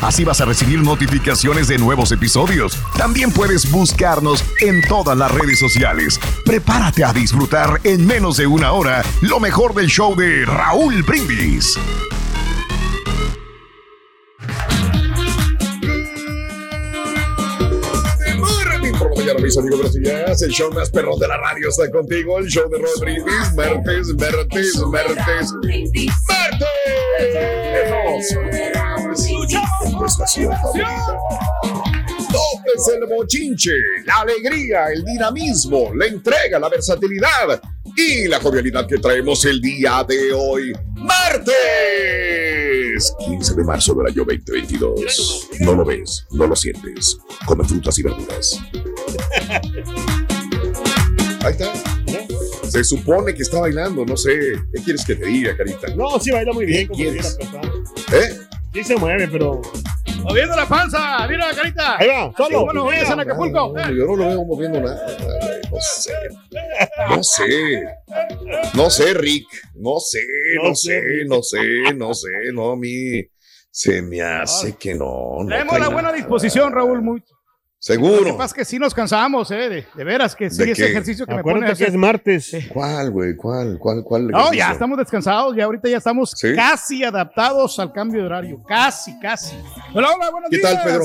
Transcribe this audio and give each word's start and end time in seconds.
Así 0.00 0.24
vas 0.24 0.40
a 0.40 0.44
recibir 0.44 0.80
notificaciones 0.80 1.68
de 1.68 1.78
nuevos 1.78 2.12
episodios. 2.12 2.78
También 2.96 3.32
puedes 3.32 3.70
buscarnos 3.70 4.44
en 4.60 4.80
todas 4.88 5.16
las 5.16 5.32
redes 5.32 5.58
sociales. 5.58 6.20
Prepárate 6.44 7.04
a 7.04 7.12
disfrutar 7.12 7.80
en 7.84 8.06
menos 8.06 8.36
de 8.36 8.46
una 8.46 8.72
hora 8.72 9.04
lo 9.22 9.40
mejor 9.40 9.74
del 9.74 9.88
show 9.88 10.14
de 10.14 10.44
Raúl 10.44 11.02
Brindis. 11.02 11.78
mis 19.48 19.56
amigos 19.56 19.80
brasileños, 19.80 20.42
el 20.42 20.50
show 20.50 20.70
más 20.72 20.90
perrón 20.90 21.18
de 21.18 21.28
la 21.28 21.36
radio 21.38 21.68
está 21.68 21.90
contigo, 21.90 22.38
el 22.38 22.46
show 22.48 22.68
de 22.68 22.78
Raúl 22.78 23.00
Brindis, 23.00 23.54
martes, 23.54 24.14
martes, 24.14 24.76
martes, 24.90 25.54
martes. 25.62 26.58
Tu 29.98 30.04
estación 30.04 30.52
favorita. 30.52 31.18
Tópese 32.30 32.96
el 33.00 33.08
mochinche, 33.08 33.72
la 34.04 34.20
alegría, 34.20 34.88
el 34.92 35.04
dinamismo, 35.04 35.90
la 35.94 36.06
entrega, 36.06 36.58
la 36.58 36.68
versatilidad 36.68 37.60
y 37.96 38.28
la 38.28 38.38
jovialidad 38.38 38.86
que 38.86 38.98
traemos 38.98 39.44
el 39.46 39.60
día 39.60 40.04
de 40.06 40.32
hoy, 40.32 40.72
martes 40.94 41.54
15 43.18 43.54
de 43.54 43.64
marzo 43.64 43.94
del 43.94 44.06
año 44.06 44.24
2022. 44.24 45.48
No 45.60 45.74
lo 45.74 45.84
ves, 45.84 46.26
no 46.32 46.46
lo 46.46 46.54
sientes. 46.54 47.18
Come 47.46 47.64
frutas 47.64 47.98
y 47.98 48.02
verduras. 48.02 48.60
Ahí 51.44 51.52
está. 51.52 51.72
Se 52.68 52.84
supone 52.84 53.34
que 53.34 53.42
está 53.42 53.60
bailando, 53.60 54.04
no 54.04 54.16
sé. 54.16 54.52
¿Qué 54.74 54.82
quieres 54.82 55.04
que 55.04 55.14
te 55.14 55.26
diga, 55.26 55.56
Carita? 55.56 55.88
No, 55.94 56.20
sí 56.20 56.30
baila 56.30 56.52
muy 56.52 56.66
bien. 56.66 56.82
¿Qué 56.82 56.88
como 56.88 56.98
quieres? 56.98 57.38
¿Eh? 58.12 58.38
Sí 58.74 58.84
se 58.84 58.96
mueve, 58.96 59.26
pero. 59.28 59.62
Moviendo 60.28 60.56
la 60.56 60.66
panza, 60.66 61.26
mira 61.26 61.48
la 61.48 61.54
carita. 61.54 61.96
Ahí 61.98 62.08
va, 62.08 62.32
solo. 62.36 62.64
Buenos 62.66 62.90
días 62.90 63.10
en 63.10 63.20
Acapulco. 63.20 63.72
No, 63.74 63.90
yo 63.90 64.06
no 64.06 64.16
lo 64.16 64.26
veo 64.28 64.44
moviendo 64.44 64.80
nada. 64.80 65.06
No 65.70 65.80
sé. 65.80 66.12
No 67.08 67.22
sé. 67.22 67.84
No 68.74 68.90
sé, 68.90 69.14
Rick. 69.14 69.46
No 69.74 69.98
sé, 70.00 70.20
no, 70.56 70.68
No 70.70 70.74
sé, 70.74 71.00
sé, 71.00 71.24
no 71.26 71.42
sé, 71.42 71.94
no 71.94 72.14
sé. 72.14 72.28
No, 72.52 72.72
a 72.72 72.76
mí 72.76 73.22
se 73.70 74.02
me 74.02 74.20
hace 74.22 74.76
que 74.76 74.94
no. 74.94 75.38
no 75.44 75.48
Tenemos 75.48 75.78
la 75.78 75.86
buena 75.88 76.02
nada. 76.08 76.16
disposición, 76.16 76.72
Raúl. 76.72 77.00
Muy... 77.00 77.22
Lo 77.80 77.80
que 77.80 77.94
Seguro. 77.94 78.36
pasa 78.36 78.46
es 78.46 78.54
que 78.54 78.64
sí 78.64 78.76
nos 78.76 78.92
cansamos, 78.92 79.52
¿eh? 79.52 79.68
De, 79.68 79.86
de 79.94 80.04
veras 80.04 80.34
que 80.34 80.50
sí, 80.50 80.64
¿De 80.64 80.72
ese 80.72 80.82
qué? 80.82 80.90
ejercicio 80.90 81.24
que 81.24 81.34
me 81.36 81.44
pone 81.44 81.64
a 81.64 81.74
que 81.74 81.84
es 81.84 81.94
martes. 81.94 82.50
¿Cuál, 82.72 83.12
güey? 83.12 83.36
¿Cuál? 83.36 83.78
¿Cuál? 83.78 84.02
¿Cuál? 84.02 84.26
No, 84.26 84.38
ejercicio? 84.38 84.58
ya 84.58 84.72
estamos 84.72 84.98
descansados, 84.98 85.54
ya 85.54 85.64
ahorita 85.64 85.88
ya 85.88 85.98
estamos 85.98 86.32
¿Sí? 86.34 86.54
casi 86.56 87.04
adaptados 87.04 87.78
al 87.78 87.92
cambio 87.92 88.22
de 88.22 88.26
horario. 88.26 88.64
Casi, 88.66 89.16
casi. 89.20 89.54
Hola, 89.94 90.08
hola, 90.12 90.30
buenos 90.30 90.50
¿Qué 90.50 90.56
días. 90.58 90.74
tal, 90.74 90.84
Pedro? 90.84 91.04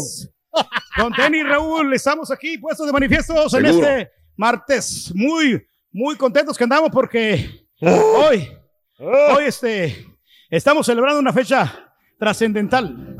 Con 0.97 1.13
Tenis 1.13 1.47
Raúl, 1.47 1.93
estamos 1.93 2.31
aquí 2.31 2.57
puestos 2.57 2.87
de 2.87 2.91
manifiestos 2.93 3.53
en 3.53 3.65
Seguro. 3.67 3.87
este 3.87 4.11
martes. 4.35 5.11
Muy, 5.13 5.63
muy 5.91 6.15
contentos 6.15 6.57
que 6.57 6.63
andamos 6.63 6.89
porque 6.91 7.67
Ah. 7.83 8.01
hoy, 8.29 8.49
hoy 8.97 9.43
este, 9.45 10.07
estamos 10.49 10.87
celebrando 10.87 11.19
una 11.19 11.33
fecha 11.33 11.93
trascendental. 12.17 13.15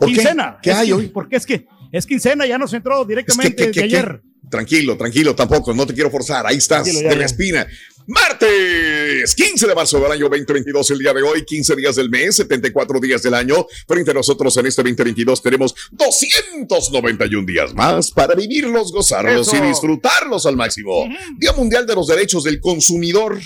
¿Por 0.00 0.08
qué? 0.08 0.14
Quincena. 0.14 0.58
¿Qué 0.60 0.70
Es 0.72 0.76
hay 0.76 0.92
hoy? 0.92 1.06
Porque 1.08 1.36
es 1.36 1.46
que 1.46 1.68
es 1.96 2.06
quincena, 2.06 2.46
ya 2.46 2.58
nos 2.58 2.72
entró 2.72 3.04
directamente 3.04 3.56
¿qué- 3.56 3.70
qué- 3.70 3.82
de 3.82 3.88
qué? 3.88 3.96
ayer. 3.96 4.20
Tranquilo, 4.50 4.96
tranquilo, 4.96 5.34
tampoco, 5.34 5.74
no 5.74 5.86
te 5.86 5.92
quiero 5.94 6.10
forzar. 6.10 6.46
Ahí 6.46 6.58
estás, 6.58 6.86
ya, 6.86 7.08
de 7.08 7.16
la 7.16 7.24
espina. 7.24 7.66
Martes, 8.06 9.34
15 9.34 9.66
de 9.66 9.74
marzo 9.74 9.98
del 9.98 10.12
año 10.12 10.28
2022, 10.28 10.90
el 10.92 10.98
día 10.98 11.12
de 11.12 11.22
hoy, 11.22 11.44
15 11.44 11.74
días 11.74 11.96
del 11.96 12.08
mes, 12.08 12.36
74 12.36 13.00
días 13.00 13.22
del 13.22 13.34
año. 13.34 13.66
Frente 13.88 14.12
a 14.12 14.14
nosotros 14.14 14.56
en 14.58 14.66
este 14.66 14.82
2022 14.82 15.42
tenemos 15.42 15.74
291 15.90 17.44
días 17.46 17.74
más 17.74 18.10
para 18.10 18.34
vivirlos, 18.34 18.92
gozarlos 18.92 19.48
Eso. 19.48 19.56
y 19.64 19.68
disfrutarlos 19.68 20.46
al 20.46 20.56
máximo. 20.56 21.08
Día 21.38 21.52
Mundial 21.52 21.86
de 21.86 21.94
los 21.94 22.06
Derechos 22.06 22.44
del 22.44 22.60
Consumidor. 22.60 23.38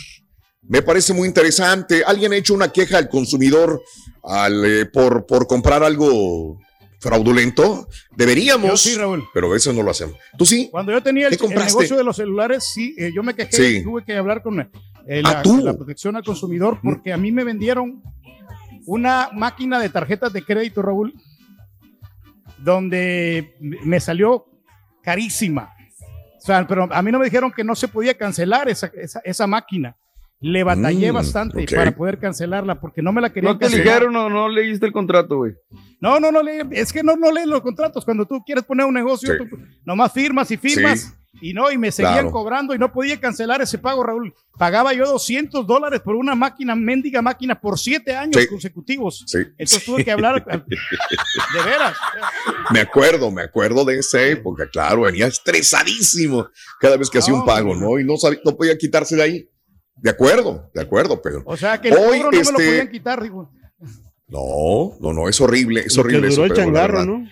Me 0.69 0.82
parece 0.82 1.12
muy 1.14 1.26
interesante. 1.29 2.02
¿Alguien 2.05 2.32
ha 2.32 2.37
hecho 2.37 2.55
una 2.55 2.70
queja 2.70 2.99
al 2.99 3.08
consumidor 3.08 3.82
al, 4.23 4.64
eh, 4.64 4.87
por, 4.87 5.25
por 5.26 5.47
comprar 5.47 5.82
algo 5.82 6.58
fraudulento? 7.00 7.88
Deberíamos. 8.14 8.70
Yo 8.70 8.76
sí, 8.76 8.94
Raúl. 8.97 9.26
Pero 9.35 9.49
a 9.49 9.52
veces 9.55 9.75
no 9.75 9.82
lo 9.82 9.91
hacemos. 9.91 10.17
¿Tú 10.38 10.44
sí? 10.47 10.69
Cuando 10.70 10.93
yo 10.93 11.02
tenía 11.02 11.26
el, 11.29 11.37
¿Qué 11.37 11.47
el 11.47 11.55
negocio 11.55 11.97
de 11.97 12.05
los 12.05 12.17
celulares, 12.17 12.70
sí, 12.73 12.94
eh, 12.99 13.11
yo 13.14 13.23
me 13.23 13.35
quejé 13.35 13.56
Sí. 13.56 13.76
y 13.79 13.82
tuve 13.82 14.05
que 14.05 14.17
hablar 14.17 14.43
con 14.43 14.61
eh, 14.61 14.70
Ah, 15.25 15.32
la, 15.32 15.43
¿tú? 15.43 15.58
la 15.58 15.75
protección 15.75 16.14
al 16.17 16.23
consumidor 16.23 16.79
porque 16.82 17.12
a 17.12 17.17
mí 17.17 17.32
me 17.32 17.43
vendieron 17.43 18.02
una 18.87 19.31
máquina 19.32 19.81
de 19.81 19.88
tarjetas 19.88 20.32
de 20.32 20.43
crédito, 20.44 20.82
Raúl, 20.82 21.14
donde 22.58 23.56
me 23.61 24.00
salió 24.00 24.47
carísima. 25.02 25.75
O 26.38 26.41
sea, 26.43 26.67
pero 26.67 26.88
a 26.91 27.02
mí 27.02 27.12
no 27.12 27.19
me 27.19 27.26
dijeron 27.26 27.52
que 27.52 27.64
no 27.64 27.75
se 27.75 27.88
podía 27.88 28.17
cancelar 28.17 28.69
esa, 28.69 28.91
esa, 28.94 29.20
esa 29.25 29.47
máquina. 29.47 29.97
Le 30.42 30.64
batallé 30.64 31.12
Mm, 31.12 31.14
bastante 31.14 31.66
para 31.75 31.94
poder 31.94 32.19
cancelarla 32.19 32.81
porque 32.81 33.02
no 33.02 33.12
me 33.12 33.20
la 33.20 33.31
querían 33.31 33.52
¿No 33.52 33.58
te 33.58 33.69
dijeron 33.69 34.16
o 34.16 34.31
no 34.31 34.48
leíste 34.48 34.87
el 34.87 34.92
contrato, 34.92 35.37
güey? 35.37 35.52
No, 36.00 36.19
no, 36.19 36.32
no, 36.32 36.42
le- 36.42 36.66
es 36.72 36.92
que 36.92 37.02
no, 37.02 37.14
no 37.16 37.31
lees 37.31 37.46
los 37.46 37.60
contratos. 37.60 38.04
Cuando 38.06 38.25
tú 38.26 38.42
quieres 38.44 38.64
poner 38.64 38.87
un 38.87 38.94
negocio, 38.94 39.32
Sí. 39.34 39.38
tú 39.38 39.58
nomás 39.84 40.12
firmas 40.12 40.50
y 40.50 40.56
firmas. 40.56 41.00
Sí. 41.00 41.08
Y 41.42 41.52
no, 41.54 41.70
y 41.70 41.78
me 41.78 41.92
seguían 41.92 42.14
Claro. 42.14 42.31
cobrando 42.32 42.75
y 42.75 42.78
no 42.78 42.90
podía 42.92 43.20
cancelar 43.20 43.60
ese 43.62 43.78
pago, 43.78 44.02
Raúl. 44.02 44.34
Pagaba 44.58 44.92
yo 44.94 45.06
200 45.06 45.66
dólares 45.66 46.00
por 46.00 46.16
una 46.16 46.34
máquina, 46.34 46.75
mendiga 46.75 47.22
máquina, 47.22 47.58
por 47.60 47.78
siete 47.78 48.16
años 48.16 48.42
Sí. 48.42 48.48
consecutivos. 48.48 49.22
Sí. 49.26 49.38
Entonces 49.38 49.84
tuve 49.84 50.04
que 50.04 50.10
hablar, 50.10 50.44
de 50.66 51.62
veras. 51.64 51.96
Me 52.72 52.81
acuerdo, 52.81 53.31
me 53.31 53.42
acuerdo 53.42 53.84
de 53.84 53.98
esa 53.98 54.22
época, 54.22 54.69
claro, 54.70 55.02
venía 55.02 55.26
estresadísimo 55.28 56.48
cada 56.81 56.96
vez 56.96 57.08
que 57.10 57.19
hacía 57.19 57.34
un 57.34 57.40
No, 57.40 57.46
pago. 57.46 57.75
¿no? 57.76 57.98
Y 57.98 58.04
no, 58.04 58.16
sabía, 58.16 58.40
no 58.44 58.56
podía 58.56 58.76
quitarse 58.76 59.16
de 59.16 59.22
ahí. 59.22 59.48
De 60.00 60.11
acuerdo, 60.11 60.70
de 60.75 60.81
acuerdo, 60.81 61.20
Pedro. 61.20 61.43
O 61.44 61.56
sea 61.56 61.81
que 61.81 61.88
el 61.88 61.94
Hoy, 61.94 62.20
cobro 62.20 62.23
no 62.23 62.31
me 62.31 62.37
lo 62.37 62.43
este, 62.43 62.52
podían 62.52 62.88
quitar, 62.91 63.23
digo. 63.23 63.50
No, 64.29 64.97
no, 65.00 65.12
no, 65.12 65.29
es 65.29 65.41
horrible, 65.41 65.82
es 65.87 65.99
horrible 65.99 66.29
eso, 66.29 66.43
duró 66.43 66.44
el 66.47 66.50
Pedro, 66.52 66.64
la 66.64 66.64
changarro. 66.64 67.05
¿no? 67.05 67.25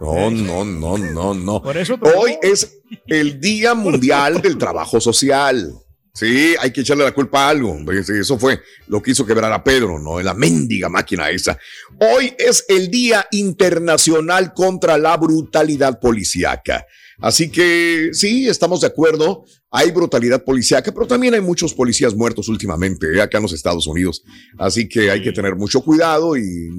No, 0.00 0.30
no, 0.30 0.64
no, 0.64 0.98
no, 0.98 1.34
no. 1.34 1.62
Por 1.62 1.76
eso 1.76 1.98
Hoy 2.16 2.36
es 2.40 2.80
el 3.06 3.40
Día 3.40 3.74
Mundial 3.74 4.40
del 4.40 4.56
Trabajo 4.56 5.00
Social. 5.00 5.72
Sí, 6.14 6.54
hay 6.58 6.72
que 6.72 6.80
echarle 6.80 7.04
la 7.04 7.12
culpa 7.12 7.46
a 7.46 7.50
algo. 7.50 7.76
Eso 7.92 8.38
fue 8.38 8.60
lo 8.88 9.00
que 9.00 9.12
hizo 9.12 9.24
quebrar 9.24 9.52
a 9.52 9.62
Pedro, 9.62 9.98
¿no? 9.98 10.20
La 10.20 10.34
mendiga 10.34 10.88
máquina 10.88 11.30
esa. 11.30 11.58
Hoy 12.00 12.34
es 12.38 12.64
el 12.68 12.90
Día 12.90 13.26
Internacional 13.30 14.52
contra 14.52 14.98
la 14.98 15.16
Brutalidad 15.16 16.00
Policiaca. 16.00 16.84
Así 17.20 17.50
que 17.50 18.10
sí, 18.12 18.48
estamos 18.48 18.80
de 18.80 18.88
acuerdo. 18.88 19.44
Hay 19.70 19.90
brutalidad 19.90 20.44
policiaca, 20.44 20.92
pero 20.92 21.06
también 21.06 21.34
hay 21.34 21.40
muchos 21.40 21.74
policías 21.74 22.14
muertos 22.14 22.48
últimamente 22.48 23.14
¿eh? 23.14 23.20
acá 23.20 23.38
en 23.38 23.42
los 23.42 23.52
Estados 23.52 23.86
Unidos. 23.86 24.22
Así 24.56 24.88
que 24.88 25.10
hay 25.10 25.22
que 25.22 25.32
tener 25.32 25.56
mucho 25.56 25.82
cuidado 25.82 26.36
y, 26.36 26.70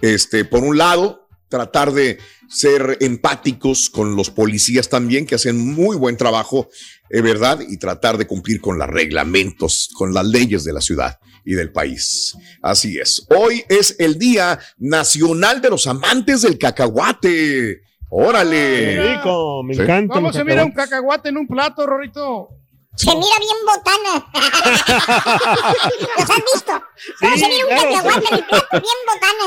este, 0.00 0.44
por 0.44 0.64
un 0.64 0.78
lado, 0.78 1.28
tratar 1.48 1.92
de 1.92 2.18
ser 2.48 2.96
empáticos 3.00 3.90
con 3.90 4.16
los 4.16 4.30
policías 4.30 4.88
también, 4.88 5.26
que 5.26 5.34
hacen 5.34 5.58
muy 5.58 5.96
buen 5.96 6.16
trabajo, 6.16 6.70
eh, 7.10 7.20
¿verdad? 7.20 7.60
Y 7.68 7.76
tratar 7.76 8.16
de 8.16 8.26
cumplir 8.26 8.60
con 8.60 8.78
los 8.78 8.88
reglamentos, 8.88 9.90
con 9.94 10.14
las 10.14 10.26
leyes 10.26 10.64
de 10.64 10.72
la 10.72 10.80
ciudad 10.80 11.18
y 11.44 11.52
del 11.54 11.70
país. 11.70 12.34
Así 12.62 12.98
es. 12.98 13.26
Hoy 13.28 13.62
es 13.68 13.96
el 13.98 14.18
Día 14.18 14.58
Nacional 14.78 15.60
de 15.60 15.70
los 15.70 15.86
Amantes 15.86 16.42
del 16.42 16.58
Cacahuate. 16.58 17.82
Órale. 18.14 18.56
Qué 18.94 19.14
rico, 19.14 19.62
me 19.62 19.74
Sí. 19.74 19.80
encanta. 19.80 20.12
¿Cómo 20.14 20.32
se 20.34 20.44
mira 20.44 20.64
un 20.66 20.72
cacahuate 20.72 21.30
en 21.30 21.38
un 21.38 21.46
plato, 21.46 21.86
Rorito? 21.86 22.48
Se 22.94 23.06
mira 23.06 23.36
bien 23.40 23.56
botana. 23.64 24.26
¿Los 26.18 26.30
han 26.30 26.42
visto? 26.52 26.72
¿Cómo 27.20 27.34
Sí, 27.34 27.40
se 27.40 27.48
mira 27.48 27.64
un 27.64 27.70
claro. 27.70 27.90
cacahuate 27.94 28.26
en 28.28 28.34
el 28.34 28.44
plato? 28.44 28.66
Bien 28.72 29.00
botana. 29.08 29.46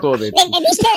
Joder. 0.00 0.32
¿Le 0.34 0.42
entendiste? 0.42 0.88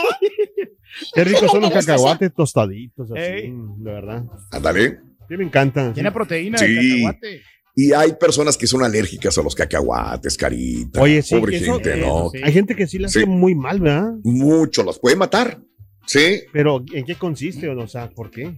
Qué 1.13 1.23
ricos 1.23 1.51
son 1.51 1.61
los 1.61 1.69
¿Te 1.69 1.75
gusta 1.75 1.91
cacahuates 1.91 2.33
tostaditos, 2.33 3.11
así, 3.11 3.19
Ey. 3.21 3.51
de 3.53 3.91
verdad. 3.93 4.23
Ándale. 4.51 4.99
Sí, 5.29 5.37
me 5.37 5.43
encanta. 5.43 5.93
Tiene 5.93 6.11
proteína 6.11 6.57
Sí. 6.57 6.65
el 6.65 7.03
cacahuate. 7.03 7.41
Y 7.79 7.93
hay 7.93 8.13
personas 8.13 8.57
que 8.57 8.65
son 8.65 8.81
alérgicas 8.83 9.37
a 9.37 9.43
los 9.43 9.53
cacahuates, 9.53 10.35
carita. 10.35 10.99
Oye, 10.99 11.21
sí, 11.21 11.35
Pobre 11.35 11.59
gente, 11.59 11.95
¿no? 11.97 12.31
sí. 12.33 12.39
Hay 12.43 12.51
gente 12.51 12.75
que 12.75 12.87
sí 12.87 12.97
le 12.97 13.05
hace 13.05 13.19
Sí. 13.19 13.25
muy 13.27 13.53
mal, 13.53 13.79
¿verdad? 13.79 14.13
Mucho, 14.23 14.81
los 14.81 14.97
puede 14.97 15.15
matar. 15.15 15.61
Sí, 16.07 16.41
Pero 16.51 16.83
¿en 16.91 17.05
qué 17.05 17.13
consiste? 17.13 17.69
O 17.69 17.87
sea, 17.87 18.09
¿por 18.09 18.31
qué? 18.31 18.57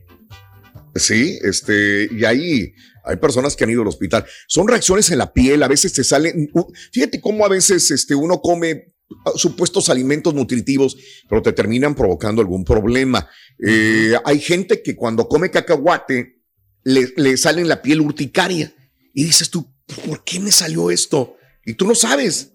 Sí, 0.95 1.37
este, 1.43 2.07
y 2.11 2.23
ahí 2.23 2.71
hay 3.03 3.17
personas 3.17 3.57
que 3.57 3.65
han 3.65 3.71
ido 3.71 3.81
al 3.81 3.89
hospital. 3.89 4.23
Son 4.47 4.65
reacciones 4.69 5.11
en 5.11 5.17
la 5.17 5.33
piel, 5.33 5.63
a 5.63 5.67
veces 5.67 5.91
te 5.91 6.05
salen. 6.05 6.49
Fíjate 6.93 7.19
cómo 7.19 7.45
a 7.45 7.49
veces 7.49 7.91
este, 7.91 8.15
uno 8.15 8.39
come 8.39 8.93
ah, 9.25 9.31
supuestos 9.35 9.89
alimentos 9.89 10.33
nutritivos, 10.33 10.95
pero 11.27 11.41
te 11.41 11.51
terminan 11.51 11.93
provocando 11.93 12.39
algún 12.41 12.63
problema. 12.63 13.27
Eh, 13.67 14.13
hay 14.23 14.39
gente 14.39 14.81
que 14.81 14.95
cuando 14.95 15.27
come 15.27 15.51
cacahuate 15.51 16.37
le, 16.85 17.09
le 17.17 17.35
sale 17.35 17.59
en 17.61 17.67
la 17.67 17.81
piel 17.81 17.99
urticaria 17.99 18.73
y 19.21 19.25
dices 19.25 19.49
tú, 19.49 19.73
¿por 20.05 20.23
qué 20.23 20.39
me 20.39 20.51
salió 20.51 20.91
esto? 20.91 21.35
Y 21.65 21.73
tú 21.73 21.85
no 21.87 21.95
sabes. 21.95 22.53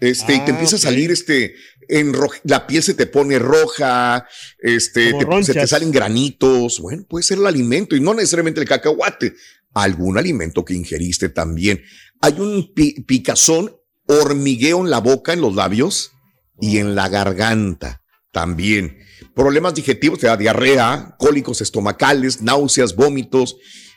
Este, 0.00 0.34
y 0.34 0.38
te 0.38 0.44
Ah, 0.46 0.54
empieza 0.54 0.76
a 0.76 0.78
salir 0.78 1.10
este, 1.10 1.54
en 1.88 2.14
la 2.44 2.66
piel 2.66 2.82
se 2.82 2.94
te 2.94 3.06
pone 3.06 3.38
roja, 3.38 4.26
este, 4.60 5.12
te- 5.12 5.26
se 5.44 5.52
te 5.52 5.66
salen 5.66 5.90
granitos. 5.92 6.80
Bueno, 6.80 7.04
puede 7.08 7.22
ser 7.22 7.38
el 7.38 7.46
alimento 7.46 7.96
y 7.96 8.00
no 8.00 8.14
necesariamente 8.14 8.60
el 8.60 8.66
cacahuate. 8.68 9.34
Algún 9.74 10.16
alimento 10.18 10.64
que 10.64 10.74
ingeriste 10.74 11.28
también. 11.28 11.82
Hay 12.22 12.40
un 12.40 12.72
pi- 12.74 13.02
picazón, 13.02 13.76
hormigueo 14.06 14.80
en 14.80 14.90
la 14.90 14.98
boca, 15.00 15.32
en 15.34 15.40
los 15.42 15.54
labios 15.54 16.12
y 16.60 16.78
en 16.78 16.94
la 16.94 17.08
garganta 17.08 18.02
también. 18.32 18.96
Problemas 19.34 19.74
digestivos, 19.74 20.18
te 20.18 20.26
da 20.28 20.36
diarrea, 20.36 21.14
cólicos 21.18 21.60
estomacales, 21.60 22.40
náuseas, 22.42 22.96
vómitos 22.96 23.56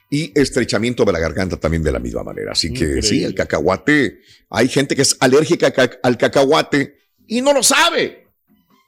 y 0.09 0.31
estrechamiento 0.39 1.05
de 1.05 1.11
la 1.11 1.19
garganta 1.19 1.57
también 1.57 1.83
de 1.83 1.91
la 1.91 2.00
misma 2.00 2.23
manera. 2.23 2.51
Así 2.51 2.71
que 2.71 3.01
sí, 3.01 3.23
el 3.23 3.33
cacahuate, 3.33 4.19
hay 4.50 4.67
gente 4.67 4.95
que 4.95 5.01
es 5.01 5.17
alérgica 5.19 5.73
al 6.03 6.17
cacahuate 6.17 6.97
y 7.27 7.41
no 7.41 7.53
lo 7.53 7.63
sabe. 7.63 8.27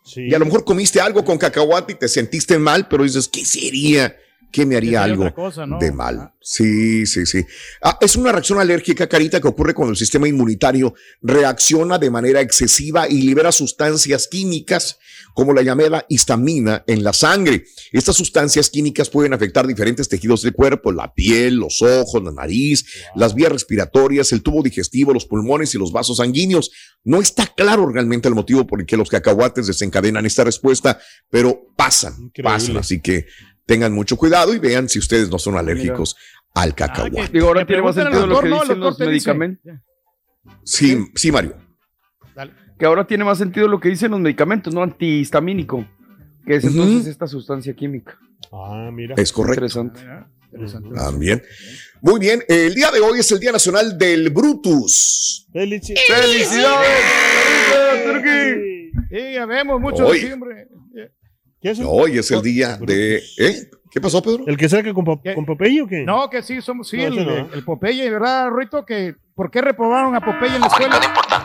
Sí. 0.04 0.28
Y 0.30 0.36
a 0.36 0.40
lo 0.40 0.46
mejor 0.46 0.64
comiste 0.64 1.02
algo 1.02 1.26
con 1.26 1.38
cacahuate 1.38 1.94
y 1.94 1.96
te 1.96 2.08
sentiste 2.08 2.60
mal, 2.60 2.88
pero 2.88 3.04
dices, 3.04 3.28
¿qué 3.28 3.44
sería? 3.44 4.16
¿Qué 4.52 4.66
me 4.66 4.78
haría 4.78 5.04
algo 5.04 5.24
otra 5.24 5.36
cosa, 5.36 5.66
¿no? 5.66 5.80
de 5.80 5.92
mal? 5.92 6.32
Sí, 6.40 7.06
sí, 7.06 7.26
sí. 7.26 7.44
Ah, 7.82 7.98
es 8.00 8.16
una 8.16 8.32
reacción 8.32 8.60
alérgica, 8.60 9.08
Carita, 9.08 9.42
que 9.42 9.48
ocurre 9.48 9.74
cuando 9.74 9.92
el 9.92 9.98
sistema 9.98 10.28
inmunitario 10.30 10.94
reacciona 11.22 11.98
de 11.98 12.10
manera 12.10 12.40
excesiva 12.40 13.10
y 13.10 13.24
libera 13.24 13.52
sustancias 13.52 14.28
químicas 14.30 14.98
como 15.36 15.54
la 15.54 15.62
llamada 15.62 16.06
histamina 16.10 16.84
en 16.88 17.04
la 17.04 17.12
sangre. 17.14 17.66
Estas 17.92 18.16
sustancias 18.16 18.70
químicas 18.70 19.10
pueden 19.10 19.34
afectar 19.34 19.68
diferentes 19.68 20.08
tejidos 20.08 20.42
del 20.42 20.54
cuerpo, 20.54 20.92
la 20.94 21.14
piel, 21.14 21.56
los 21.58 21.82
ojos, 21.82 22.24
la 22.24 22.32
nariz, 22.32 22.86
las 23.16 23.36
vías 23.36 23.52
respiratorias, 23.52 24.32
el 24.32 24.42
tubo 24.42 24.64
digestivo, 24.64 25.14
los 25.14 25.26
pulmones 25.26 25.76
y 25.76 25.78
los 25.78 25.92
vasos 25.92 26.18
sanguíneos. 26.18 26.72
No 27.04 27.20
está 27.20 27.46
claro 27.48 27.86
realmente 27.88 28.30
el 28.30 28.34
motivo 28.34 28.66
por 28.66 28.80
el 28.80 28.86
que 28.86 28.98
los 28.98 29.10
cacahuates 29.10 29.68
desencadenan 29.68 30.26
esta 30.26 30.46
respuesta, 30.46 31.00
pero 31.30 31.68
pasan, 31.76 32.14
Increíble. 32.14 32.44
pasan. 32.44 32.78
Así 32.78 33.02
que 33.02 33.26
tengan 33.66 33.92
mucho 33.94 34.16
cuidado 34.16 34.54
y 34.54 34.60
vean 34.60 34.88
si 34.88 35.00
ustedes 35.00 35.30
no 35.30 35.38
son 35.38 35.58
alérgicos 35.58 36.16
al 36.54 36.70
Ah, 36.72 36.76
cacahuate. 36.76 37.34
Digo, 37.34 37.48
ahora 37.48 37.68
tiene 37.68 37.82
más 37.82 37.96
sentido 37.96 38.26
lo 38.26 38.42
los 38.42 38.98
medicamentos. 39.00 39.74
Sí, 40.64 40.98
sí, 41.14 41.32
Mario. 41.32 41.65
Que 42.78 42.86
ahora 42.86 43.06
tiene 43.08 43.24
más 43.24 43.38
sentido 43.38 43.68
lo 43.68 43.80
que 43.80 43.90
dicen 43.90 44.12
los 44.12 44.20
medicamentos, 44.20 44.74
¿no? 44.74 44.84
Antihistamínico. 44.84 45.88
Que 46.46 46.56
es 46.58 46.64
entonces 46.66 47.08
esta 47.08 47.26
sustancia 47.28 47.74
química. 47.74 48.18
Ah, 48.52 48.90
mira. 48.94 49.16
Es 49.18 49.32
correcto. 49.32 49.66
Interesante. 49.66 50.02
Mira, 50.02 50.28
interesante. 50.52 50.90
También. 50.94 51.42
Muy 52.02 52.20
bien, 52.20 52.44
el 52.48 52.76
día 52.76 52.92
de 52.92 53.00
hoy 53.00 53.20
es 53.20 53.32
el 53.32 53.40
Día 53.40 53.52
Nacional 53.52 53.98
del 53.98 54.30
Brutus. 54.30 55.48
Felici- 55.54 55.96
¡Felicidades! 56.08 57.04
Turki! 58.06 58.92
Sí, 59.10 59.34
ya 59.34 59.46
vemos 59.46 59.80
mucho 59.82 60.06
Hoy. 60.08 60.20
diciembre. 60.20 60.68
¿Qué 61.62 61.72
es 61.72 61.80
eso? 61.80 61.90
Hoy 61.90 62.18
es 62.20 62.30
el 62.30 62.42
día 62.44 62.78
de... 62.78 63.24
¿Eh? 63.40 63.70
¿Qué 63.96 64.02
pasó, 64.02 64.22
Pedro? 64.22 64.44
¿El 64.46 64.58
que 64.58 64.68
saca 64.68 64.94
con, 64.94 65.06
con 65.06 65.46
Popeye 65.46 65.82
o 65.82 65.88
qué? 65.88 66.04
No, 66.04 66.30
que 66.30 66.44
sí, 66.44 66.62
somos, 66.62 66.90
sí, 66.90 66.98
No, 66.98 67.04
el, 67.06 67.26
no. 67.26 67.54
el 67.54 67.64
Popeye, 67.64 68.10
¿verdad, 68.10 68.50
Ruito? 68.50 68.86
Que, 68.86 69.16
¿Por 69.34 69.50
qué 69.50 69.62
reprobaron 69.62 70.14
a 70.18 70.20
Popeye 70.20 70.54
en 70.56 70.60
la 70.60 70.68
escuela? 70.68 71.00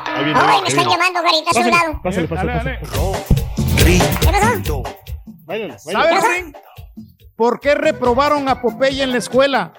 Ahí 0.07 0.25
viene, 0.25 0.41
Ay, 0.43 0.57
ahí 0.57 0.63
me 0.63 0.69
están 0.69 0.89
llamando, 0.89 1.21
carita, 1.23 1.51
a 1.51 1.55
su 1.55 1.61
Pásale, 1.61 1.71
lado. 1.71 2.01
pásale, 2.03 2.27
pásale, 2.27 2.53
dale, 2.53 2.79
pásale. 2.81 3.99
¿Qué 4.21 4.33
pasó? 4.33 4.83
Báilale, 5.45 5.79
¿Sabes, 5.79 5.95
báilale. 5.95 6.43
Ring? 6.43 6.57
¿Por 7.37 7.61
qué 7.61 7.77
reprobaron 7.77 8.49
a 8.49 8.61
Popeye 8.61 9.05
en 9.05 9.13
la 9.13 9.19
escuela? 9.19 9.73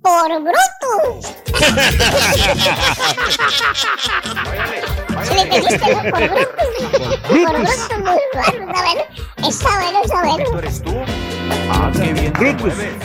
Por 0.00 0.30
bruto. 0.40 1.20
¿Sí 5.24 5.34
le 5.34 5.42
entendiste, 5.42 5.94
no? 5.94 6.00
Por 6.10 6.30
bruto. 6.30 6.56
Por 7.28 7.28
bruto. 7.28 7.28
Muy 7.28 7.44
bueno, 7.44 7.68
está 7.68 7.98
bueno. 8.78 9.02
Está 9.46 9.70
bueno, 9.78 10.60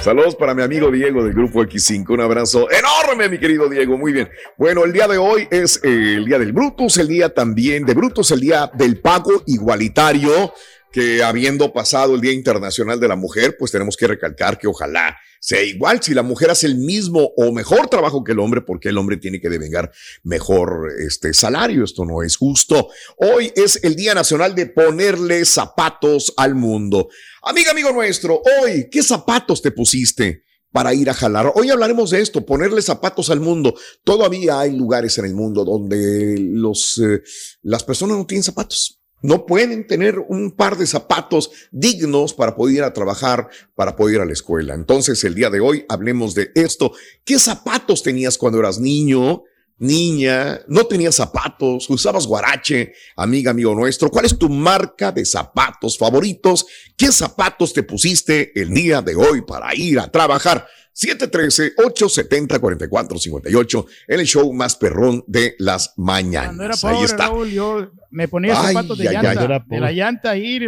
Saludos 0.01 0.35
para 0.35 0.53
mi 0.53 0.61
amigo 0.61 0.91
Diego 0.91 1.23
del 1.23 1.33
Grupo 1.33 1.63
X5. 1.63 2.09
Un 2.09 2.21
abrazo 2.21 2.67
enorme, 2.69 3.29
mi 3.29 3.39
querido 3.39 3.69
Diego. 3.69 3.97
Muy 3.97 4.11
bien. 4.11 4.29
Bueno, 4.57 4.83
el 4.83 4.91
día 4.91 5.07
de 5.07 5.17
hoy 5.17 5.47
es 5.49 5.79
eh, 5.83 6.15
el 6.17 6.25
día 6.25 6.37
del 6.37 6.51
Brutus, 6.51 6.97
el 6.97 7.07
día 7.07 7.33
también 7.33 7.85
de 7.85 7.93
Brutus, 7.93 8.31
el 8.31 8.41
día 8.41 8.69
del 8.73 8.99
pago 8.99 9.43
igualitario. 9.47 10.53
Que 10.93 11.23
habiendo 11.23 11.73
pasado 11.73 12.13
el 12.13 12.21
Día 12.21 12.31
Internacional 12.31 12.99
de 12.99 13.07
la 13.07 13.15
Mujer, 13.15 13.57
pues 13.57 13.71
tenemos 13.71 13.97
que 13.97 14.05
recalcar 14.07 14.59
que 14.59 14.67
ojalá 14.67 15.17
sea 15.39 15.63
igual. 15.63 16.01
Si 16.03 16.13
la 16.13 16.21
mujer 16.21 16.51
hace 16.51 16.67
el 16.67 16.75
mismo 16.75 17.31
o 17.35 17.51
mejor 17.51 17.87
trabajo 17.87 18.23
que 18.23 18.33
el 18.33 18.39
hombre, 18.39 18.61
porque 18.61 18.89
el 18.89 18.97
hombre 18.99 19.17
tiene 19.17 19.41
que 19.41 19.49
devengar 19.49 19.91
mejor 20.21 20.91
este 20.99 21.33
salario. 21.33 21.83
Esto 21.83 22.05
no 22.05 22.21
es 22.21 22.37
justo. 22.37 22.89
Hoy 23.17 23.51
es 23.55 23.83
el 23.83 23.95
Día 23.95 24.13
Nacional 24.13 24.53
de 24.53 24.67
ponerle 24.67 25.43
zapatos 25.45 26.31
al 26.37 26.53
mundo. 26.53 27.09
Amiga, 27.41 27.71
amigo 27.71 27.91
nuestro, 27.91 28.41
hoy, 28.61 28.87
¿qué 28.89 29.01
zapatos 29.01 29.61
te 29.61 29.71
pusiste? 29.71 30.43
para 30.71 30.91
ir 30.95 31.07
a 31.07 31.13
jalar. 31.13 31.51
Hoy 31.53 31.69
hablaremos 31.69 32.09
de 32.09 32.19
esto, 32.19 32.43
ponerle 32.43 32.81
zapatos 32.81 33.29
al 33.29 33.39
mundo. 33.39 33.75
Todavía 34.03 34.59
hay 34.59 34.75
lugares 34.75 35.19
en 35.19 35.25
el 35.25 35.35
mundo 35.35 35.63
donde 35.63 36.35
los, 36.39 36.97
eh, 36.97 37.21
las 37.61 37.83
personas 37.83 38.17
no 38.17 38.25
tienen 38.25 38.41
zapatos. 38.41 39.02
No 39.23 39.45
pueden 39.45 39.87
tener 39.87 40.19
un 40.19 40.51
par 40.51 40.77
de 40.77 40.85
zapatos 40.85 41.49
dignos 41.71 42.33
para 42.33 42.55
poder 42.55 42.75
ir 42.75 42.83
a 42.83 42.93
trabajar, 42.93 43.47
para 43.73 43.95
poder 43.95 44.15
ir 44.15 44.21
a 44.21 44.25
la 44.25 44.33
escuela. 44.33 44.73
Entonces, 44.75 45.23
el 45.23 45.33
día 45.33 45.49
de 45.49 45.61
hoy 45.61 45.85
hablemos 45.87 46.35
de 46.35 46.51
esto. 46.55 46.91
¿Qué 47.23 47.39
zapatos 47.39 48.03
tenías 48.03 48.37
cuando 48.37 48.59
eras 48.59 48.79
niño? 48.79 49.43
Niña, 49.77 50.61
no 50.67 50.85
tenías 50.85 51.15
zapatos, 51.15 51.89
usabas 51.89 52.27
guarache, 52.27 52.93
amiga, 53.15 53.51
amigo 53.51 53.73
nuestro. 53.73 54.09
¿Cuál 54.09 54.25
es 54.25 54.37
tu 54.37 54.49
marca 54.49 55.11
de 55.11 55.25
zapatos 55.25 55.97
favoritos? 55.97 56.65
¿Qué 56.97 57.11
zapatos 57.11 57.73
te 57.73 57.83
pusiste 57.83 58.51
el 58.59 58.73
día 58.73 59.01
de 59.01 59.15
hoy 59.15 59.41
para 59.41 59.73
ir 59.73 59.99
a 59.99 60.11
trabajar? 60.11 60.67
713-870-4458 60.93 63.85
en 64.07 64.19
el 64.19 64.25
show 64.25 64.51
más 64.53 64.75
perrón 64.75 65.23
de 65.27 65.55
las 65.59 65.93
mañanas. 65.97 66.47
Cuando 66.55 66.63
era 66.63 66.73
Ahí 66.75 66.81
pobre, 66.95 67.05
está. 67.05 67.27
Raúl, 67.27 67.49
yo 67.51 67.91
me 68.11 68.27
ponía 68.27 68.59
Ay, 68.59 68.73
zapatos 68.73 68.97
de 68.97 69.07
ay, 69.09 69.13
llanta, 69.15 69.41
ay. 69.41 69.47
De 69.67 69.79
la 69.79 69.91
llanta 69.91 70.29
ahí, 70.31 70.59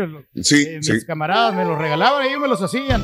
Sí, 0.42 0.64
eh, 0.68 0.80
sí. 0.82 0.94
mis 0.94 1.06
camaradas 1.06 1.56
me 1.56 1.66
los 1.66 1.78
regalaban 1.78 2.26
y 2.26 2.30
ellos 2.30 2.42
me 2.42 2.48
los 2.48 2.62
hacían. 2.62 3.04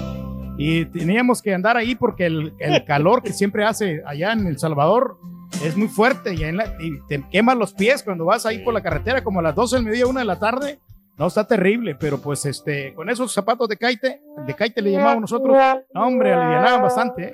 Y 0.58 0.86
teníamos 0.86 1.42
que 1.42 1.54
andar 1.54 1.76
ahí 1.78 1.96
porque 1.96 2.26
el, 2.28 2.54
el 2.60 2.86
calor 2.86 3.24
que 3.24 3.34
siempre 3.34 3.66
hace 3.66 4.02
allá 4.06 4.34
en 4.34 4.46
El 4.48 4.60
Salvador 4.60 5.18
es 5.66 5.76
muy 5.76 5.88
fuerte 5.88 6.34
y, 6.36 6.44
en 6.44 6.58
la- 6.58 6.76
y 6.80 7.00
te 7.08 7.24
queman 7.32 7.58
los 7.60 7.74
pies 7.74 8.04
cuando 8.04 8.26
vas 8.26 8.46
ahí 8.46 8.60
por 8.60 8.74
la 8.74 8.82
carretera 8.84 9.24
como 9.24 9.40
a 9.40 9.44
las 9.44 9.56
12 9.56 9.78
del 9.78 9.86
mediodía, 9.86 10.08
1 10.08 10.20
de 10.20 10.26
la 10.26 10.40
tarde. 10.40 10.80
No, 11.22 11.28
está 11.28 11.46
terrible, 11.46 11.94
pero 12.00 12.20
pues 12.20 12.44
este, 12.48 12.96
con 12.96 13.08
esos 13.08 13.32
zapatos 13.32 13.70
de 13.70 13.78
caite, 13.78 14.22
de 14.48 14.56
caite 14.56 14.82
le 14.82 14.92
llamamos 14.92 15.22
nosotros, 15.22 15.56
no, 15.94 16.08
hombre, 16.08 16.34
alivianaban 16.34 16.82
bastante. 16.82 17.26
¿eh? 17.26 17.34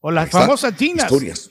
O 0.00 0.10
las 0.10 0.28
famosas 0.28 0.76
chinas. 0.76 1.06
Historias. 1.10 1.48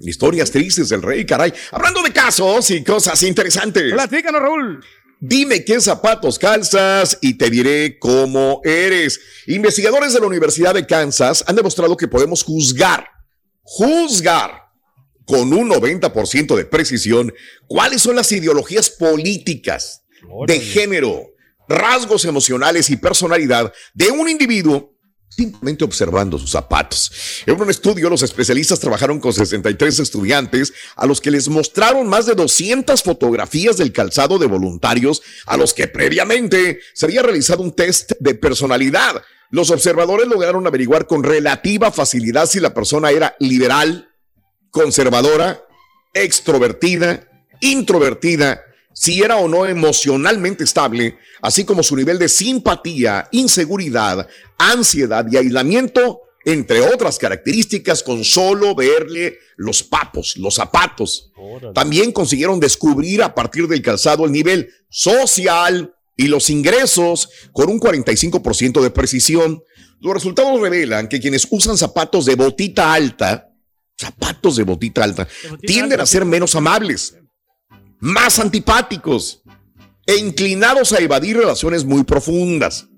Historias 0.00 0.50
tristes 0.50 0.88
del 0.88 1.02
rey, 1.02 1.26
caray. 1.26 1.52
Hablando 1.72 2.02
de 2.02 2.10
casos 2.10 2.70
y 2.70 2.82
cosas 2.82 3.22
interesantes. 3.22 3.92
Platícanos, 3.92 4.40
Raúl. 4.40 4.82
Dime 5.20 5.62
qué 5.62 5.78
zapatos 5.78 6.38
calzas 6.38 7.18
y 7.20 7.36
te 7.36 7.50
diré 7.50 7.98
cómo 7.98 8.62
eres. 8.64 9.20
Investigadores 9.46 10.14
de 10.14 10.20
la 10.20 10.26
Universidad 10.26 10.72
de 10.72 10.86
Kansas 10.86 11.44
han 11.46 11.56
demostrado 11.56 11.98
que 11.98 12.08
podemos 12.08 12.44
juzgar, 12.44 13.06
juzgar 13.60 14.70
con 15.26 15.52
un 15.52 15.68
90% 15.68 16.56
de 16.56 16.64
precisión 16.64 17.30
cuáles 17.66 18.00
son 18.00 18.16
las 18.16 18.32
ideologías 18.32 18.88
políticas, 18.88 20.00
de 20.46 20.60
género, 20.60 21.26
rasgos 21.68 22.24
emocionales 22.24 22.90
y 22.90 22.96
personalidad 22.96 23.72
de 23.94 24.10
un 24.10 24.28
individuo 24.28 24.94
simplemente 25.30 25.84
observando 25.84 26.38
sus 26.38 26.50
zapatos. 26.50 27.42
En 27.46 27.60
un 27.60 27.70
estudio, 27.70 28.10
los 28.10 28.22
especialistas 28.22 28.80
trabajaron 28.80 29.20
con 29.20 29.32
63 29.32 30.00
estudiantes 30.00 30.72
a 30.96 31.06
los 31.06 31.20
que 31.20 31.30
les 31.30 31.48
mostraron 31.48 32.08
más 32.08 32.26
de 32.26 32.34
200 32.34 33.02
fotografías 33.02 33.76
del 33.76 33.92
calzado 33.92 34.38
de 34.38 34.46
voluntarios 34.46 35.22
a 35.46 35.56
los 35.56 35.72
que 35.72 35.86
previamente 35.86 36.80
se 36.94 37.06
había 37.06 37.22
realizado 37.22 37.62
un 37.62 37.72
test 37.72 38.12
de 38.18 38.34
personalidad. 38.34 39.22
Los 39.50 39.70
observadores 39.70 40.28
lograron 40.28 40.66
averiguar 40.66 41.06
con 41.06 41.22
relativa 41.22 41.90
facilidad 41.90 42.46
si 42.46 42.60
la 42.60 42.74
persona 42.74 43.10
era 43.10 43.36
liberal, 43.38 44.10
conservadora, 44.70 45.64
extrovertida, 46.12 47.28
introvertida, 47.60 48.62
si 48.92 49.22
era 49.22 49.36
o 49.36 49.48
no 49.48 49.66
emocionalmente 49.66 50.64
estable, 50.64 51.16
así 51.40 51.64
como 51.64 51.82
su 51.82 51.96
nivel 51.96 52.18
de 52.18 52.28
simpatía, 52.28 53.28
inseguridad, 53.30 54.28
ansiedad 54.58 55.26
y 55.30 55.36
aislamiento, 55.36 56.22
entre 56.44 56.80
otras 56.80 57.18
características, 57.18 58.02
con 58.02 58.24
solo 58.24 58.74
verle 58.74 59.38
los 59.56 59.82
papos, 59.82 60.36
los 60.36 60.54
zapatos. 60.54 61.30
También 61.74 62.12
consiguieron 62.12 62.58
descubrir 62.58 63.22
a 63.22 63.34
partir 63.34 63.68
del 63.68 63.82
calzado 63.82 64.24
el 64.24 64.32
nivel 64.32 64.72
social 64.88 65.94
y 66.16 66.28
los 66.28 66.50
ingresos 66.50 67.28
con 67.52 67.70
un 67.70 67.80
45% 67.80 68.80
de 68.82 68.90
precisión. 68.90 69.62
Los 70.00 70.14
resultados 70.14 70.60
revelan 70.60 71.08
que 71.08 71.20
quienes 71.20 71.46
usan 71.50 71.76
zapatos 71.76 72.24
de 72.24 72.34
botita 72.34 72.92
alta, 72.92 73.50
zapatos 73.98 74.56
de 74.56 74.64
botita 74.64 75.04
alta, 75.04 75.28
tienden 75.60 76.00
a 76.00 76.06
ser 76.06 76.24
menos 76.24 76.54
amables, 76.54 77.16
más 78.00 78.38
antipáticos 78.38 79.42
e 80.06 80.16
inclinados 80.16 80.92
a 80.92 80.98
evadir 80.98 81.36
relaciones 81.36 81.84
muy 81.84 82.04
profundas. 82.04 82.88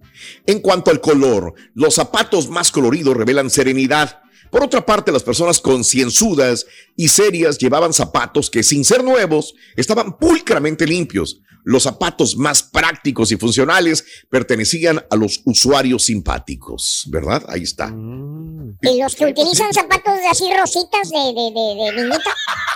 En 0.47 0.61
cuanto 0.61 0.91
al 0.91 1.01
color, 1.01 1.55
los 1.75 1.95
zapatos 1.97 2.49
más 2.49 2.71
coloridos 2.71 3.17
revelan 3.17 3.51
serenidad. 3.51 4.22
Por 4.53 4.63
otra 4.63 4.85
parte, 4.85 5.11
las 5.11 5.23
personas 5.23 5.59
concienzudas 5.61 6.67
y 6.95 7.09
serias 7.09 7.57
llevaban 7.57 7.95
zapatos 7.95 8.51
que, 8.51 8.63
sin 8.63 8.85
ser 8.85 9.03
nuevos, 9.03 9.55
estaban 9.77 10.19
pulcramente 10.19 10.87
limpios. 10.87 11.41
Los 11.65 11.85
zapatos 11.85 12.37
más 12.37 12.63
prácticos 12.63 13.33
y 13.33 13.37
funcionales 13.39 14.05
pertenecían 14.29 15.03
a 15.11 15.17
los 15.17 15.41
usuarios 15.47 16.05
simpáticos, 16.05 17.09
¿verdad? 17.11 17.43
Ahí 17.49 17.63
está. 17.63 17.89
Y 17.89 19.01
los 19.01 19.15
que 19.17 19.25
utilizan 19.25 19.73
zapatos 19.73 20.17
de 20.19 20.27
así 20.27 20.45
rositas 20.61 21.09
de, 21.09 21.17
de, 21.19 21.51
de, 21.55 21.93
de 21.93 22.03
niñita. 22.03 22.31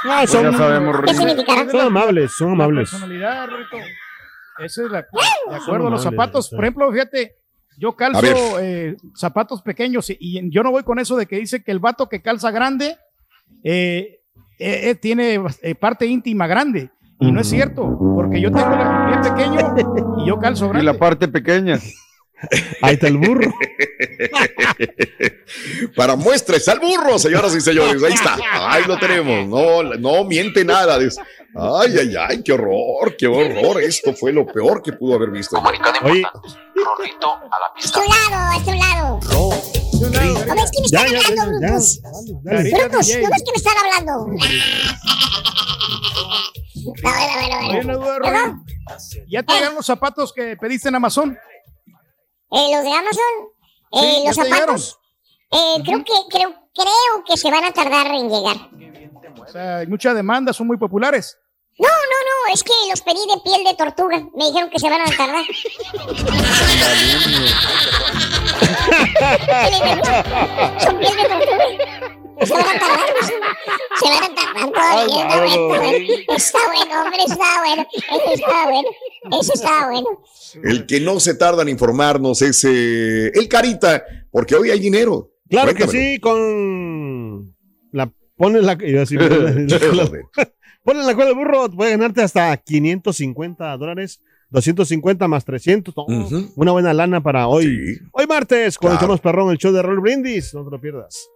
Ah, 0.05 0.27
son, 0.27 0.45
Ya 0.51 0.57
sabemos, 0.57 0.97
¿Qué 1.05 1.15
significará? 1.15 1.71
son 1.71 1.81
amables, 1.81 2.33
son 2.39 2.53
amables. 2.53 2.89
Esa 4.65 4.83
es 4.85 4.91
la, 4.91 5.03
de 5.51 5.57
acuerdo 5.57 5.91
los 5.91 6.03
zapatos. 6.03 6.49
Por 6.49 6.65
ejemplo, 6.65 6.91
fíjate, 6.91 7.37
yo 7.79 7.95
calzo 7.97 8.59
eh, 8.61 8.97
zapatos 9.15 9.63
pequeños 9.63 10.11
y, 10.11 10.17
y 10.21 10.51
yo 10.51 10.63
no 10.63 10.71
voy 10.71 10.83
con 10.83 10.99
eso 10.99 11.17
de 11.17 11.27
que 11.27 11.37
dice 11.39 11.63
que 11.63 11.71
el 11.73 11.79
vato 11.79 12.09
que 12.09 12.23
calza 12.23 12.51
grande 12.51 12.97
eh, 13.63 14.21
eh, 14.59 14.91
eh, 14.91 14.95
tiene 14.95 15.41
parte 15.79 16.07
íntima 16.07 16.47
grande. 16.47 16.91
Y 17.19 17.33
no 17.33 17.41
es 17.41 17.49
cierto, 17.49 17.99
porque 18.15 18.41
yo 18.41 18.51
tengo 18.51 18.67
el 18.75 19.21
pie 19.21 19.31
pequeño 19.31 19.75
y 20.19 20.29
yo 20.29 20.39
calzo 20.39 20.67
Y 20.67 20.69
grande. 20.69 20.85
la 20.85 20.99
parte 20.99 21.29
pequeña. 21.29 21.79
Ahí 22.83 22.95
está 22.95 23.09
el 23.09 23.17
burro. 23.19 23.53
Para 25.97 26.17
muestres 26.17 26.67
al 26.69 26.79
burro, 26.81 27.19
señoras 27.19 27.55
y 27.55 27.61
señores. 27.61 28.03
Ahí 28.03 28.13
está. 28.13 28.37
Ahí 28.71 28.85
lo 28.87 28.99
tenemos. 28.99 29.47
No, 29.49 29.83
no 29.83 30.25
miente 30.25 30.65
nada. 30.65 30.97
Ay, 30.99 31.09
ay, 31.99 32.15
ay, 32.29 32.43
qué 32.43 32.53
horror, 32.53 33.17
qué 33.17 33.27
horror. 33.27 33.81
Esto 33.83 34.13
fue 34.15 34.33
lo 34.33 34.47
peor 34.47 34.83
que 34.83 34.93
pudo 34.93 35.15
haber 35.15 35.31
visto. 35.31 35.57
Oye, 36.03 36.23
A 36.25 36.33
tu 37.93 38.01
lado, 38.01 38.53
a 38.53 38.61
tu 38.65 38.73
lado. 38.73 39.21
¿No 39.99 40.11
ves 40.11 40.71
que 40.71 40.83
me 40.83 40.89
ya, 40.89 41.05
están 41.05 41.07
ya, 41.07 41.13
ya, 41.21 41.29
hablando, 41.29 41.61
ya, 41.61 41.69
brutos? 41.69 42.01
dale. 42.43 42.71
Brutos, 42.71 43.09
¿no 43.09 43.29
ves 43.31 43.43
que 43.43 43.51
me 43.51 43.57
están 43.57 43.77
hablando? 43.79 44.13
No, 44.27 44.37
bueno, 47.83 47.99
bueno, 47.99 48.19
bueno. 48.21 48.65
¿Ya 49.29 49.43
te 49.43 49.53
llegaron 49.55 49.75
los 49.77 49.87
zapatos 49.87 50.33
que 50.33 50.57
pediste 50.57 50.89
en 50.89 50.95
Amazon? 50.97 51.39
Eh, 52.51 52.69
los 52.75 52.85
de 52.85 52.93
Amazon, 52.93 53.23
eh, 53.93 54.01
Sí, 54.01 54.23
los 54.27 54.35
zapatos, 54.37 54.99
eh, 55.51 55.83
creo 55.85 56.05
que 56.05 56.13
creo, 56.31 56.55
creo 56.75 57.25
que 57.27 57.37
se 57.37 57.51
van 57.51 57.65
a 57.65 57.73
tardar 57.73 58.07
en 58.07 58.31
llegar. 58.31 58.57
O 59.41 59.47
sea, 59.49 59.79
hay 59.79 59.87
mucha 59.87 60.13
demanda, 60.15 60.53
son 60.53 60.67
muy 60.67 60.77
populares. 60.77 61.39
No, 61.79 61.89
no, 61.89 61.93
no, 61.93 62.55
es 62.55 62.63
que 62.63 62.73
los 62.89 63.03
pedí 63.03 63.21
de 63.29 63.39
piel 63.43 63.65
de 63.65 63.75
tortuga. 63.75 64.19
Me 64.35 64.47
dijeron 64.47 64.71
que 64.71 64.79
se 64.79 64.89
van 64.89 65.03
a 65.03 65.11
tardar. 65.15 65.45
Son 70.81 70.99
piel 70.99 71.17
de 71.17 71.29
tortuga. 71.29 72.16
Se 72.45 72.53
van 72.53 72.63
a 72.65 72.79
tardar. 72.79 73.07
Se 73.97 74.09
van 74.09 74.25
a 74.25 74.35
tardar 74.35 74.71
todavía. 74.73 75.27
Está 75.27 75.39
bueno, 75.39 76.27
está 76.37 76.59
bueno, 76.69 77.03
hombre, 77.03 77.19
está 77.27 77.61
bueno. 77.65 77.87
Ese 77.95 78.35
está 78.35 78.65
bueno. 78.67 78.89
Ese 79.41 79.53
está 79.55 79.89
bueno. 79.91 80.09
El 80.63 80.87
que 80.87 81.01
no 81.01 81.19
se 81.21 81.35
tarda 81.35 81.63
en 81.63 81.69
informarnos 81.71 82.43
es 82.43 82.65
eh, 82.65 83.29
el 83.35 83.49
Carita, 83.49 84.05
porque 84.31 84.55
hoy 84.55 84.71
hay 84.71 84.81
dinero. 84.81 85.31
Claro 85.49 85.75
que 85.75 85.87
sí, 85.89 86.19
con 86.21 87.55
la 87.93 88.11
pones 88.37 88.65
la 88.65 88.73
iba 88.81 88.99
a 88.99 89.01
decir, 89.01 89.19
Joder. 89.21 89.69
pones 90.83 91.07
la 91.07 91.15
cola 91.15 91.27
del 91.27 91.35
burro, 91.37 91.71
puedes 91.71 91.97
ganarte 91.97 92.23
hasta 92.23 92.57
550 92.57 93.77
dólares, 93.77 94.21
250 94.51 95.29
más 95.29 95.45
300, 95.45 95.95
no, 95.97 96.05
Ujú. 96.05 96.53
una 96.57 96.73
buena 96.73 96.93
lana 96.93 97.23
para 97.23 97.47
hoy. 97.49 97.65
Sí. 97.65 98.01
Hoy 98.13 98.27
martes, 98.27 98.77
cuando 98.77 98.99
Claro. 98.99 99.07
echamos 99.15 99.21
perrón 99.21 99.51
el 99.53 99.59
show 99.59 99.73
de 99.73 99.83
Roll 99.83 100.01
Brindis, 100.01 100.53
no 100.55 100.65
te 100.65 100.71
lo 100.71 100.81
pierdas. 100.81 101.29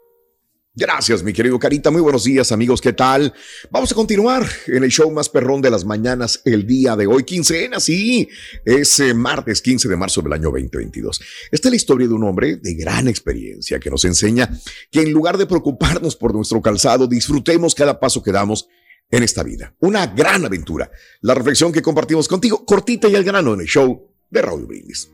Gracias, 0.74 1.24
mi 1.24 1.32
querido 1.32 1.58
Carita. 1.58 1.90
Muy 1.90 2.00
buenos 2.00 2.22
días, 2.22 2.52
amigos. 2.52 2.80
¿Qué 2.80 2.92
tal? 2.92 3.34
Vamos 3.72 3.90
a 3.90 3.94
continuar 3.96 4.46
en 4.68 4.84
el 4.84 4.90
show 4.90 5.10
más 5.10 5.28
perrón 5.28 5.60
de 5.60 5.68
las 5.68 5.84
mañanas 5.84 6.42
el 6.44 6.64
día 6.64 6.94
de 6.94 7.08
hoy, 7.08 7.24
quincena, 7.24 7.80
sí. 7.80 8.28
Es 8.64 9.00
eh, 9.00 9.12
martes 9.12 9.62
15 9.62 9.88
de 9.88 9.96
marzo 9.96 10.22
del 10.22 10.32
año 10.32 10.44
2022. 10.44 11.20
Esta 11.50 11.68
es 11.68 11.72
la 11.72 11.76
historia 11.76 12.06
de 12.06 12.14
un 12.14 12.22
hombre 12.22 12.56
de 12.56 12.74
gran 12.74 13.08
experiencia 13.08 13.80
que 13.80 13.90
nos 13.90 14.04
enseña 14.04 14.48
que 14.92 15.00
en 15.00 15.12
lugar 15.12 15.38
de 15.38 15.46
preocuparnos 15.46 16.14
por 16.14 16.32
nuestro 16.32 16.62
calzado, 16.62 17.08
disfrutemos 17.08 17.74
cada 17.74 17.98
paso 17.98 18.22
que 18.22 18.30
damos 18.30 18.68
en 19.10 19.24
esta 19.24 19.42
vida. 19.42 19.74
Una 19.80 20.06
gran 20.06 20.44
aventura. 20.44 20.88
La 21.20 21.34
reflexión 21.34 21.72
que 21.72 21.82
compartimos 21.82 22.28
contigo, 22.28 22.64
cortita 22.64 23.08
y 23.08 23.16
al 23.16 23.24
grano 23.24 23.54
en 23.54 23.60
el 23.62 23.66
show 23.66 24.14
de 24.30 24.40
Raúl 24.40 24.66
Brindis. 24.66 25.10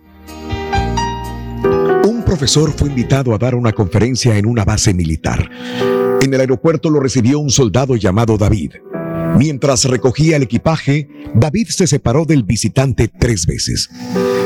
Profesor 2.27 2.73
fue 2.77 2.89
invitado 2.89 3.33
a 3.35 3.39
dar 3.39 3.55
una 3.55 3.73
conferencia 3.73 4.37
en 4.37 4.47
una 4.47 4.65
base 4.65 4.93
militar. 4.93 5.49
En 6.21 6.35
el 6.35 6.41
aeropuerto 6.41 6.91
lo 6.91 6.99
recibió 6.99 7.39
un 7.39 7.51
soldado 7.51 7.95
llamado 7.95 8.37
David. 8.37 8.73
Mientras 9.39 9.85
recogía 9.85 10.37
el 10.37 10.43
equipaje, 10.43 11.09
David 11.35 11.69
se 11.69 11.87
separó 11.87 12.25
del 12.25 12.43
visitante 12.43 13.07
tres 13.07 13.47
veces. 13.47 13.89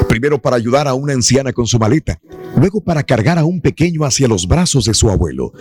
Primero 0.09 0.43
para 0.43 0.57
ayudar 0.57 0.89
a 0.89 0.95
una 0.95 1.15
anciana 1.15 1.55
con 1.55 1.67
su 1.67 1.79
maleta, 1.79 2.21
luego 2.57 2.85
para 2.85 3.03
cargar 3.03 3.39
a 3.39 3.45
un 3.45 3.63
pequeño 3.63 4.05
hacia 4.05 4.29
los 4.29 4.47
brazos 4.47 4.85
de 4.85 4.93
su 4.93 5.09
abuelo 5.09 5.53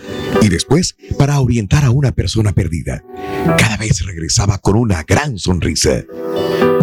y 0.42 0.48
después 0.50 0.96
para 1.16 1.40
orientar 1.40 1.84
a 1.84 1.90
una 1.90 2.12
persona 2.12 2.52
perdida. 2.52 3.02
Cada 3.56 3.78
vez 3.78 4.04
regresaba 4.04 4.58
con 4.58 4.76
una 4.76 5.04
gran 5.04 5.38
sonrisa. 5.38 6.04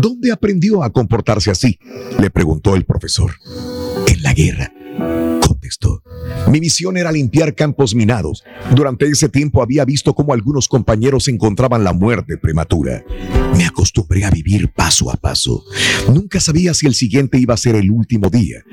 ¿Dónde 0.01 0.31
aprendió 0.31 0.83
a 0.83 0.91
comportarse 0.91 1.51
así? 1.51 1.77
Le 2.19 2.31
preguntó 2.31 2.75
el 2.75 2.85
profesor. 2.85 3.33
En 4.07 4.23
la 4.23 4.33
guerra, 4.33 4.71
Mi 6.47 6.59
misión 6.59 6.97
era 6.97 7.11
limpiar 7.11 7.55
campos 7.55 7.93
minados. 7.93 8.43
Durante 8.75 9.05
ese 9.05 9.29
tiempo 9.29 9.61
había 9.61 9.85
visto 9.85 10.13
cómo 10.13 10.33
algunos 10.33 10.67
compañeros 10.67 11.27
encontraban 11.27 11.83
la 11.83 11.93
muerte 11.93 12.37
prematura. 12.37 13.03
Me 13.55 13.65
acostumbré 13.65 14.23
a 14.23 14.29
vivir 14.29 14.71
paso 14.71 15.11
a 15.11 15.15
paso. 15.15 15.63
Nunca 16.13 16.39
sabía 16.39 16.73
si 16.73 16.87
el 16.87 16.93
siguiente 16.93 17.37
iba 17.39 17.53
a 17.53 17.57
ser 17.57 17.75
el 17.75 17.91
último 17.91 18.29
día. 18.29 18.63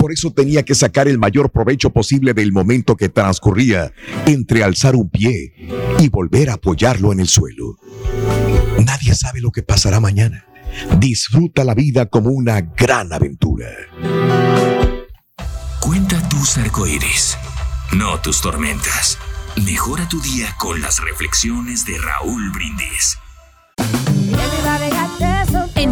Por 0.00 0.12
eso 0.12 0.32
tenía 0.32 0.64
que 0.64 0.74
sacar 0.74 1.08
el 1.08 1.18
mayor 1.18 1.50
provecho 1.50 1.90
posible 1.90 2.34
del 2.34 2.52
momento 2.52 2.96
que 2.96 3.08
transcurría 3.08 3.92
entre 4.26 4.62
alzar 4.62 4.96
un 4.96 5.08
pie 5.08 5.54
y 5.98 6.08
volver 6.08 6.50
a 6.50 6.54
apoyarlo 6.54 7.12
en 7.12 7.20
el 7.20 7.28
suelo. 7.28 7.78
Nadie 8.84 9.14
sabe 9.14 9.40
lo 9.40 9.50
que 9.50 9.62
pasará 9.62 10.00
mañana. 10.00 10.44
Disfruta 10.98 11.64
la 11.64 11.74
vida 11.74 12.06
como 12.06 12.30
una 12.30 12.60
gran 12.60 13.12
aventura. 13.12 13.68
Cuenta 15.84 16.18
tus 16.30 16.56
arcoíris, 16.56 17.36
no 17.92 18.18
tus 18.22 18.40
tormentas. 18.40 19.18
Mejora 19.66 20.08
tu 20.08 20.18
día 20.18 20.56
con 20.56 20.80
las 20.80 20.98
reflexiones 20.98 21.84
de 21.84 21.98
Raúl 21.98 22.50
Brindis. 22.52 23.18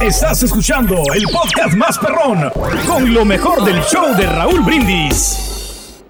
Estás 0.00 0.42
escuchando 0.42 0.96
el 1.14 1.24
podcast 1.24 1.74
más 1.74 1.98
perrón 1.98 2.50
con 2.86 3.12
lo 3.12 3.24
mejor 3.24 3.64
del 3.64 3.80
show 3.82 4.14
de 4.16 4.26
Raúl 4.26 4.60
Brindis. 4.60 6.02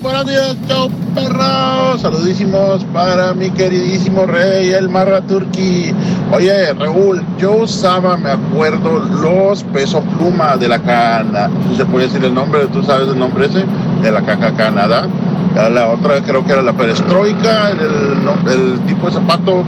Buenos 0.00 0.26
días, 0.26 0.56
show 0.68 0.90
perro. 1.14 1.98
Saludísimos 1.98 2.84
para 2.92 3.34
mi 3.34 3.50
queridísimo 3.50 4.26
rey, 4.26 4.70
el 4.70 4.88
Marra 4.88 5.20
Turki. 5.22 5.92
Oye, 6.32 6.72
Raúl, 6.74 7.24
yo 7.38 7.52
usaba, 7.52 8.16
me 8.16 8.30
acuerdo, 8.30 9.00
los 9.00 9.64
peso 9.64 10.00
pluma 10.02 10.56
de 10.56 10.68
la 10.68 10.80
cana. 10.80 11.50
¿Se 11.76 11.84
puede 11.84 12.06
decir 12.06 12.24
el 12.24 12.34
nombre? 12.34 12.66
¿Tú 12.66 12.82
sabes 12.82 13.08
el 13.08 13.18
nombre 13.18 13.46
ese? 13.46 13.64
De 14.02 14.10
la 14.12 14.22
caja 14.22 14.54
Canadá. 14.54 15.08
La 15.54 15.88
otra 15.88 16.22
creo 16.22 16.44
que 16.44 16.52
era 16.52 16.62
la 16.62 16.72
perestroika, 16.72 17.70
el, 17.70 18.50
el 18.52 18.80
tipo 18.86 19.06
de 19.06 19.12
zapato 19.12 19.64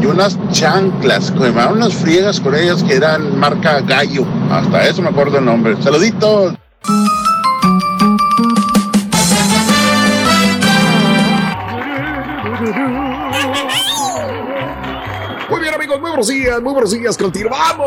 y 0.00 0.06
unas 0.06 0.38
chanclas, 0.50 1.30
que 1.30 1.68
unas 1.68 1.94
friegas 1.94 2.40
con 2.40 2.54
ellas 2.54 2.82
que 2.82 2.94
eran 2.94 3.38
marca 3.38 3.80
Gallo. 3.80 4.24
Hasta 4.50 4.86
eso 4.86 5.02
me 5.02 5.08
acuerdo 5.08 5.38
el 5.38 5.44
nombre. 5.44 5.76
Saluditos. 5.82 6.54
Buenos 16.18 16.28
días, 16.28 16.60
muy 16.62 16.72
buenos 16.72 16.90
días. 16.90 17.16
Continuamos. 17.16 17.86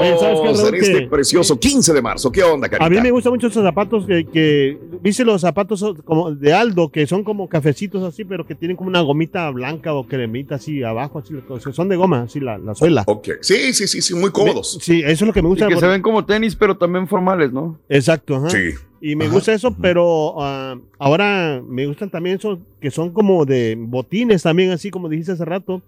Oye, 0.00 0.16
¿sabes 0.18 0.40
qué, 0.40 0.68
en 0.68 0.74
este 0.76 0.98
Que- 1.00 1.06
precioso 1.08 1.58
15 1.60 1.92
de 1.92 2.00
marzo. 2.00 2.32
¿Qué 2.32 2.42
onda, 2.42 2.66
carita? 2.68 2.86
A 2.86 2.88
mí 2.88 2.98
me 2.98 3.10
gustan 3.10 3.32
mucho 3.34 3.48
esos 3.48 3.62
zapatos 3.62 4.06
que, 4.06 4.24
que 4.24 4.78
viste 5.02 5.22
los 5.24 5.42
zapatos 5.42 5.84
como 6.06 6.30
de 6.34 6.54
Aldo, 6.54 6.88
que 6.90 7.06
son 7.06 7.22
como 7.22 7.46
cafecitos 7.48 8.02
así, 8.04 8.24
pero 8.24 8.46
que 8.46 8.54
tienen 8.54 8.74
como 8.76 8.88
una 8.88 9.02
gomita 9.02 9.50
blanca 9.50 9.92
o 9.92 10.06
cremita 10.06 10.54
así 10.54 10.82
abajo, 10.82 11.18
así, 11.18 11.34
son 11.72 11.88
de 11.90 11.96
goma, 11.96 12.22
así 12.22 12.40
la, 12.40 12.56
la 12.56 12.74
suela. 12.74 13.04
Ok, 13.06 13.28
sí, 13.42 13.74
sí, 13.74 13.86
sí, 13.86 14.00
sí, 14.00 14.14
muy 14.14 14.30
cómodos. 14.30 14.78
Sí, 14.80 15.00
eso 15.00 15.10
es 15.10 15.20
lo 15.22 15.32
que 15.34 15.42
me 15.42 15.48
Y 15.48 15.50
gusta. 15.50 15.68
que 15.68 15.74
por- 15.74 15.82
se 15.82 15.88
ven 15.88 16.00
como 16.00 16.24
tenis, 16.24 16.56
pero 16.56 16.78
también 16.78 17.06
formales, 17.06 17.52
¿no? 17.52 17.78
Exacto, 17.90 18.36
ajá. 18.36 18.48
Sí. 18.48 18.70
Y 19.02 19.14
me 19.16 19.26
Ajá. 19.26 19.34
gusta 19.34 19.52
eso, 19.52 19.74
pero 19.80 20.36
ah, 20.42 20.76
ahora 20.98 21.62
me 21.66 21.86
gustan 21.86 22.08
también 22.08 22.36
esos 22.36 22.58
que 22.80 22.90
son 22.90 23.10
como 23.10 23.44
de 23.44 23.76
botines 23.78 24.42
también, 24.42 24.70
así 24.70 24.90
como 24.90 25.08
dijiste 25.10 25.32
hace 25.32 25.44
rato, 25.44 25.82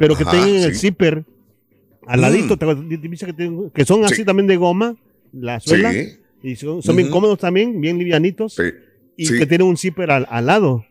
pero 0.00 0.16
que 0.16 0.22
Ajá, 0.22 0.30
tienen 0.32 0.62
el 0.62 0.74
sí. 0.74 0.80
zipper 0.88 1.24
al 2.06 2.18
Mm. 2.18 2.22
ladito, 2.22 2.56
te? 2.56 2.66
Dice 2.74 3.26
que, 3.26 3.32
tienen- 3.34 3.70
que 3.70 3.84
son 3.84 4.02
así 4.04 4.14
Sí. 4.16 4.24
también 4.24 4.46
de 4.46 4.56
goma, 4.56 4.96
la 5.32 5.60
suela, 5.60 5.92
Sí. 5.92 6.08
y 6.42 6.56
son, 6.56 6.82
son 6.82 6.96
bien 6.96 7.08
Ujú. 7.08 7.16
cómodos 7.16 7.38
también, 7.38 7.78
bien 7.80 7.98
livianitos, 7.98 8.54
Sí. 8.54 8.62
y 9.16 9.26
Sí. 9.26 9.38
que 9.38 9.46
tienen 9.46 9.66
un 9.68 9.76
zipper 9.76 10.10
al, 10.10 10.26
al 10.30 10.46
lado. 10.46 10.84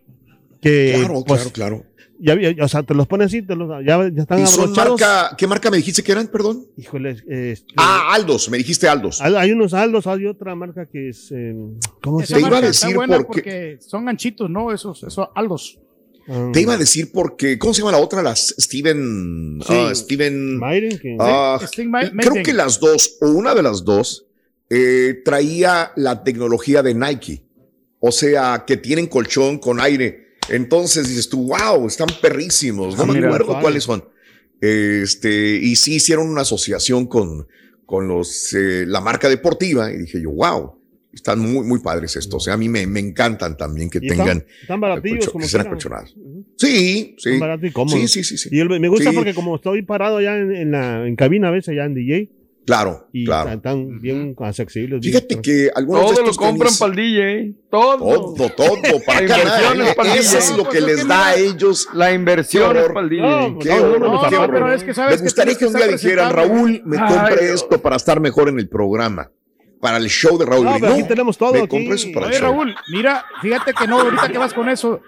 Que, 0.61 0.93
Claro, 0.95 1.23
pues, 1.25 1.41
claro, 1.51 1.51
claro. 1.53 1.85
Ya, 2.21 2.37
ya- 2.51 2.65
o 2.65 2.67
sea, 2.67 2.83
te 2.83 2.93
los 2.93 3.07
pones 3.07 3.27
así, 3.27 3.41
te 3.41 3.55
los, 3.55 3.69
ya, 3.85 3.97
ya 4.13 4.21
están 4.21 4.41
¿Y 4.41 4.45
son 4.45 4.63
abrochados. 4.65 4.99
marca, 5.01 5.35
qué 5.37 5.47
marca 5.47 5.71
me 5.71 5.77
dijiste 5.77 6.03
que 6.03 6.11
eran, 6.11 6.27
perdón? 6.27 6.65
Híjole, 6.77 7.11
este, 7.11 7.63
Ah, 7.77 8.11
Aldos, 8.13 8.49
me 8.49 8.57
dijiste 8.57 8.89
Aldos. 8.89 9.21
hay, 9.21 9.51
unos 9.53 9.73
Aldos, 9.73 10.05
hay 10.05 10.25
otra 10.25 10.53
marca 10.53 10.85
que 10.85 11.09
es. 11.09 11.31
eh, 11.31 11.55
¿Cómo 12.01 12.19
Esa 12.19 12.35
se 12.35 12.41
llama? 12.41 12.51
marca 12.55 12.67
está 12.69 12.93
buena 12.93 13.19
porque 13.21 13.77
son 13.79 14.07
anchitos, 14.09 14.49
¿no? 14.49 14.71
Esos, 14.73 15.01
esos 15.03 15.29
aldos. 15.33 15.79
Te 16.53 16.61
iba 16.61 16.73
a 16.73 16.77
decir 16.77 17.11
porque, 17.11 17.57
¿cómo 17.57 17.73
se 17.73 17.79
llama 17.81 17.91
la 17.93 17.97
otra? 17.99 18.21
Las 18.21 18.53
Steven. 18.59 19.59
Sí. 19.65 19.73
ah, 19.73 19.91
Steven. 19.95 20.59
ah, 21.19 21.59
Steven 21.65 21.91
creo 22.17 22.43
que 22.43 22.53
las 22.53 22.79
dos, 22.79 23.17
o 23.21 23.29
una 23.31 23.55
de 23.55 23.63
las 23.63 23.83
dos, 23.83 24.25
eh, 24.69 25.21
traía 25.25 25.91
la 25.95 26.23
tecnología 26.23 26.83
de 26.83 26.93
Nike. 26.93 27.43
O 27.99 28.11
sea, 28.11 28.63
que 28.67 28.77
tienen 28.77 29.07
colchón 29.07 29.57
con 29.59 29.79
aire. 29.79 30.35
Entonces 30.49 31.07
dices 31.07 31.29
tú, 31.29 31.47
wow, 31.47 31.85
están 31.87 32.07
perrísimos. 32.21 32.95
No 32.95 33.03
Ah, 33.03 33.05
me 33.07 33.13
mira, 33.13 33.27
acuerdo 33.27 33.47
vale. 33.53 33.61
cuáles 33.61 33.83
son. 33.83 34.03
Este, 34.61 35.55
y 35.61 35.75
sí 35.75 35.95
hicieron 35.95 36.27
una 36.29 36.41
asociación 36.41 37.07
con, 37.07 37.47
con 37.85 38.07
los, 38.07 38.53
eh, 38.53 38.85
la 38.87 39.01
marca 39.01 39.29
deportiva. 39.29 39.91
Y 39.91 39.97
dije 39.99 40.21
yo, 40.21 40.31
wow, 40.31 40.78
están 41.13 41.39
muy, 41.39 41.65
muy 41.65 41.79
padres 41.79 42.15
estos. 42.15 42.35
O 42.35 42.39
sea, 42.39 42.53
a 42.53 42.57
mí 42.57 42.69
me, 42.69 42.85
me 42.87 42.99
encantan 42.99 43.57
también 43.57 43.89
que 43.89 43.99
tengan. 43.99 44.45
están 44.61 44.79
baratillos, 44.79 45.29
como 45.29 45.43
que 45.43 45.49
sean 45.49 45.65
acolchonados. 45.67 46.15
Sí, 46.57 47.15
sí. 47.17 47.31
Son 47.31 47.39
baratos 47.39 47.69
y 47.69 47.71
cómodos. 47.71 47.99
Sí, 47.99 48.07
sí, 48.07 48.23
sí, 48.23 48.37
sí. 48.37 48.49
Y 48.51 48.59
el- 48.59 48.69
me 48.79 48.87
gusta 48.87 49.09
Sí. 49.09 49.15
porque 49.15 49.33
como 49.33 49.55
estoy 49.55 49.81
parado 49.81 50.17
allá 50.17 50.37
en, 50.37 50.55
en 50.55 50.71
la 50.71 51.07
en 51.07 51.15
cabina 51.15 51.47
a 51.47 51.51
veces, 51.51 51.69
allá 51.69 51.85
en 51.85 51.93
DJ. 51.95 52.29
Claro, 52.65 53.07
y 53.11 53.25
claro. 53.25 53.49
Están 53.51 53.99
bien 53.99 54.35
accesibles. 54.37 54.99
Fíjate 55.03 55.41
que 55.41 55.71
algunos 55.73 56.03
Todo 56.13 56.21
de 56.21 56.27
lo 56.27 56.33
compran 56.35 56.71
para 56.77 56.91
el 56.91 56.95
DJ. 56.97 57.53
Todo. 57.71 57.97
Todo, 58.35 58.49
todo, 58.51 58.75
para 59.07 59.19
el 59.21 59.31
Eso 60.19 60.37
DJ. 60.37 60.37
es 60.37 60.55
lo 60.57 60.69
que 60.69 60.79
les 60.81 61.07
da 61.07 61.29
a 61.29 61.35
ellos. 61.35 61.87
La 61.95 62.13
inversión 62.13 62.77
es 62.77 62.83
para 62.89 62.99
el 62.99 63.09
DJ. 63.09 63.21
No, 63.23 63.57
Qué 63.59 63.69
no, 63.69 63.75
horror. 63.75 63.99
no, 64.01 64.07
no, 64.29 64.29
No, 64.29 64.47
pero 64.51 64.71
es 64.71 64.83
que 64.83 64.93
sabes 64.93 65.13
Me 65.13 65.17
que 65.17 65.23
gustaría 65.23 65.55
que 65.57 65.65
un 65.65 65.73
día 65.73 65.87
dijeran. 65.87 66.31
Raúl, 66.31 66.83
me 66.85 66.97
Dios. 66.97 67.41
esto 67.63 67.81
para 67.81 67.95
estar 67.95 68.19
mejor 68.19 68.49
en 68.49 68.59
el 68.59 68.69
programa. 68.69 69.31
Para 69.81 69.97
el 69.97 70.07
show 70.09 70.37
de 70.37 70.45
Raúl. 70.45 70.65
No, 70.65 70.77
pero 70.79 70.93
aquí 70.93 71.03
tenemos 71.03 71.37
todo, 71.37 71.53
Me 71.53 71.61
aquí. 71.61 71.87
eso 71.89 72.07
para 72.13 72.25
el 72.27 72.31
Oye, 72.33 72.39
show. 72.41 72.51
Raúl, 72.51 72.75
mira, 72.91 73.25
fíjate 73.41 73.73
que 73.73 73.87
no, 73.87 73.99
ahorita 74.01 74.27
que 74.29 74.37
vas 74.37 74.53
con 74.53 74.67
eso. 74.69 74.99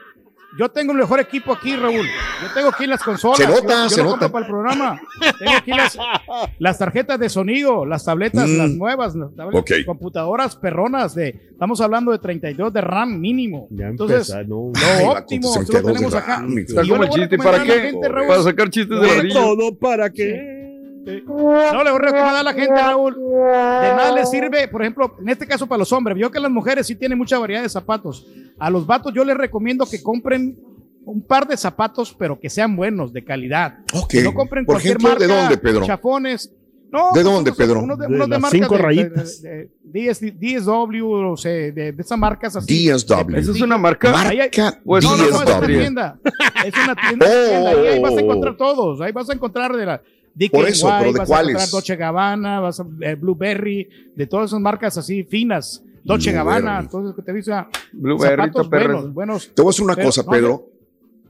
Yo 0.60 0.68
tengo 0.68 0.92
el 0.92 0.98
mejor 0.98 1.22
equipo 1.22 1.54
aquí, 1.54 1.78
Raúl. 1.78 2.06
Yo 2.42 2.54
tengo 2.54 2.68
aquí 2.70 2.86
las 2.86 3.02
consolas. 3.02 3.38
Se 3.38 3.48
nota, 3.48 3.62
yo, 3.74 3.84
yo 3.84 3.90
se 3.90 4.04
lo 4.04 4.10
nota. 4.10 4.30
para 4.30 4.46
el 4.46 4.52
programa. 4.52 5.02
Tengo 5.40 5.52
aquí 5.58 5.72
las, 5.72 5.98
las 6.60 6.78
tarjetas 6.78 7.18
de 7.20 7.30
sonido, 7.30 7.86
las 7.86 8.04
tabletas, 8.04 8.50
Mm. 8.50 8.58
las 8.58 8.70
nuevas, 8.72 9.16
las 9.16 9.34
tabletas, 9.34 9.62
Ok. 9.80 9.86
computadoras 9.86 10.58
perronas 10.58 11.16
de, 11.16 11.30
estamos 11.52 11.80
hablando 11.80 12.12
de 12.12 12.20
32 12.20 12.74
de 12.74 12.82
RAM 12.82 13.22
mínimo. 13.22 13.68
Ya 13.72 13.88
Entonces, 13.88 14.30
empezó, 14.30 14.50
no. 14.50 14.72
Ay, 14.76 15.06
lo 15.06 15.12
óptimo, 15.14 15.48
lo 15.48 15.54
32 15.66 15.94
tenemos 15.94 16.16
acá. 16.16 16.46
Está 16.58 16.82
como 16.86 17.04
el 17.06 17.10
chiste. 17.12 17.38
¿Para 17.38 17.58
la 17.60 17.64
qué? 17.64 17.80
gente, 17.80 18.10
Raúl, 18.10 18.28
Para 18.28 18.44
sacar 18.44 18.70
chistes 18.70 19.00
de 19.00 19.08
ladrillo. 19.08 19.34
todo 19.40 19.76
para 19.76 20.10
que. 21.04 21.24
No, 21.26 21.84
le 21.84 21.92
voy 21.92 22.00
a 22.00 22.00
recomendar 22.00 22.36
a 22.36 22.44
la 22.44 22.54
gente, 22.54 22.76
Raúl. 22.76 23.16
De 23.16 23.22
nada 23.96 24.12
les 24.14 24.30
sirve, 24.30 24.68
por 24.68 24.82
ejemplo, 24.82 25.16
en 25.20 25.30
este 25.30 25.48
caso 25.48 25.68
para 25.68 25.80
los 25.80 25.92
hombres. 25.92 26.16
Vio 26.16 26.30
que 26.32 26.40
las 26.40 26.52
mujeres 26.52 26.88
sí 26.88 26.96
tienen 26.96 27.18
mucha 27.18 27.38
variedad 27.40 27.62
de 27.64 27.70
zapatos. 27.70 28.28
A 28.60 28.70
los 28.70 28.86
vatos 28.86 29.14
yo 29.14 29.24
les 29.26 29.36
recomiendo 29.38 29.86
que 29.86 30.02
compren 30.04 30.58
un 31.04 31.22
par 31.24 31.48
de 31.48 31.58
zapatos, 31.58 32.14
pero 32.18 32.40
que 32.40 32.50
sean 32.50 32.76
buenos, 32.76 33.12
de 33.14 33.24
calidad. 33.24 33.80
Ok. 33.94 34.10
Que 34.10 34.22
no 34.24 34.34
compren 34.34 34.66
Por 34.66 34.76
cualquier 34.76 34.98
ejemplo, 34.98 35.10
marca. 35.10 35.28
¿de 35.28 35.34
dónde, 35.42 35.58
Pedro? 35.58 35.86
Chafones. 35.86 36.54
No, 36.92 37.12
¿De 37.14 37.24
dónde, 37.24 37.52
unos- 37.52 37.58
Pedro? 37.58 37.80
Unos 37.82 37.98
de, 38.00 38.06
unos 38.08 38.28
de 38.28 38.32
las 38.32 38.42
marcas 38.42 38.60
cinco 38.60 38.76
de- 38.76 38.78
de- 38.78 38.84
rayitas. 38.86 39.42
de- 39.42 39.70
de 39.82 40.08
DS 40.10 40.32
DSW, 40.38 41.32
o 41.32 41.38
sea, 41.38 41.50
de, 41.52 41.72
de 41.72 41.96
esas 41.98 42.18
marcas 42.20 42.54
así. 42.58 42.90
DSW. 42.90 43.38
¿Esa 43.38 43.52
es 43.52 43.62
una 43.62 43.78
marca? 43.78 44.10
Hay- 44.28 44.38
Marca 44.40 44.78
Pues, 44.84 45.02
no, 45.06 45.12
no, 45.16 45.24
no, 45.24 45.30
es 45.30 45.36
una 45.36 45.46
DSW. 45.46 45.66
tienda. 45.68 46.20
Es 46.66 46.74
una 46.84 46.96
tienda. 46.96 47.26
tienda. 47.26 47.70
Ahí, 47.70 47.88
ahí 47.88 48.00
vas 48.02 48.18
a 48.18 48.20
encontrar 48.20 48.58
todos. 48.58 49.00
Ahí 49.00 49.14
vas 49.14 49.30
a 49.30 49.34
encontrar 49.34 49.74
de 49.74 49.86
la 49.86 50.02
Por 50.52 50.68
eso, 50.68 50.90
pero 51.00 51.12
¿de 51.14 51.20
vas 51.20 51.28
cuáles? 51.28 51.48
a 51.48 51.52
encontrar 51.60 51.70
Dolce 51.70 51.96
Gabbana, 51.98 52.60
vas 52.60 52.80
a, 52.80 52.86
eh, 53.02 53.16
Blueberry, 53.16 53.88
de 54.16 54.28
todas 54.28 54.50
esas 54.50 54.60
marcas 54.62 54.98
así 54.98 55.24
finas. 55.24 55.84
Dolce. 56.04 56.32
Gabbana, 56.32 56.80
entonces 56.80 57.16
que 57.16 57.22
te 57.22 57.34
dice 57.34 57.52
Blueberry, 57.94 58.36
zapatos 58.48 58.70
buenos, 58.70 59.14
buenos. 59.14 59.52
Te 59.54 59.62
voy 59.62 59.70
a 59.70 59.72
decir 59.72 59.84
una 59.84 59.96
Pero, 59.96 60.08
cosa, 60.08 60.24
no, 60.24 60.32
Pedro. 60.32 60.68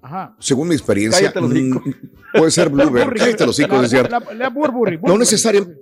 Ajá. 0.01 0.35
Según 0.39 0.69
mi 0.69 0.75
experiencia, 0.75 1.33
mm, 1.35 1.77
puede 2.33 2.51
ser 2.51 2.69
Blueberry. 2.71 3.19
Cállate 3.19 3.45
los 3.45 3.59
hijos, 3.59 3.83
es 3.83 3.89
cierto. 3.89 4.19
La, 4.19 4.33
la 4.33 4.49
Burberry, 4.49 4.99
No 5.03 5.17
necesariamente. 5.17 5.81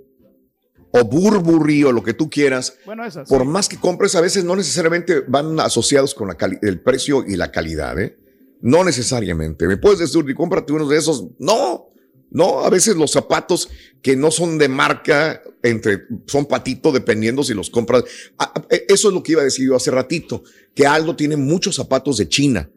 O 0.92 1.04
Burberry 1.04 1.84
o 1.84 1.92
lo 1.92 2.02
que 2.02 2.14
tú 2.14 2.28
quieras. 2.28 2.76
Bueno, 2.84 3.04
esas. 3.04 3.28
Por 3.28 3.44
más 3.44 3.68
que 3.68 3.76
compres, 3.76 4.16
a 4.16 4.20
veces 4.20 4.44
no 4.44 4.56
necesariamente 4.56 5.20
van 5.28 5.60
asociados 5.60 6.14
con 6.14 6.26
la 6.28 6.36
el 6.62 6.80
precio 6.80 7.24
y 7.26 7.36
la 7.36 7.52
calidad, 7.52 7.96
¿eh? 8.00 8.18
No 8.60 8.82
necesariamente. 8.82 9.68
Me 9.68 9.76
puedes 9.76 10.00
decir, 10.00 10.24
"Y 10.28 10.34
cómprate 10.34 10.72
uno 10.72 10.88
de 10.88 10.98
esos. 10.98 11.28
No, 11.38 11.89
no. 12.30 12.60
A 12.64 12.70
veces 12.70 12.96
los 12.96 13.10
zapatos 13.10 13.68
que 14.02 14.16
no 14.16 14.30
son 14.30 14.58
de 14.58 14.68
marca, 14.68 15.42
entre, 15.62 16.06
son 16.26 16.46
patito, 16.46 16.92
dependiendo 16.92 17.42
si 17.42 17.54
los 17.54 17.70
compras. 17.70 18.04
Ah, 18.38 18.52
ah, 18.54 18.66
Eso 18.88 19.08
es 19.08 19.14
lo 19.14 19.22
que 19.22 19.32
iba 19.32 19.42
a 19.42 19.44
decir 19.44 19.66
yo 19.66 19.76
hace 19.76 19.90
ratito, 19.90 20.42
que 20.74 20.86
Aldo 20.86 21.16
tiene 21.16 21.36
muchos 21.36 21.76
zapatos 21.76 22.16
de 22.16 22.28
China 22.28 22.70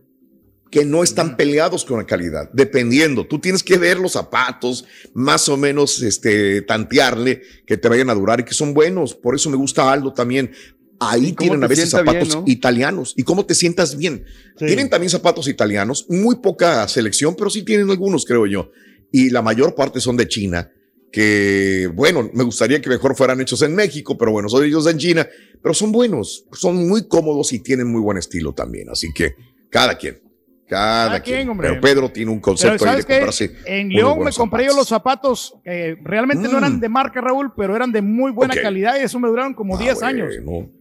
que 0.73 0.85
no 0.85 1.03
están 1.03 1.37
peleados 1.37 1.85
con 1.85 1.99
la 1.99 2.07
calidad, 2.07 2.49
dependiendo. 2.51 3.27
Tú 3.27 3.37
tienes 3.37 3.61
que 3.61 3.77
ver 3.77 3.99
los 3.99 4.13
zapatos, 4.13 4.85
más 5.13 5.47
o 5.47 5.55
menos 5.55 6.01
este, 6.01 6.63
tantearle 6.63 7.43
que 7.67 7.77
te 7.77 7.87
vayan 7.87 8.09
a 8.09 8.15
durar 8.15 8.39
y 8.39 8.43
que 8.43 8.55
son 8.55 8.73
buenos. 8.73 9.13
Por 9.13 9.35
eso 9.35 9.51
me 9.51 9.55
gusta 9.55 9.91
Aldo 9.91 10.13
también. 10.13 10.51
Ahí 10.99 11.33
tienen 11.33 11.63
a 11.63 11.67
veces 11.67 11.93
bien, 11.93 12.05
zapatos 12.05 12.35
¿no? 12.35 12.43
italianos. 12.47 13.13
Y 13.15 13.21
cómo 13.21 13.45
te 13.45 13.53
sientas 13.53 13.95
bien. 13.97 14.25
Sí. 14.57 14.65
Tienen 14.65 14.89
también 14.89 15.11
zapatos 15.11 15.47
italianos, 15.47 16.07
muy 16.09 16.37
poca 16.37 16.87
selección, 16.87 17.35
pero 17.35 17.51
sí 17.51 17.61
tienen 17.61 17.91
algunos, 17.91 18.25
creo 18.25 18.47
yo. 18.47 18.71
Y 19.13 19.29
la 19.29 19.41
mayor 19.41 19.75
parte 19.75 20.01
son 20.01 20.17
de 20.17 20.27
China, 20.27 20.69
que, 21.11 21.87
bueno, 21.93 22.29
me 22.33 22.43
gustaría 22.43 22.81
que 22.81 22.89
mejor 22.89 23.15
fueran 23.15 23.39
hechos 23.39 23.61
en 23.61 23.75
México, 23.75 24.17
pero 24.17 24.31
bueno, 24.31 24.49
son 24.49 24.65
hechos 24.65 24.87
en 24.87 24.97
China, 24.97 25.27
pero 25.61 25.73
son 25.73 25.91
buenos, 25.91 26.45
son 26.51 26.87
muy 26.89 27.07
cómodos 27.07 27.53
y 27.53 27.59
tienen 27.59 27.87
muy 27.87 28.01
buen 28.01 28.17
estilo 28.17 28.53
también. 28.53 28.89
Así 28.89 29.13
que 29.13 29.35
cada 29.69 29.95
quien, 29.95 30.19
cada, 30.67 31.07
Cada 31.09 31.19
quien. 31.21 31.37
quien, 31.37 31.49
hombre. 31.49 31.69
Pero 31.69 31.81
Pedro 31.81 32.09
tiene 32.11 32.31
un 32.31 32.39
concepto 32.39 32.89
ahí 32.89 32.97
de 32.97 33.03
comprarse. 33.03 33.51
En 33.67 33.89
León 33.89 34.19
me 34.23 34.31
compré 34.31 34.65
yo 34.65 34.75
los 34.75 34.87
zapatos 34.87 35.53
que 35.63 35.95
realmente 36.03 36.47
no 36.47 36.55
Mm. 36.55 36.57
eran 36.57 36.79
de 36.79 36.89
marca, 36.89 37.21
Raúl, 37.21 37.53
pero 37.55 37.75
eran 37.75 37.91
de 37.91 38.01
muy 38.01 38.31
buena 38.31 38.55
calidad 38.55 38.95
y 38.99 39.03
eso 39.03 39.19
me 39.19 39.27
duraron 39.27 39.53
como 39.53 39.75
Ah, 39.77 39.79
10 39.79 40.01
años. 40.01 40.33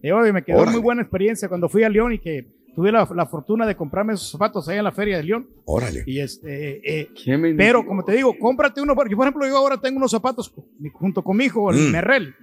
Y 0.02 0.10
oye, 0.10 0.32
me 0.32 0.42
quedó 0.42 0.56
Órale. 0.58 0.72
muy 0.72 0.80
buena 0.80 1.02
experiencia 1.02 1.48
cuando 1.48 1.68
fui 1.68 1.82
a 1.84 1.90
León 1.90 2.14
y 2.14 2.18
que 2.18 2.46
tuve 2.74 2.90
la, 2.92 3.08
la 3.14 3.26
fortuna 3.26 3.66
de 3.66 3.76
comprarme 3.76 4.14
esos 4.14 4.30
zapatos 4.30 4.68
allá 4.68 4.78
en 4.78 4.84
la 4.84 4.92
feria 4.92 5.16
de 5.18 5.22
León. 5.24 5.46
Órale. 5.64 6.02
Y 6.06 6.20
este, 6.20 7.00
eh, 7.00 7.08
¿Qué 7.24 7.36
me 7.36 7.54
pero 7.54 7.84
como 7.84 8.04
te 8.04 8.12
digo, 8.12 8.34
cómprate 8.38 8.80
uno. 8.80 8.94
Yo, 9.08 9.16
por 9.16 9.26
ejemplo, 9.26 9.46
yo 9.46 9.56
ahora 9.56 9.78
tengo 9.80 9.98
unos 9.98 10.10
zapatos 10.10 10.52
junto 10.94 11.22
con 11.22 11.36
mi 11.36 11.44
hijo, 11.44 11.70
el 11.70 11.76
Mm. 11.88 11.92
Merrell. 11.92 12.34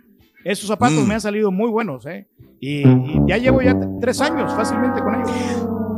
Esos 0.43 0.67
zapatos 0.67 1.03
Mm. 1.03 1.07
me 1.07 1.13
han 1.15 1.21
salido 1.21 1.51
muy 1.51 1.69
buenos, 1.69 2.05
¿eh? 2.05 2.27
Y, 2.59 2.81
y 2.87 3.21
ya 3.27 3.37
llevo 3.37 3.61
ya 3.61 3.77
tres 3.99 4.21
años 4.21 4.53
fácilmente 4.53 5.01
con 5.01 5.15
ellos. 5.15 5.31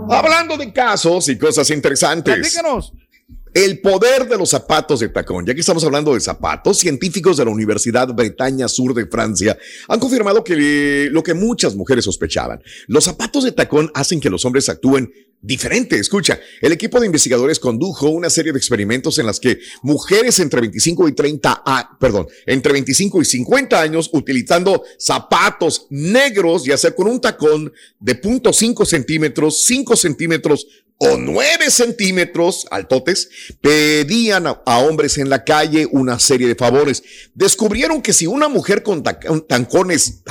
Hablando 0.09 0.57
de 0.57 0.73
casos 0.73 1.29
y 1.29 1.37
cosas 1.37 1.69
interesantes. 1.71 2.33
Platícanos. 2.35 2.93
El 3.53 3.81
poder 3.81 4.29
de 4.29 4.37
los 4.37 4.49
zapatos 4.49 5.01
de 5.01 5.09
tacón. 5.09 5.45
Ya 5.45 5.53
que 5.53 5.59
estamos 5.59 5.83
hablando 5.83 6.13
de 6.13 6.21
zapatos, 6.21 6.77
científicos 6.77 7.35
de 7.35 7.43
la 7.43 7.51
Universidad 7.51 8.07
Bretaña 8.13 8.69
Sur 8.69 8.93
de 8.93 9.07
Francia 9.07 9.57
han 9.89 9.99
confirmado 9.99 10.41
que 10.43 11.09
lo 11.11 11.21
que 11.21 11.33
muchas 11.33 11.75
mujeres 11.75 12.05
sospechaban. 12.05 12.61
Los 12.87 13.03
zapatos 13.03 13.43
de 13.43 13.51
tacón 13.51 13.91
hacen 13.93 14.21
que 14.21 14.29
los 14.29 14.45
hombres 14.45 14.69
actúen 14.69 15.11
diferente. 15.41 15.97
Escucha, 15.97 16.39
el 16.61 16.71
equipo 16.71 16.99
de 16.99 17.07
investigadores 17.07 17.59
condujo 17.59 18.07
una 18.09 18.29
serie 18.29 18.53
de 18.53 18.57
experimentos 18.57 19.17
en 19.17 19.25
las 19.25 19.39
que 19.39 19.59
mujeres 19.81 20.39
entre 20.39 20.61
25 20.61 21.09
y 21.09 21.11
30, 21.11 21.63
a, 21.65 21.97
perdón, 21.99 22.27
entre 22.45 22.71
25 22.71 23.21
y 23.21 23.25
50 23.25 23.81
años 23.81 24.09
utilizando 24.13 24.83
zapatos 24.97 25.87
negros, 25.89 26.63
ya 26.63 26.77
sea 26.77 26.91
con 26.91 27.07
un 27.07 27.19
tacón 27.19 27.73
de 27.99 28.21
0.5 28.21 28.85
centímetros, 28.85 29.63
5 29.65 29.95
centímetros 29.95 30.67
o 31.03 31.17
9 31.17 31.71
centímetros 31.71 32.67
altotes, 32.69 33.29
pedían 33.59 34.45
a, 34.45 34.61
a 34.65 34.77
hombres 34.79 35.17
en 35.17 35.29
la 35.29 35.43
calle 35.43 35.87
una 35.91 36.19
serie 36.19 36.47
de 36.47 36.53
favores. 36.55 37.01
Descubrieron 37.33 38.01
que 38.03 38.13
si 38.13 38.27
una 38.27 38.47
mujer 38.47 38.83
con 38.83 39.03
tac- 39.03 39.47
tacones, 39.47 40.21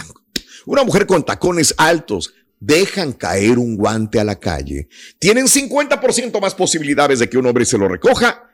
una 0.66 0.85
mujer 0.85 1.06
con 1.06 1.24
tacones 1.24 1.74
altos 1.76 2.35
dejan 2.61 3.12
caer 3.14 3.59
un 3.59 3.76
guante 3.76 4.20
a 4.20 4.24
la 4.24 4.38
calle, 4.38 4.88
tienen 5.18 5.46
50% 5.46 6.40
más 6.40 6.54
posibilidades 6.54 7.18
de 7.18 7.28
que 7.28 7.38
un 7.38 7.46
hombre 7.46 7.64
se 7.64 7.76
lo 7.78 7.88
recoja 7.88 8.44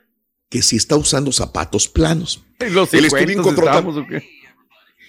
que 0.48 0.62
si 0.62 0.76
está 0.76 0.96
usando 0.96 1.32
zapatos 1.32 1.86
planos. 1.88 2.44
¿En 2.60 2.72
los 2.72 2.94
El 2.94 3.00
50 3.10 3.18
estudio 3.32 3.40
encontró? 3.40 3.66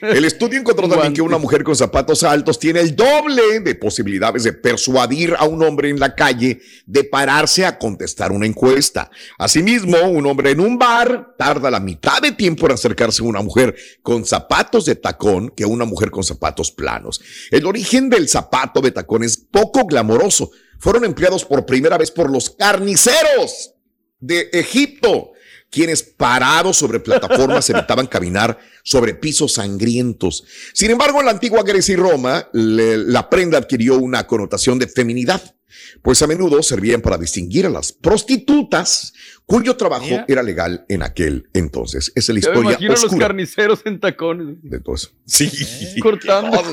El 0.01 0.25
estudio 0.25 0.59
encontró 0.59 0.87
también 0.87 1.13
que 1.13 1.21
una 1.21 1.39
mujer 1.39 1.63
con 1.63 1.75
zapatos 1.75 2.23
altos 2.23 2.59
tiene 2.59 2.81
el 2.81 2.95
doble 2.95 3.59
de 3.61 3.73
posibilidades 3.75 4.43
de 4.43 4.53
persuadir 4.53 5.33
a 5.37 5.45
un 5.45 5.63
hombre 5.63 5.89
en 5.89 5.99
la 5.99 6.13
calle 6.13 6.61
de 6.85 7.03
pararse 7.03 7.65
a 7.65 7.79
contestar 7.79 8.31
una 8.31 8.45
encuesta. 8.45 9.09
Asimismo, 9.39 9.97
un 10.03 10.27
hombre 10.27 10.51
en 10.51 10.59
un 10.59 10.77
bar 10.77 11.35
tarda 11.37 11.71
la 11.71 11.79
mitad 11.79 12.21
de 12.21 12.31
tiempo 12.31 12.67
en 12.67 12.73
acercarse 12.73 13.23
a 13.23 13.25
una 13.25 13.41
mujer 13.41 13.75
con 14.03 14.23
zapatos 14.23 14.85
de 14.85 14.95
tacón 14.95 15.49
que 15.49 15.63
a 15.63 15.67
una 15.67 15.85
mujer 15.85 16.11
con 16.11 16.23
zapatos 16.23 16.71
planos. 16.71 17.19
El 17.49 17.65
origen 17.65 18.09
del 18.09 18.29
zapato 18.29 18.81
de 18.81 18.91
tacón 18.91 19.23
es 19.23 19.37
poco 19.37 19.85
glamoroso. 19.85 20.51
Fueron 20.79 21.05
empleados 21.05 21.43
por 21.43 21.65
primera 21.65 21.97
vez 21.97 22.11
por 22.11 22.29
los 22.29 22.51
carniceros 22.51 23.73
de 24.19 24.49
Egipto 24.53 25.31
quienes 25.69 26.03
parados 26.03 26.77
sobre 26.77 26.99
plataformas 26.99 27.69
evitaban 27.69 28.07
caminar 28.07 28.57
sobre 28.87 29.13
pisos 29.15 29.53
sangrientos. 29.55 30.45
Sin 30.73 30.91
embargo, 30.91 31.19
en 31.19 31.25
la 31.25 31.31
antigua 31.31 31.61
Grecia 31.63 31.91
y 31.91 31.97
Roma, 31.97 32.47
le- 32.53 32.97
la 32.97 33.29
prenda 33.29 33.57
adquirió 33.57 33.97
una 33.97 34.25
connotación 34.25 34.79
de 34.79 34.87
feminidad, 34.87 35.41
pues 36.01 36.21
a 36.21 36.27
menudo 36.27 36.63
servían 36.63 37.01
para 37.01 37.17
distinguir 37.17 37.65
a 37.65 37.69
las 37.69 37.91
prostitutas 37.91 39.13
cuyo 39.45 39.75
trabajo 39.75 40.05
Mira. 40.05 40.25
era 40.29 40.41
legal 40.41 40.85
en 40.87 41.03
aquel 41.03 41.49
entonces. 41.53 42.11
Esa 42.15 42.31
es 42.31 42.35
la 42.35 42.41
Yo 42.41 42.49
me 42.51 42.55
historia 42.59 42.71
imagino 42.71 42.91
a 42.91 42.95
los 42.95 43.03
oscura 43.03 43.27
carniceros 43.27 43.81
en 43.85 43.99
tacones. 43.99 44.57
de 44.61 44.79
todo 44.79 44.95
eso. 44.95 45.09
Sí. 45.25 45.49
Cortando. 46.01 46.57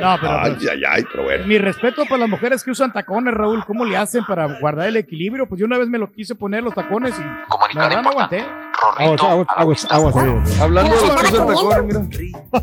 No, 0.00 0.16
pero 0.20 0.32
Ay, 0.40 0.56
ay, 0.70 0.82
ay, 0.88 1.04
pero 1.10 1.24
bueno. 1.24 1.46
mi 1.46 1.56
respeto 1.58 2.02
para 2.04 2.18
las 2.18 2.28
mujeres 2.28 2.62
que 2.62 2.70
usan 2.70 2.92
tacones, 2.92 3.32
Raúl. 3.34 3.64
¿Cómo 3.66 3.84
le 3.84 3.96
hacen 3.96 4.24
para 4.26 4.58
guardar 4.60 4.88
el 4.88 4.96
equilibrio? 4.96 5.48
Pues 5.48 5.58
yo 5.60 5.66
una 5.66 5.78
vez 5.78 5.88
me 5.88 5.98
lo 5.98 6.12
quise 6.12 6.34
poner 6.34 6.62
los 6.62 6.74
tacones 6.74 7.14
y 7.18 7.74
la 7.76 7.88
verdad 7.88 8.02
no 8.02 8.10
aguanté. 8.10 8.44
Aguas, 8.82 9.20
aguas, 9.22 9.46
aguas, 9.56 9.86
aguas, 9.90 10.16
amigos. 10.16 10.60
Hablando 10.60 10.94
de 10.94 11.00
los 11.06 11.10
andaban 11.10 11.46
tacones, 11.46 11.82
mira. 11.82 12.00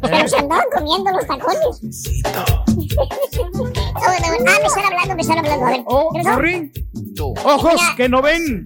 Pero 0.02 0.28
se 0.28 0.38
andaban 0.38 0.66
comiendo 0.74 1.12
los 1.12 1.28
tacones. 1.28 1.82
Ah, 3.94 4.58
me 4.60 4.66
están 4.68 4.86
hablando, 4.86 5.16
me 5.16 5.22
están 5.22 5.38
hablando. 5.40 5.66
A 5.66 5.70
ver. 5.70 5.84
Oh. 5.86 6.12
Ojos 7.44 7.82
que 7.96 8.10
no 8.10 8.22
ven. 8.22 8.66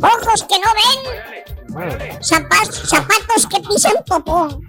Ojos 0.00 0.44
que 0.44 0.58
no 0.58 0.66
ven. 0.74 1.57
Zapatos, 2.20 2.88
zapatos 2.88 3.46
que 3.46 3.60
pisan 3.60 3.92
popó. 4.06 4.60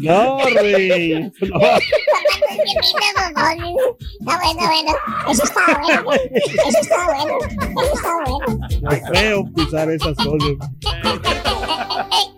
No, 0.00 0.38
Rey. 0.44 1.32
No. 1.40 1.60
Está 4.20 4.38
bueno, 4.38 4.66
bueno. 4.66 4.92
Eso 5.28 5.44
está 5.44 5.60
bueno. 5.80 6.12
Eso 6.12 6.78
está 6.80 7.06
bueno. 7.06 7.38
Eso 7.82 7.94
está 7.94 8.12
bueno. 8.24 8.46
No 8.82 8.90
creo 9.10 9.36
pisar 9.54 9.90
esas 9.90 10.16
cosas. 10.16 10.54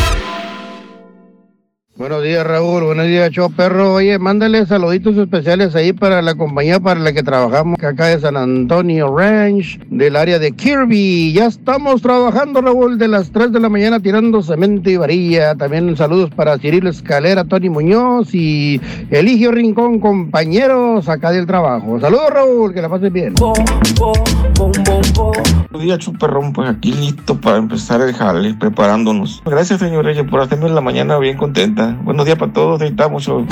Buenos 2.01 2.23
días, 2.23 2.43
Raúl. 2.47 2.83
Buenos 2.83 3.05
días, 3.05 3.29
show 3.29 3.51
perro. 3.51 3.93
Oye, 3.93 4.17
mándale 4.17 4.65
saluditos 4.65 5.15
especiales 5.17 5.75
ahí 5.75 5.93
para 5.93 6.23
la 6.23 6.33
compañía 6.33 6.79
para 6.79 6.99
la 6.99 7.13
que 7.13 7.21
trabajamos, 7.21 7.77
que 7.77 7.85
acá 7.85 8.07
de 8.07 8.19
San 8.19 8.37
Antonio 8.37 9.15
Ranch, 9.15 9.79
del 9.87 10.15
área 10.15 10.39
de 10.39 10.51
Kirby. 10.51 11.31
Ya 11.31 11.45
estamos 11.45 12.01
trabajando, 12.01 12.59
Raúl, 12.59 12.97
de 12.97 13.07
las 13.07 13.31
3 13.31 13.51
de 13.51 13.59
la 13.59 13.69
mañana 13.69 13.99
tirando 13.99 14.41
cemento 14.41 14.89
y 14.89 14.97
varilla. 14.97 15.53
También 15.53 15.95
saludos 15.95 16.31
para 16.31 16.57
Cirilo 16.57 16.89
Escalera, 16.89 17.43
Tony 17.43 17.69
Muñoz 17.69 18.33
y 18.33 18.81
Eligio 19.11 19.51
Rincón, 19.51 19.99
compañeros 19.99 21.07
acá 21.07 21.29
del 21.29 21.45
trabajo. 21.45 21.99
Saludos, 21.99 22.31
Raúl, 22.31 22.73
que 22.73 22.81
la 22.81 22.89
pases 22.89 23.13
bien. 23.13 23.35
Buenos 25.71 25.81
días, 25.81 25.99
Chuperrón, 25.99 26.51
pues 26.51 26.67
aquí 26.67 26.93
listo 26.93 27.39
para 27.39 27.57
empezar 27.57 28.01
el 28.01 28.15
jale, 28.15 28.55
preparándonos. 28.55 29.43
Gracias, 29.45 29.79
señor 29.79 30.05
Reyes, 30.05 30.25
por 30.27 30.41
hacerme 30.41 30.67
la 30.69 30.81
mañana 30.81 31.19
bien 31.19 31.37
contenta. 31.37 31.90
Buenos 32.03 32.25
días 32.25 32.37
para 32.37 32.51
todos, 32.51 32.79
necesitamos. 32.79 33.23
show. 33.23 33.45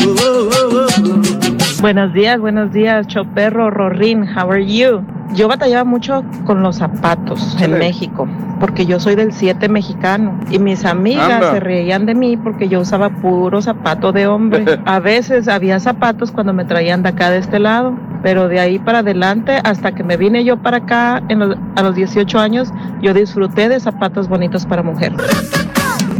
Buenos 1.81 2.13
días, 2.13 2.39
buenos 2.39 2.71
días, 2.73 3.07
Choperro, 3.07 3.69
Rorín, 3.69 4.25
how 4.35 4.51
are 4.51 4.65
you? 4.65 5.01
Yo 5.33 5.47
batallaba 5.47 5.83
mucho 5.83 6.23
con 6.45 6.61
los 6.63 6.77
zapatos 6.77 7.55
en. 7.61 7.77
México, 7.77 8.27
porque 8.59 8.85
yo 8.85 8.99
soy 8.99 9.15
del 9.15 9.31
7 9.31 9.69
mexicano 9.69 10.37
y 10.49 10.57
mis 10.59 10.83
amigas 10.85 11.31
Anda. 11.31 11.51
se 11.53 11.59
reían 11.59 12.05
de 12.07 12.15
mí 12.15 12.35
porque 12.35 12.67
yo 12.67 12.79
usaba 12.81 13.09
puro 13.09 13.61
zapato 13.61 14.11
de 14.11 14.27
hombre. 14.27 14.65
A 14.85 14.99
veces 14.99 15.47
había 15.47 15.79
zapatos 15.79 16.31
cuando 16.31 16.51
me 16.51 16.65
traían 16.65 17.03
de 17.03 17.09
acá 17.09 17.29
de 17.29 17.37
este 17.37 17.59
lado, 17.59 17.93
pero 18.23 18.47
de 18.47 18.59
ahí 18.59 18.79
para 18.79 18.99
adelante, 18.99 19.59
hasta 19.63 19.91
que 19.93 20.03
me 20.03 20.17
vine 20.17 20.43
yo 20.43 20.57
para 20.57 20.77
acá 20.77 21.21
en 21.29 21.39
los- 21.39 21.57
a 21.75 21.83
los 21.83 21.95
18 21.95 22.39
años, 22.39 22.73
yo 23.01 23.13
disfruté 23.13 23.69
de 23.69 23.79
zapatos 23.79 24.27
bonitos 24.27 24.65
para 24.65 24.81
mujer. 24.83 25.13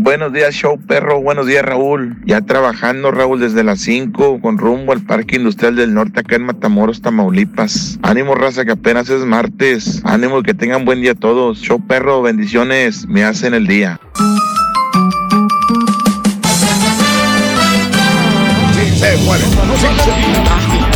Buenos 0.02 0.32
días, 0.32 0.56
show 0.56 0.80
perro. 0.80 1.22
Buenos 1.22 1.46
días, 1.46 1.64
Raúl. 1.64 2.16
Ya 2.26 2.40
trabajando, 2.40 3.12
Raúl, 3.12 3.42
desde 3.42 3.66
las 3.66 3.82
5 3.82 4.40
con 4.40 4.58
rumbo 4.58 4.94
al 4.94 5.02
Parque 5.02 5.36
Industrial 5.36 5.76
del 5.76 5.94
Norte, 5.94 6.22
acá 6.22 6.38
en 6.38 6.44
Matamoros, 6.44 7.02
Tamaulipas. 7.02 8.00
Ánimo, 8.02 8.34
raza, 8.34 8.64
que 8.64 8.72
apenas 8.72 9.10
es 9.10 9.26
martes. 9.26 10.02
Ánimo 10.06 10.40
y 10.40 10.44
que 10.44 10.54
tengan 10.54 10.86
buen 10.86 11.02
día 11.02 11.16
todos. 11.16 11.60
Show 11.60 11.86
perro, 11.86 12.22
bendiciones. 12.22 13.08
Me 13.10 13.26
hacen 13.26 13.54
el 13.54 13.68
día. 13.68 14.00
Sí, 18.74 18.98
se 18.98 19.18
muere. 19.26 19.44
Vámonos, 19.58 20.89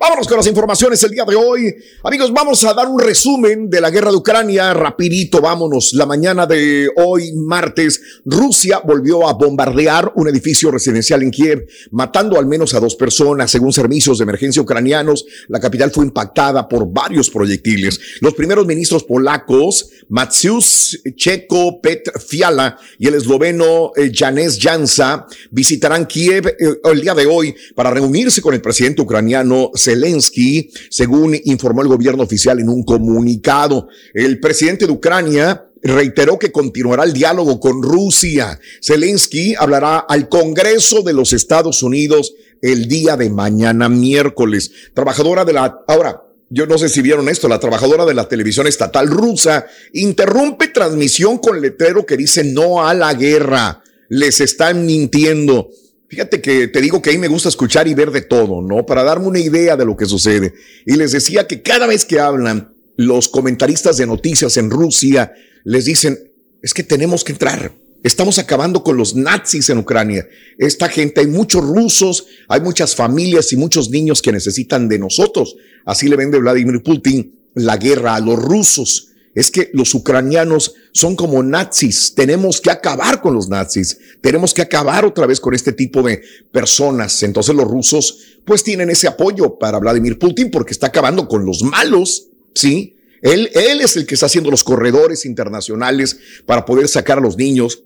Vámonos 0.00 0.28
con 0.28 0.36
las 0.36 0.46
informaciones 0.46 1.02
el 1.02 1.10
día 1.10 1.24
de 1.24 1.34
hoy. 1.34 1.74
Amigos, 2.04 2.32
vamos 2.32 2.62
a 2.62 2.72
dar 2.72 2.86
un 2.86 3.00
resumen 3.00 3.68
de 3.68 3.80
la 3.80 3.90
guerra 3.90 4.12
de 4.12 4.16
Ucrania. 4.16 4.72
Rapidito, 4.72 5.40
vámonos. 5.40 5.92
La 5.92 6.06
mañana 6.06 6.46
de 6.46 6.88
hoy, 6.94 7.32
martes, 7.32 8.00
Rusia 8.24 8.80
volvió 8.84 9.28
a 9.28 9.32
bombardear 9.32 10.12
un 10.14 10.28
edificio 10.28 10.70
residencial 10.70 11.24
en 11.24 11.32
Kiev, 11.32 11.66
matando 11.90 12.38
al 12.38 12.46
menos 12.46 12.74
a 12.74 12.80
dos 12.80 12.94
personas. 12.94 13.50
Según 13.50 13.72
servicios 13.72 14.18
de 14.18 14.22
emergencia 14.22 14.62
ucranianos, 14.62 15.26
la 15.48 15.58
capital 15.58 15.90
fue 15.90 16.04
impactada 16.04 16.68
por 16.68 16.88
varios 16.92 17.28
proyectiles. 17.28 17.98
Los 18.20 18.34
primeros 18.34 18.66
ministros 18.66 19.02
polacos, 19.02 19.90
Matsius 20.08 21.00
Checo 21.16 21.80
Petr 21.80 22.20
Fiala 22.20 22.78
y 23.00 23.08
el 23.08 23.14
esloveno 23.14 23.90
eh, 23.96 24.12
Janez 24.14 24.60
Jansa, 24.60 25.26
visitarán 25.50 26.06
Kiev 26.06 26.46
eh, 26.46 26.54
el 26.84 27.00
día 27.00 27.14
de 27.14 27.26
hoy 27.26 27.52
para 27.74 27.90
reunirse 27.90 28.40
con 28.40 28.54
el 28.54 28.60
presidente 28.60 29.02
ucraniano 29.02 29.72
Zelensky, 29.88 30.70
según 30.90 31.34
informó 31.44 31.80
el 31.80 31.88
gobierno 31.88 32.22
oficial 32.22 32.60
en 32.60 32.68
un 32.68 32.82
comunicado. 32.82 33.88
El 34.12 34.38
presidente 34.38 34.86
de 34.86 34.92
Ucrania 34.92 35.64
reiteró 35.82 36.38
que 36.38 36.52
continuará 36.52 37.04
el 37.04 37.14
diálogo 37.14 37.58
con 37.58 37.82
Rusia. 37.82 38.60
Zelensky 38.82 39.54
hablará 39.58 40.00
al 40.00 40.28
Congreso 40.28 41.02
de 41.02 41.14
los 41.14 41.32
Estados 41.32 41.82
Unidos 41.82 42.34
el 42.60 42.86
día 42.86 43.16
de 43.16 43.30
mañana 43.30 43.88
miércoles. 43.88 44.70
Trabajadora 44.92 45.46
de 45.46 45.54
la... 45.54 45.78
Ahora, 45.86 46.22
yo 46.50 46.66
no 46.66 46.76
sé 46.76 46.90
si 46.90 47.00
vieron 47.00 47.30
esto, 47.30 47.48
la 47.48 47.60
trabajadora 47.60 48.04
de 48.04 48.14
la 48.14 48.28
televisión 48.28 48.66
estatal 48.66 49.08
rusa 49.08 49.66
interrumpe 49.94 50.68
transmisión 50.68 51.38
con 51.38 51.62
letrero 51.62 52.04
que 52.04 52.16
dice 52.18 52.44
no 52.44 52.86
a 52.86 52.92
la 52.92 53.14
guerra. 53.14 53.82
Les 54.10 54.40
están 54.40 54.84
mintiendo. 54.84 55.70
Fíjate 56.08 56.40
que 56.40 56.68
te 56.68 56.80
digo 56.80 57.02
que 57.02 57.10
ahí 57.10 57.18
me 57.18 57.28
gusta 57.28 57.50
escuchar 57.50 57.86
y 57.86 57.94
ver 57.94 58.10
de 58.10 58.22
todo, 58.22 58.62
¿no? 58.62 58.86
Para 58.86 59.04
darme 59.04 59.26
una 59.26 59.40
idea 59.40 59.76
de 59.76 59.84
lo 59.84 59.96
que 59.96 60.06
sucede. 60.06 60.54
Y 60.86 60.94
les 60.96 61.12
decía 61.12 61.46
que 61.46 61.60
cada 61.62 61.86
vez 61.86 62.06
que 62.06 62.18
hablan 62.18 62.72
los 62.96 63.28
comentaristas 63.28 63.98
de 63.98 64.06
noticias 64.06 64.56
en 64.56 64.70
Rusia, 64.70 65.34
les 65.64 65.84
dicen, 65.84 66.18
es 66.62 66.72
que 66.72 66.82
tenemos 66.82 67.24
que 67.24 67.32
entrar. 67.32 67.72
Estamos 68.02 68.38
acabando 68.38 68.82
con 68.82 68.96
los 68.96 69.14
nazis 69.16 69.68
en 69.68 69.78
Ucrania. 69.78 70.26
Esta 70.56 70.88
gente, 70.88 71.20
hay 71.20 71.26
muchos 71.26 71.62
rusos, 71.62 72.26
hay 72.48 72.60
muchas 72.60 72.96
familias 72.96 73.52
y 73.52 73.56
muchos 73.56 73.90
niños 73.90 74.22
que 74.22 74.32
necesitan 74.32 74.88
de 74.88 74.98
nosotros. 74.98 75.56
Así 75.84 76.08
le 76.08 76.16
vende 76.16 76.38
Vladimir 76.38 76.82
Putin 76.82 77.38
la 77.54 77.76
guerra 77.76 78.14
a 78.14 78.20
los 78.20 78.38
rusos. 78.38 79.07
Es 79.38 79.52
que 79.52 79.70
los 79.72 79.94
ucranianos 79.94 80.74
son 80.90 81.14
como 81.14 81.40
nazis. 81.44 82.12
Tenemos 82.16 82.60
que 82.60 82.72
acabar 82.72 83.20
con 83.20 83.34
los 83.34 83.48
nazis. 83.48 83.96
Tenemos 84.20 84.52
que 84.52 84.62
acabar 84.62 85.04
otra 85.04 85.26
vez 85.26 85.38
con 85.38 85.54
este 85.54 85.72
tipo 85.72 86.02
de 86.02 86.20
personas. 86.50 87.22
Entonces 87.22 87.54
los 87.54 87.68
rusos 87.68 88.18
pues 88.44 88.64
tienen 88.64 88.90
ese 88.90 89.06
apoyo 89.06 89.56
para 89.56 89.78
Vladimir 89.78 90.18
Putin 90.18 90.50
porque 90.50 90.72
está 90.72 90.88
acabando 90.88 91.28
con 91.28 91.46
los 91.46 91.62
malos. 91.62 92.30
Sí. 92.52 92.96
Él, 93.22 93.48
él 93.54 93.80
es 93.80 93.96
el 93.96 94.06
que 94.06 94.14
está 94.14 94.26
haciendo 94.26 94.50
los 94.50 94.64
corredores 94.64 95.24
internacionales 95.24 96.18
para 96.44 96.64
poder 96.64 96.88
sacar 96.88 97.18
a 97.18 97.20
los 97.20 97.36
niños 97.36 97.84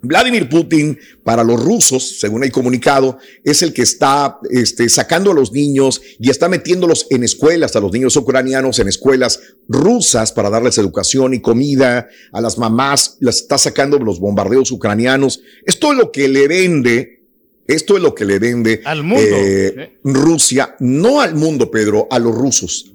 Vladimir 0.00 0.48
Putin, 0.48 0.98
para 1.24 1.42
los 1.42 1.62
rusos, 1.62 2.20
según 2.20 2.44
hay 2.44 2.50
comunicado, 2.50 3.18
es 3.42 3.62
el 3.62 3.72
que 3.72 3.82
está 3.82 4.38
este, 4.50 4.88
sacando 4.88 5.32
a 5.32 5.34
los 5.34 5.52
niños 5.52 6.00
y 6.20 6.30
está 6.30 6.48
metiéndolos 6.48 7.06
en 7.10 7.24
escuelas, 7.24 7.74
a 7.74 7.80
los 7.80 7.92
niños 7.92 8.16
ucranianos 8.16 8.78
en 8.78 8.88
escuelas 8.88 9.40
rusas 9.68 10.32
para 10.32 10.50
darles 10.50 10.78
educación 10.78 11.34
y 11.34 11.40
comida, 11.40 12.08
a 12.32 12.40
las 12.40 12.58
mamás 12.58 13.16
las 13.20 13.38
está 13.38 13.58
sacando 13.58 13.98
los 13.98 14.20
bombardeos 14.20 14.70
ucranianos. 14.70 15.40
Esto 15.66 15.92
es 15.92 15.98
lo 15.98 16.12
que 16.12 16.28
le 16.28 16.46
vende, 16.46 17.22
esto 17.66 17.96
es 17.96 18.02
lo 18.02 18.14
que 18.14 18.24
le 18.24 18.38
vende 18.38 18.80
Al 18.84 19.02
mundo. 19.02 19.22
eh, 19.24 19.98
Rusia, 20.04 20.76
no 20.78 21.20
al 21.20 21.34
mundo, 21.34 21.70
Pedro, 21.70 22.06
a 22.10 22.18
los 22.18 22.34
rusos. 22.34 22.92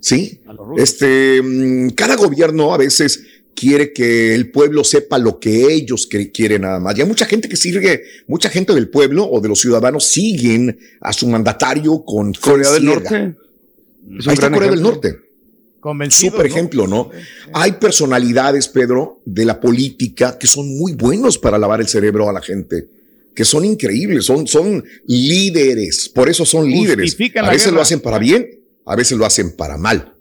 ¿Sí? 0.00 0.40
Este, 0.76 1.42
mm, 1.42 1.90
cada 1.90 2.14
gobierno 2.14 2.72
a 2.72 2.76
veces 2.76 3.20
quiere 3.56 3.92
que 3.92 4.34
el 4.34 4.50
pueblo 4.50 4.84
sepa 4.84 5.18
lo 5.18 5.40
que 5.40 5.72
ellos 5.72 6.08
quieren 6.32 6.62
nada 6.62 6.78
más. 6.78 6.96
Y 6.96 7.00
hay 7.00 7.08
mucha 7.08 7.26
gente 7.26 7.48
que 7.48 7.56
sigue, 7.56 8.02
mucha 8.28 8.50
gente 8.50 8.72
del 8.74 8.88
pueblo 8.88 9.26
o 9.28 9.40
de 9.40 9.48
los 9.48 9.60
ciudadanos 9.60 10.04
siguen 10.04 10.78
a 11.00 11.12
su 11.12 11.26
mandatario 11.26 12.04
con 12.04 12.32
Corea 12.34 12.70
del. 12.70 12.84
Norte. 12.84 13.34
Es 14.18 14.28
Ahí 14.28 14.34
está 14.34 14.50
Corea 14.50 14.70
del 14.70 14.80
ejemplo. 14.80 14.92
Norte. 14.92 15.26
¿no? 16.38 16.42
ejemplo, 16.42 16.86
¿no? 16.86 17.10
Hay 17.52 17.72
personalidades, 17.72 18.68
Pedro, 18.68 19.20
de 19.24 19.44
la 19.44 19.60
política 19.60 20.36
que 20.38 20.46
son 20.46 20.76
muy 20.76 20.94
buenos 20.94 21.38
para 21.38 21.58
lavar 21.58 21.80
el 21.80 21.86
cerebro 21.86 22.28
a 22.28 22.32
la 22.32 22.42
gente, 22.42 22.88
que 23.34 23.44
son 23.44 23.64
increíbles, 23.64 24.24
son, 24.24 24.48
son 24.48 24.84
líderes, 25.06 26.08
por 26.08 26.28
eso 26.28 26.44
son 26.44 26.68
líderes. 26.68 27.16
A 27.36 27.50
veces 27.50 27.72
lo 27.72 27.80
hacen 27.80 28.00
para 28.00 28.18
bien, 28.18 28.48
a 28.84 28.96
veces 28.96 29.16
lo 29.16 29.26
hacen 29.26 29.54
para 29.54 29.76
mal. 29.78 30.15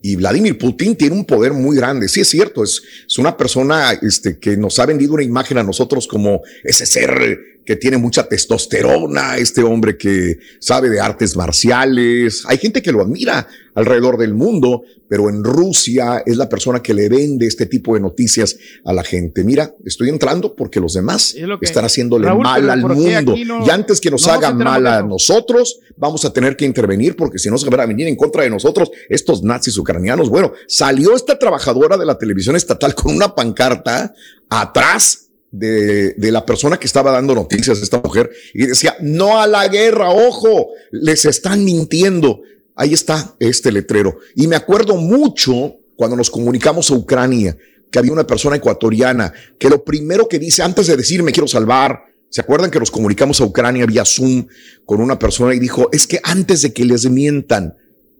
Y 0.00 0.16
Vladimir 0.16 0.56
Putin 0.56 0.96
tiene 0.96 1.16
un 1.16 1.24
poder 1.24 1.52
muy 1.52 1.76
grande. 1.76 2.08
Sí, 2.08 2.20
es 2.20 2.28
cierto, 2.28 2.62
es, 2.62 2.82
es 3.06 3.18
una 3.18 3.36
persona 3.36 3.92
este, 4.00 4.38
que 4.38 4.56
nos 4.56 4.78
ha 4.78 4.86
vendido 4.86 5.14
una 5.14 5.24
imagen 5.24 5.58
a 5.58 5.62
nosotros 5.62 6.06
como 6.06 6.42
ese 6.62 6.86
ser 6.86 7.57
que 7.68 7.76
tiene 7.76 7.98
mucha 7.98 8.26
testosterona, 8.26 9.36
este 9.36 9.62
hombre 9.62 9.98
que 9.98 10.38
sabe 10.58 10.88
de 10.88 11.00
artes 11.02 11.36
marciales. 11.36 12.42
Hay 12.46 12.56
gente 12.56 12.80
que 12.80 12.90
lo 12.92 13.02
admira 13.02 13.46
alrededor 13.74 14.16
del 14.16 14.32
mundo, 14.32 14.84
pero 15.06 15.28
en 15.28 15.44
Rusia 15.44 16.22
es 16.24 16.38
la 16.38 16.48
persona 16.48 16.82
que 16.82 16.94
le 16.94 17.10
vende 17.10 17.46
este 17.46 17.66
tipo 17.66 17.92
de 17.92 18.00
noticias 18.00 18.56
a 18.86 18.94
la 18.94 19.04
gente. 19.04 19.44
Mira, 19.44 19.74
estoy 19.84 20.08
entrando 20.08 20.56
porque 20.56 20.80
los 20.80 20.94
demás 20.94 21.34
Es 21.34 21.42
lo 21.42 21.60
que- 21.60 21.66
están 21.66 21.84
haciéndole 21.84 22.24
Raúl, 22.26 22.42
mal 22.42 22.70
al 22.70 22.80
¿por 22.80 22.94
qué 22.94 23.16
mundo. 23.16 23.34
no- 23.44 23.66
y 23.66 23.68
antes 23.68 24.00
que 24.00 24.10
nos 24.10 24.26
no 24.26 24.32
hagan 24.32 24.56
mal 24.56 24.86
a 24.86 25.02
nosotros, 25.02 25.78
vamos 25.98 26.24
a 26.24 26.32
tener 26.32 26.56
que 26.56 26.64
intervenir 26.64 27.16
porque 27.16 27.38
si 27.38 27.50
no 27.50 27.58
se 27.58 27.68
van 27.68 27.80
a 27.80 27.86
venir 27.86 28.08
en 28.08 28.16
contra 28.16 28.44
de 28.44 28.48
nosotros 28.50 28.90
estos 29.10 29.42
nazis 29.42 29.76
ucranianos. 29.76 30.30
Bueno, 30.30 30.54
salió 30.66 31.14
esta 31.14 31.38
trabajadora 31.38 31.98
de 31.98 32.06
la 32.06 32.16
televisión 32.16 32.56
estatal 32.56 32.94
con 32.94 33.14
una 33.14 33.34
pancarta 33.34 34.14
atrás 34.48 35.26
de, 35.50 36.14
de 36.14 36.32
la 36.32 36.44
persona 36.44 36.78
que 36.78 36.86
estaba 36.86 37.10
dando 37.10 37.34
noticias, 37.34 37.80
esta 37.80 38.00
mujer, 38.00 38.30
y 38.54 38.66
decía, 38.66 38.96
no 39.00 39.40
a 39.40 39.46
la 39.46 39.68
guerra, 39.68 40.10
ojo, 40.10 40.68
les 40.90 41.24
están 41.24 41.64
mintiendo. 41.64 42.42
Ahí 42.74 42.94
está 42.94 43.34
este 43.40 43.72
letrero. 43.72 44.18
Y 44.36 44.46
me 44.46 44.56
acuerdo 44.56 44.96
mucho 44.96 45.76
cuando 45.96 46.16
nos 46.16 46.30
comunicamos 46.30 46.90
a 46.90 46.94
Ucrania, 46.94 47.56
que 47.90 47.98
había 47.98 48.12
una 48.12 48.26
persona 48.26 48.56
ecuatoriana 48.56 49.32
que 49.58 49.68
lo 49.68 49.82
primero 49.82 50.28
que 50.28 50.38
dice 50.38 50.62
antes 50.62 50.86
de 50.86 50.96
decir 50.96 51.22
me 51.22 51.32
quiero 51.32 51.48
salvar, 51.48 52.04
¿se 52.28 52.40
acuerdan 52.40 52.70
que 52.70 52.78
nos 52.78 52.90
comunicamos 52.90 53.40
a 53.40 53.44
Ucrania 53.44 53.86
vía 53.86 54.04
Zoom 54.04 54.46
con 54.84 55.00
una 55.00 55.18
persona 55.18 55.54
y 55.54 55.58
dijo, 55.58 55.88
es 55.92 56.06
que 56.06 56.20
antes 56.22 56.62
de 56.62 56.72
que 56.72 56.84
les 56.84 57.08
mientan, 57.10 57.74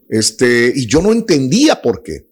este, 0.08 0.72
y 0.74 0.86
yo 0.86 1.02
no 1.02 1.12
entendía 1.12 1.80
por 1.82 2.02
qué. 2.02 2.27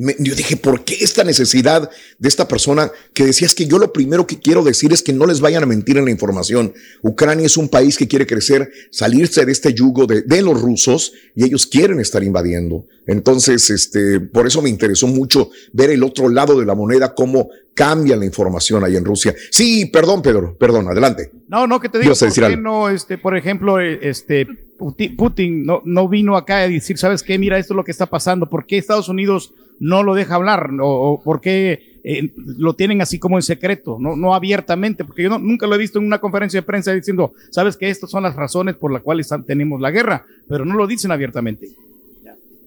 Me- 0.00 0.16
yo 0.18 0.34
dije, 0.34 0.56
¿por 0.56 0.82
qué 0.84 0.94
esta 1.00 1.24
necesidad 1.24 1.90
de 2.18 2.28
esta 2.28 2.48
persona 2.48 2.90
que 3.12 3.24
decía 3.26 3.46
es 3.46 3.54
que 3.54 3.66
yo 3.66 3.78
lo 3.78 3.92
primero 3.92 4.26
que 4.26 4.38
quiero 4.38 4.62
decir 4.62 4.92
es 4.92 5.02
que 5.02 5.12
no 5.12 5.26
les 5.26 5.40
vayan 5.40 5.62
a 5.62 5.66
mentir 5.66 5.98
en 5.98 6.06
la 6.06 6.10
información? 6.10 6.72
Ucrania 7.02 7.44
es 7.46 7.56
un 7.56 7.68
país 7.68 7.96
que 7.98 8.08
quiere 8.08 8.26
crecer, 8.26 8.70
salirse 8.90 9.44
de 9.44 9.52
este 9.52 9.74
yugo 9.74 10.06
de, 10.06 10.22
de 10.22 10.40
los 10.42 10.60
rusos 10.60 11.12
y 11.36 11.44
ellos 11.44 11.66
quieren 11.66 12.00
estar 12.00 12.22
invadiendo. 12.24 12.86
Entonces, 13.06 13.68
este, 13.70 14.20
por 14.20 14.46
eso 14.46 14.62
me 14.62 14.70
interesó 14.70 15.06
mucho 15.06 15.50
ver 15.72 15.90
el 15.90 16.02
otro 16.02 16.28
lado 16.28 16.58
de 16.58 16.64
la 16.64 16.74
moneda, 16.74 17.14
cómo 17.14 17.50
cambia 17.74 18.16
la 18.16 18.24
información 18.24 18.84
ahí 18.84 18.96
en 18.96 19.04
Rusia. 19.04 19.34
Sí, 19.50 19.86
perdón, 19.86 20.22
Pedro, 20.22 20.56
perdón, 20.58 20.88
adelante. 20.88 21.30
No, 21.48 21.66
no, 21.66 21.80
que 21.80 21.88
te 21.88 21.98
digo, 21.98 22.14
¿por 22.14 22.32
qué 22.32 22.56
no, 22.56 22.88
este, 22.88 23.18
por 23.18 23.36
ejemplo, 23.36 23.80
eh, 23.80 23.98
este, 24.02 24.46
Putin, 24.78 25.16
Putin 25.16 25.64
no, 25.64 25.82
no 25.84 26.08
vino 26.08 26.36
acá 26.36 26.58
a 26.58 26.68
decir, 26.68 26.96
¿sabes 26.98 27.22
qué? 27.22 27.38
Mira, 27.38 27.58
esto 27.58 27.74
es 27.74 27.76
lo 27.76 27.84
que 27.84 27.90
está 27.90 28.06
pasando. 28.06 28.48
¿Por 28.48 28.66
qué 28.66 28.78
Estados 28.78 29.08
Unidos 29.08 29.52
no 29.80 30.02
lo 30.04 30.14
deja 30.14 30.36
hablar? 30.36 30.70
¿O, 30.80 30.86
o 30.88 31.22
por 31.22 31.40
qué 31.40 31.98
eh, 32.04 32.30
lo 32.36 32.74
tienen 32.74 33.02
así 33.02 33.18
como 33.18 33.36
en 33.36 33.42
secreto, 33.42 33.96
no, 33.98 34.14
no 34.14 34.34
abiertamente? 34.34 35.04
Porque 35.04 35.24
yo 35.24 35.28
no- 35.30 35.38
nunca 35.38 35.66
lo 35.66 35.74
he 35.74 35.78
visto 35.78 35.98
en 35.98 36.06
una 36.06 36.18
conferencia 36.20 36.60
de 36.60 36.66
prensa 36.66 36.92
diciendo, 36.92 37.32
¿sabes 37.50 37.76
que 37.76 37.90
Estas 37.90 38.10
son 38.10 38.22
las 38.22 38.36
razones 38.36 38.76
por 38.76 38.92
las 38.92 39.02
cuales 39.02 39.28
tenemos 39.46 39.80
la 39.80 39.90
guerra, 39.90 40.24
pero 40.48 40.64
no 40.64 40.74
lo 40.76 40.86
dicen 40.86 41.10
abiertamente. 41.10 41.68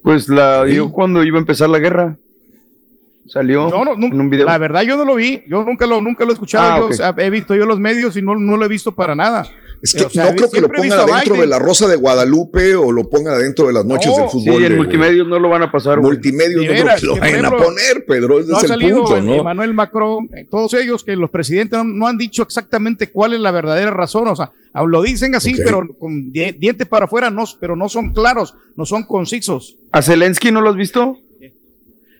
Pues 0.01 0.27
la 0.27 0.65
dio 0.65 0.91
cuando 0.91 1.23
iba 1.23 1.37
a 1.37 1.39
empezar 1.39 1.69
la 1.69 1.79
guerra. 1.79 2.17
Salió 3.27 3.69
Yo 3.69 3.85
no, 3.85 3.95
nunca- 3.95 4.15
en 4.15 4.21
un 4.21 4.29
video. 4.29 4.45
La 4.45 4.57
verdad, 4.57 4.81
yo 4.81 4.97
no 4.97 5.05
lo 5.05 5.15
vi, 5.15 5.43
yo 5.47 5.63
nunca 5.63 5.87
lo, 5.87 6.01
nunca 6.01 6.25
lo 6.25 6.31
he 6.31 6.33
escuchado, 6.33 6.71
Ah, 6.73 6.77
yo, 6.79 6.85
ok. 6.85 6.91
o 6.91 6.93
sea, 6.93 7.15
he 7.19 7.29
visto 7.29 7.55
yo 7.55 7.65
los 7.65 7.79
medios 7.79 8.17
y 8.17 8.21
no, 8.21 8.35
no 8.35 8.57
lo 8.57 8.65
he 8.65 8.67
visto 8.67 8.91
para 8.91 9.15
nada. 9.15 9.47
Es 9.83 9.93
que 9.93 10.05
O 10.05 10.09
sea, 10.09 10.29
no 10.29 10.35
creo 10.37 10.49
que 10.49 10.61
lo 10.61 10.69
pongan 10.69 10.93
adentro 10.97 11.35
de 11.35 11.45
la 11.45 11.59
Rosa 11.59 11.89
de 11.89 11.97
Guadalupe 11.97 12.73
o 12.73 12.89
lo 12.93 13.09
pongan 13.09 13.33
adentro 13.33 13.67
de 13.67 13.73
las 13.73 13.83
noches 13.83 14.07
No, 14.07 14.17
del 14.17 14.29
Sí, 14.29 14.31
fútbol. 14.31 14.63
en 14.63 14.69
de- 14.71 14.77
multimedios 14.77 15.27
no 15.27 15.39
lo 15.39 15.49
van 15.49 15.63
a 15.63 15.71
pasar. 15.73 15.97
De 15.97 16.01
no 16.01 16.09
creo 16.09 16.95
que 16.95 17.05
lo 17.05 17.13
que, 17.15 17.19
vayan 17.19 17.45
a 17.45 17.51
poner, 17.51 18.05
Pedro. 18.07 18.39
Ese 18.39 18.49
No 18.49 18.55
ha 18.55 18.57
es 18.59 18.63
el 18.63 18.69
salido 18.69 18.97
punto, 18.99 19.17
el- 19.17 19.25
¿no? 19.25 19.35
Emmanuel 19.35 19.73
Macron, 19.73 20.29
eh, 20.37 20.47
todos 20.49 20.73
ellos 20.75 21.03
que 21.03 21.17
los 21.17 21.29
presidentes 21.29 21.77
no, 21.79 21.83
no 21.83 22.07
han 22.07 22.17
dicho 22.17 22.43
exactamente 22.43 23.11
cuál 23.11 23.33
es 23.33 23.41
la 23.41 23.51
verdadera 23.51 23.91
razón, 23.91 24.29
o 24.29 24.35
sea, 24.37 24.53
lo 24.87 25.01
dicen 25.01 25.35
así, 25.35 25.53
pero 25.55 25.85
con 25.99 26.31
di- 26.31 26.53
dientes 26.53 26.87
para 26.87 27.05
afuera, 27.05 27.29
no, 27.29 27.43
pero 27.59 27.75
no 27.75 27.89
son 27.89 28.13
claros, 28.13 28.55
no 28.77 28.85
son 28.85 29.03
concisos. 29.03 29.75
¿A 29.91 30.01
Zelensky 30.01 30.49
no 30.49 30.61
lo 30.61 30.69
has 30.69 30.77
visto? 30.77 31.17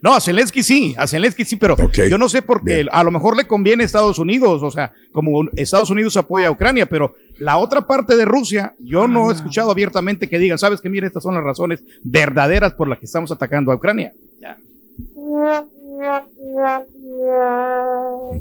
No, 0.03 0.13
a 0.15 0.19
Zelensky 0.19 0.61
sí, 0.63 0.93
a 0.97 1.07
Zelensky 1.07 1.45
sí, 1.45 1.55
pero 1.55 1.75
Ok. 1.75 1.99
yo 2.09 2.17
no 2.17 2.27
sé 2.27 2.41
por 2.41 2.61
qué, 2.61 2.85
a 2.91 3.03
lo 3.05 3.09
mejor 3.09 3.37
le 3.37 3.47
conviene 3.47 3.83
a 3.83 3.85
Estados 3.85 4.19
Unidos, 4.19 4.61
o 4.61 4.69
sea, 4.69 4.91
como 5.13 5.45
Estados 5.55 5.89
Unidos 5.89 6.17
apoya 6.17 6.47
a 6.49 6.51
Ucrania, 6.51 6.85
pero 6.85 7.15
la 7.39 7.55
otra 7.57 7.87
parte 7.87 8.17
de 8.17 8.25
Rusia, 8.25 8.73
yo 8.79 9.07
no 9.07 9.29
Ah. 9.29 9.31
he 9.31 9.35
escuchado 9.35 9.71
abiertamente 9.71 10.27
que 10.27 10.37
digan, 10.39 10.57
sabes 10.59 10.81
que 10.81 10.89
mira, 10.89 11.07
estas 11.07 11.23
son 11.23 11.35
las 11.35 11.43
razones 11.45 11.81
verdaderas 12.03 12.73
por 12.73 12.89
las 12.89 12.99
que 12.99 13.05
estamos 13.05 13.31
atacando 13.31 13.71
a 13.71 13.75
Ucrania. 13.75 14.11
Ya. 14.41 14.57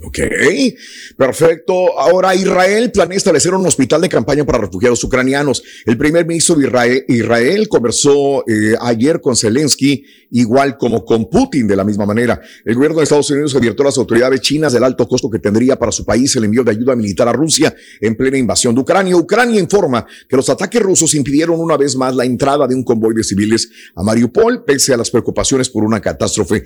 Ok, 0.05 0.19
perfecto. 1.17 1.99
Ahora 1.99 2.35
Israel 2.35 2.91
planea 2.91 3.17
establecer 3.17 3.55
un 3.55 3.67
hospital 3.67 4.01
de 4.01 4.09
campaña 4.09 4.45
para 4.45 4.59
refugiados 4.59 5.03
ucranianos. 5.05 5.63
El 5.85 5.99
primer 5.99 6.27
ministro 6.27 6.57
de 6.57 7.05
Israel, 7.09 7.69
conversó 7.69 8.45
eh, 8.49 8.75
ayer 8.81 9.21
con 9.21 9.37
Zelensky, 9.37 10.05
igual 10.31 10.79
como 10.79 11.05
con 11.05 11.29
Putin, 11.29 11.67
de 11.67 11.77
la 11.77 11.85
misma 11.85 12.07
manera. 12.07 12.41
El 12.65 12.75
gobierno 12.75 12.99
de 12.99 13.05
Estados 13.05 13.31
Unidos 13.31 13.55
advirtió 13.55 13.83
a 13.85 13.89
las 13.89 13.99
autoridades 13.99 14.41
chinas 14.41 14.73
del 14.73 14.85
alto 14.85 15.07
costo 15.07 15.31
que 15.31 15.39
tendría 15.39 15.79
para 15.79 15.93
su 15.93 16.05
país 16.05 16.35
el 16.37 16.45
envío 16.45 16.65
de 16.65 16.71
ayuda 16.71 16.97
militar 16.97 17.29
a 17.29 17.33
Rusia 17.33 17.75
en 18.01 18.17
plena 18.17 18.39
invasión 18.39 18.75
de 18.75 18.81
Ucrania. 18.81 19.17
Ucrania 19.17 19.61
informa 19.61 20.07
que 20.29 20.37
los 20.37 20.49
ataques 20.49 20.83
rusos 20.83 21.15
impidieron 21.15 21.61
una 21.61 21.77
vez 21.77 21.97
más 21.97 22.15
la 22.15 22.25
entrada 22.25 22.67
de 22.67 22.75
un 22.75 22.85
convoy 22.85 23.15
de 23.15 23.23
civiles 23.23 23.71
a 23.95 24.03
Mariupol, 24.03 24.65
pese 24.65 24.95
a 24.95 24.97
las 24.97 25.11
preocupaciones 25.11 25.69
por 25.69 25.85
una 25.85 26.01
catástrofe 26.01 26.65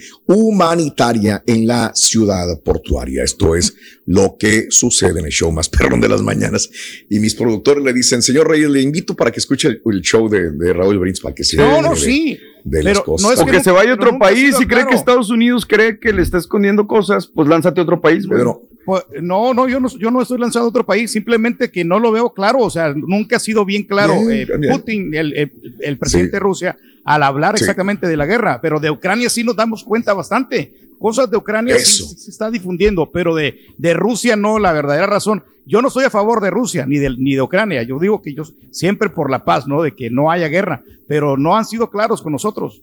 humanitaria 0.76 1.42
en 1.46 1.66
la 1.66 1.92
ciudad 1.94 2.60
portuaria. 2.62 3.24
Esto 3.24 3.56
es 3.56 3.74
lo 4.06 4.36
que 4.38 4.66
sucede 4.70 5.20
en 5.20 5.26
el 5.26 5.32
show 5.32 5.50
más 5.50 5.68
perrón 5.68 6.00
de 6.00 6.08
las 6.08 6.22
mañanas. 6.22 6.68
Y 7.08 7.18
mis 7.18 7.34
productores 7.34 7.82
le 7.82 7.92
dicen, 7.92 8.22
señor 8.22 8.48
Reyes, 8.48 8.70
le 8.70 8.82
invito 8.82 9.14
para 9.14 9.30
que 9.30 9.40
escuche 9.40 9.68
el, 9.68 9.82
el 9.84 10.00
show 10.02 10.28
de, 10.28 10.52
de 10.52 10.72
Raúl 10.72 10.98
Brins 10.98 11.20
para 11.20 11.34
que 11.34 11.44
se 11.44 11.56
No, 11.56 11.80
no, 11.80 11.96
sí. 11.96 12.38
De 12.68 12.82
las 12.82 12.92
Pero 12.94 13.04
cosas. 13.04 13.26
no 13.26 13.32
es 13.32 13.40
o 13.40 13.44
que 13.44 13.52
que 13.52 13.56
no- 13.58 13.62
se 13.64 13.70
vaya 13.70 13.92
a 13.92 13.94
otro 13.94 14.18
país 14.18 14.54
y 14.60 14.66
cree 14.66 14.68
claro. 14.80 14.88
que 14.90 14.94
Estados 14.96 15.30
Unidos 15.30 15.64
cree 15.66 15.98
que 16.00 16.12
le 16.12 16.20
está 16.22 16.36
escondiendo 16.38 16.86
cosas, 16.86 17.26
pues 17.28 17.48
lánzate 17.48 17.80
a 17.80 17.84
otro 17.84 18.00
país, 18.00 18.26
güey. 18.26 18.40
Pero 18.40 18.60
Pues, 18.84 19.02
no, 19.20 19.52
no, 19.54 19.68
yo 19.68 19.80
no, 19.80 19.88
yo 19.88 20.10
no 20.12 20.22
estoy 20.22 20.38
lanzado 20.38 20.64
a 20.64 20.68
otro 20.68 20.84
país, 20.86 21.10
simplemente 21.10 21.70
que 21.70 21.84
no 21.84 21.98
lo 21.98 22.12
veo 22.12 22.32
claro, 22.32 22.58
o 22.60 22.70
sea, 22.70 22.92
nunca 22.94 23.36
ha 23.36 23.40
sido 23.40 23.64
bien 23.64 23.82
claro 23.84 24.14
Bien, 24.20 24.30
eh, 24.48 24.56
bien. 24.58 24.72
Putin, 24.72 25.14
el, 25.14 25.32
el- 25.36 25.52
el 25.80 25.98
presidente 25.98 26.30
Sí. 26.30 26.32
de 26.34 26.40
Rusia, 26.40 26.76
al 27.04 27.22
hablar 27.24 27.56
Sí. 27.58 27.64
exactamente 27.64 28.06
de 28.08 28.16
la 28.16 28.26
guerra, 28.26 28.60
pero 28.60 28.78
de 28.80 28.90
Ucrania 28.90 29.28
sí 29.28 29.42
nos 29.44 29.56
damos 29.56 29.82
cuenta 29.84 30.12
bastante. 30.14 30.72
Cosas 30.98 31.30
de 31.30 31.36
Ucrania 31.36 31.76
sí, 31.76 31.82
Eso. 31.82 32.08
sí 32.08 32.16
se 32.16 32.30
está 32.30 32.50
difundiendo, 32.50 33.10
pero 33.10 33.34
de, 33.34 33.58
de 33.76 33.94
Rusia 33.94 34.34
no, 34.36 34.58
la 34.58 34.72
verdadera 34.72 35.06
razón. 35.06 35.44
Yo 35.66 35.82
no 35.82 35.88
estoy 35.88 36.04
a 36.04 36.10
favor 36.10 36.40
de 36.40 36.50
Rusia 36.50 36.86
ni 36.86 36.98
de, 36.98 37.10
ni 37.18 37.34
de 37.34 37.42
Ucrania. 37.42 37.82
Yo 37.82 37.98
digo 37.98 38.22
que 38.22 38.32
yo 38.34 38.44
siempre 38.70 39.10
por 39.10 39.30
la 39.30 39.44
paz, 39.44 39.66
¿no? 39.66 39.82
De 39.82 39.94
que 39.94 40.10
no 40.10 40.30
haya 40.30 40.48
guerra, 40.48 40.82
pero 41.08 41.36
no 41.36 41.56
han 41.56 41.64
sido 41.64 41.90
claros 41.90 42.22
con 42.22 42.32
nosotros. 42.32 42.80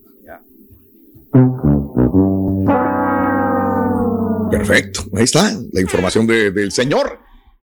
perfecto. 4.51 5.03
Ahí 5.15 5.23
está 5.23 5.51
la 5.71 5.81
información 5.81 6.27
de- 6.27 6.51
del 6.51 6.71
señor. 6.71 7.19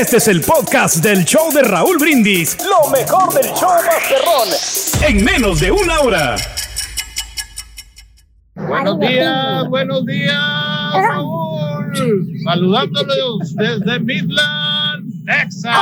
Este 0.00 0.16
es 0.16 0.28
el 0.28 0.40
podcast 0.40 0.96
del 0.96 1.26
show 1.26 1.52
de 1.52 1.62
Raúl 1.62 1.98
Brindis. 1.98 2.56
Lo 2.64 2.88
mejor 2.88 3.34
del 3.34 3.52
show 3.52 3.68
Masterrón. 3.84 4.48
En 5.06 5.22
menos 5.22 5.60
de 5.60 5.70
una 5.70 6.00
hora. 6.00 6.36
Buenos 8.54 8.98
días, 9.00 9.68
buenos 9.68 10.06
días, 10.06 10.34
Raúl. 10.94 11.61
Saludándolos 12.44 13.54
desde 13.54 14.00
Midland, 14.00 15.24
Texas. 15.26 15.76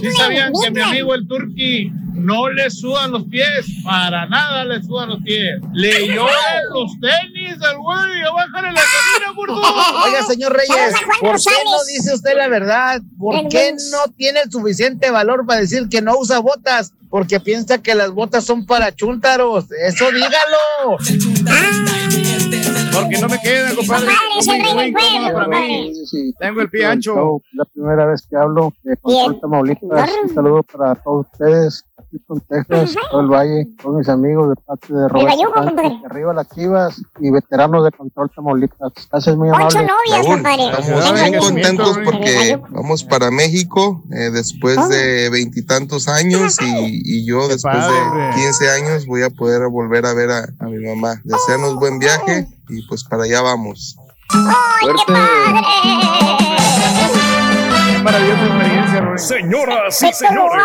¿Sí 0.00 0.10
sabían 0.16 0.52
que 0.62 0.70
mi 0.70 0.80
amigo 0.80 1.14
el 1.14 1.26
Turqui 1.26 1.90
no 2.14 2.48
le 2.48 2.70
sudan 2.70 3.12
los 3.12 3.24
pies? 3.24 3.66
Para 3.84 4.26
nada 4.26 4.64
le 4.64 4.82
sudan 4.82 5.10
los 5.10 5.22
pies. 5.22 5.60
Le 5.72 6.08
lloran 6.08 6.62
los 6.72 6.92
tenis 7.00 7.62
al 7.62 7.78
güey. 7.78 8.12
En 8.54 8.74
la 8.74 8.80
cabina, 8.80 9.32
gordo. 9.34 9.60
Oiga, 10.04 10.22
señor 10.24 10.52
Reyes, 10.52 10.94
¿por 11.20 11.36
qué 11.36 11.50
no 11.64 11.84
dice 11.84 12.14
usted 12.14 12.36
la 12.36 12.48
verdad? 12.48 13.00
¿Por 13.18 13.48
qué 13.48 13.74
no 13.90 14.12
tiene 14.16 14.40
suficiente 14.50 15.10
valor 15.10 15.46
para 15.46 15.60
decir 15.60 15.88
que 15.88 16.02
no 16.02 16.16
usa 16.18 16.38
botas? 16.38 16.92
Porque 17.10 17.40
piensa 17.40 17.78
que 17.78 17.94
las 17.94 18.10
botas 18.10 18.44
son 18.44 18.66
para 18.66 18.94
chúntaros. 18.94 19.66
Eso 19.72 20.10
dígalo. 20.12 20.98
Porque 22.92 23.18
no 23.20 23.28
me 23.28 23.40
queda, 23.40 23.74
compadre. 23.74 24.08
Tengo 26.38 26.60
el 26.60 26.70
pie 26.70 26.86
ancho. 26.86 27.40
La 27.52 27.64
primera 27.64 28.06
vez 28.06 28.26
que 28.28 28.36
hablo 28.36 28.72
de 28.82 28.96
Control 28.96 29.40
Tamaulipas. 29.40 30.10
Un 30.22 30.34
saludo 30.34 30.62
para 30.62 30.94
todos 30.96 31.26
ustedes, 31.32 31.84
aquí 31.96 32.18
con 32.26 32.40
Texas, 32.40 32.94
todo 33.10 33.20
el 33.20 33.28
Valle, 33.28 33.68
todos 33.82 33.96
mis 33.98 34.08
amigos 34.08 34.50
de 34.50 34.54
parte 34.56 34.92
de 34.92 35.08
Roberto 35.08 35.52
arriba 36.04 36.32
las 36.34 36.48
chivas 36.50 37.00
y 37.20 37.30
veteranos 37.30 37.84
de 37.84 37.90
Control 37.92 38.30
Tamaulipas. 38.34 38.92
Gracias, 39.10 39.36
muy 39.36 39.48
amable. 39.48 39.86
Estamos 40.78 41.14
bien 41.14 41.38
contentos 41.38 41.98
porque 42.04 42.60
vamos 42.70 43.04
para 43.04 43.30
México 43.30 44.02
eh, 44.12 44.30
después 44.30 44.88
de 44.88 45.30
veintitantos 45.30 46.08
años 46.08 46.58
y, 46.60 47.02
y 47.04 47.26
yo 47.26 47.48
después 47.48 47.76
de 47.76 48.30
15 48.34 48.70
años 48.70 49.06
voy 49.06 49.22
a 49.22 49.30
poder 49.30 49.68
volver 49.68 50.06
a 50.06 50.14
ver 50.14 50.30
a, 50.30 50.48
a 50.58 50.66
mi 50.66 50.84
mamá. 50.84 51.20
Desearnos 51.24 51.76
buen 51.76 51.98
viaje 51.98 52.41
y 52.68 52.86
pues 52.86 53.04
para 53.04 53.24
allá 53.24 53.42
vamos. 53.42 53.96
Maravillosa 58.02 58.46
experiencia, 58.46 59.00
Roy. 59.00 59.18
Señoras 59.18 60.02
y 60.02 60.12
señores, 60.12 60.62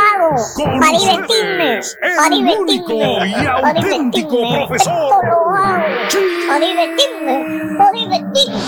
con 0.55 0.79
Para 0.79 0.97
divertirme, 0.97 1.79
para 2.15 2.35
el 2.35 2.45
único 2.45 2.93
divertirme, 2.93 3.29
y 3.29 3.33
para 3.33 3.69
auténtico 3.69 4.37
divertirme. 4.37 4.67
profesor. 4.67 4.93
Esto 4.93 5.21
lo 5.23 5.55
hago 5.55 5.87
para 6.47 6.59
divertirme, 6.65 7.77
para 7.77 7.91
divertirme. 7.91 8.59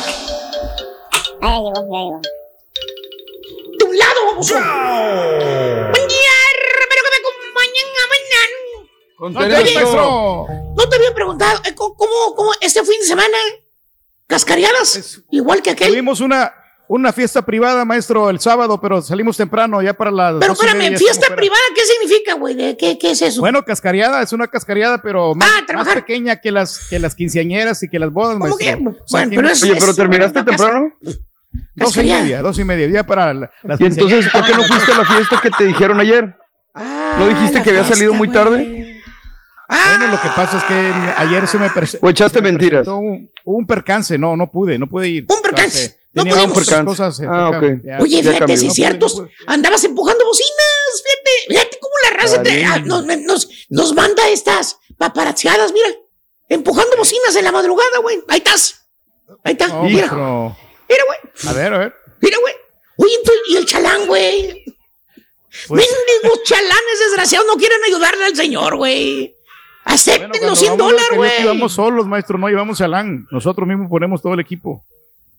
Ahí 1.42 1.60
llegó, 1.64 1.74
ya 1.74 2.00
llegó. 2.04 2.22
De 3.80 3.86
un 3.86 3.98
lado. 3.98 4.22
Buen 4.36 6.08
día, 6.08 6.36
que 6.90 7.10
me 7.10 7.18
acompañen 7.20 7.88
a 7.90 8.06
mañana. 8.08 8.19
Con 9.20 9.34
No 9.34 9.42
te, 9.42 9.50
maestro. 9.50 10.48
no 10.78 10.90
te 10.90 10.96
había 10.96 11.14
preguntado, 11.14 11.60
eh, 11.66 11.76
¿cómo, 11.76 11.94
cómo, 11.96 12.36
cómo 12.38 12.52
este 12.62 12.82
fin 12.86 13.02
de 13.02 13.06
semana? 13.06 13.38
¿Cascariadas? 14.28 15.22
Igual 15.32 15.62
que 15.62 15.72
aquel. 15.72 15.90
Tuvimos 15.90 16.22
una, 16.22 16.54
una 16.88 17.12
fiesta 17.12 17.42
privada, 17.42 17.84
maestro, 17.84 18.30
el 18.30 18.40
sábado, 18.40 18.80
pero 18.80 19.02
salimos 19.02 19.36
temprano, 19.36 19.82
ya 19.82 19.94
para 19.94 20.12
las. 20.12 20.36
Pero 20.40 20.54
espérame, 20.54 20.96
fiesta 20.98 21.36
privada, 21.36 21.60
¿qué 21.76 21.82
significa, 21.86 22.36
güey? 22.36 22.56
¿De 22.56 22.78
¿Qué, 22.78 22.98
¿Qué 22.98 23.12
es 23.12 23.22
eso? 23.22 23.42
Bueno, 23.42 23.64
cascariada, 23.66 24.22
es 24.22 24.32
una 24.32 24.48
cascariada, 24.48 25.02
pero 25.02 25.36
más, 25.36 25.50
Ah, 25.68 25.74
más 25.74 25.88
pequeña 25.90 26.38
que 26.40 26.52
las, 26.52 26.88
que 26.90 27.00
las 27.00 27.14
quinceañeras 27.16 27.84
y 27.84 27.90
que 27.90 28.00
las 28.00 28.12
bodas, 28.14 28.38
maestro. 28.38 28.58
que? 28.58 28.74
O 28.74 29.08
sea, 29.08 29.26
Bueno, 29.26 29.32
pero 29.36 29.50
es- 29.50 29.64
Oye, 29.64 29.76
pero 29.80 29.94
terminaste 29.96 30.44
temprano. 30.44 30.94
Dos 31.76 31.98
y 31.98 32.04
media, 32.04 32.42
dos 32.44 32.58
y 32.60 32.64
media, 32.64 32.88
ya 32.88 33.04
para 33.04 33.34
la- 33.34 33.52
las 33.64 33.82
¿Y 33.82 33.86
entonces 33.86 34.30
por 34.30 34.46
qué 34.46 34.54
no 34.54 34.64
fuiste 34.64 34.92
a 34.94 34.98
la 35.00 35.06
fiesta 35.06 35.40
que 35.42 35.50
te 35.50 35.64
dijeron 35.66 36.00
ayer? 36.00 36.36
¿No 36.76 37.28
dijiste 37.28 37.62
que 37.64 37.72
había 37.72 37.84
salido 37.84 38.14
muy 38.14 38.30
tarde? 38.30 38.86
Bueno, 39.70 40.08
lo 40.12 40.22
que 40.22 40.28
pasa 40.36 40.58
es 40.58 40.64
que 40.64 40.94
ayer 41.18 41.48
se 41.48 41.58
me 41.60 41.70
presentó. 41.70 42.08
¿O 42.08 42.10
echaste 42.10 42.42
mentiras? 42.42 42.88
Un, 42.88 43.30
un 43.46 43.68
percance, 43.68 44.18
no, 44.18 44.36
no 44.36 44.52
pude, 44.52 44.80
no 44.80 44.88
pude 44.88 45.08
ir. 45.08 45.26
Un 45.30 45.42
percance. 45.44 46.00
No 46.12 46.24
Tenía 46.24 46.38
pudimos. 46.38 46.58
muchas 46.58 46.84
cosas. 46.86 47.20
eh, 47.20 47.26
Ah, 47.30 47.52
toca- 47.54 47.58
ok. 47.68 47.82
ya- 47.84 47.98
Oye, 48.02 48.16
ya 48.16 48.32
fíjate, 48.32 48.40
cambió. 48.40 48.56
No 48.64 48.68
es 48.68 48.74
cierto. 48.74 49.08
pude. 49.08 49.32
Andabas 49.46 49.84
empujando 49.84 50.26
bocinas. 50.26 51.04
Fíjate, 51.04 51.32
fíjate 51.54 51.78
cómo 51.80 51.94
la 52.04 52.18
raza 52.18 52.42
te- 52.44 52.66
ah, 52.66 52.80
nos, 52.80 53.06
nos, 53.06 53.48
nos 53.70 53.94
manda 53.94 54.28
estas 54.30 54.80
paparazziadas, 54.98 55.72
mira. 55.72 55.88
Empujando 56.50 56.98
bocinas 56.98 57.36
en 57.36 57.44
la 57.46 57.52
madrugada, 57.52 58.00
güey. 58.02 58.24
Ahí 58.28 58.40
estás. 58.40 58.88
Ahí 59.44 59.52
está. 59.52 59.68
No, 59.68 59.84
mira, 59.84 60.08
mira, 60.08 61.04
güey. 61.06 61.20
A 61.48 61.54
ver, 61.54 61.74
a 61.74 61.78
ver. 61.78 61.94
Mira, 62.22 62.38
güey. 62.42 62.54
Oye, 62.98 63.14
y 63.50 63.58
el 63.58 63.66
chalán, 63.68 64.08
güey. 64.08 64.66
Pues- 65.68 65.88
Mendigos 66.22 66.44
chalanes 66.44 67.00
desgraciados 67.06 67.46
no 67.48 67.56
quieren 67.56 67.84
ayudarle 67.86 68.26
al 68.26 68.36
señor, 68.36 68.76
güey. 68.78 69.36
Acepten 69.86 70.30
Cuando 70.30 70.48
los 70.50 70.60
100 70.60 70.72
vamos, 70.78 70.92
dólares, 70.92 71.10
güey. 71.16 71.32
Íbamos 71.44 71.74
solos, 71.74 72.08
maestro, 72.08 72.38
no 72.38 72.48
llevamos 72.48 72.78
chalán. 72.78 73.26
Nosotros 73.32 73.68
mismos 73.68 73.90
ponemos 73.90 74.22
todo 74.22 74.34
el 74.34 74.40
equipo. 74.40 74.86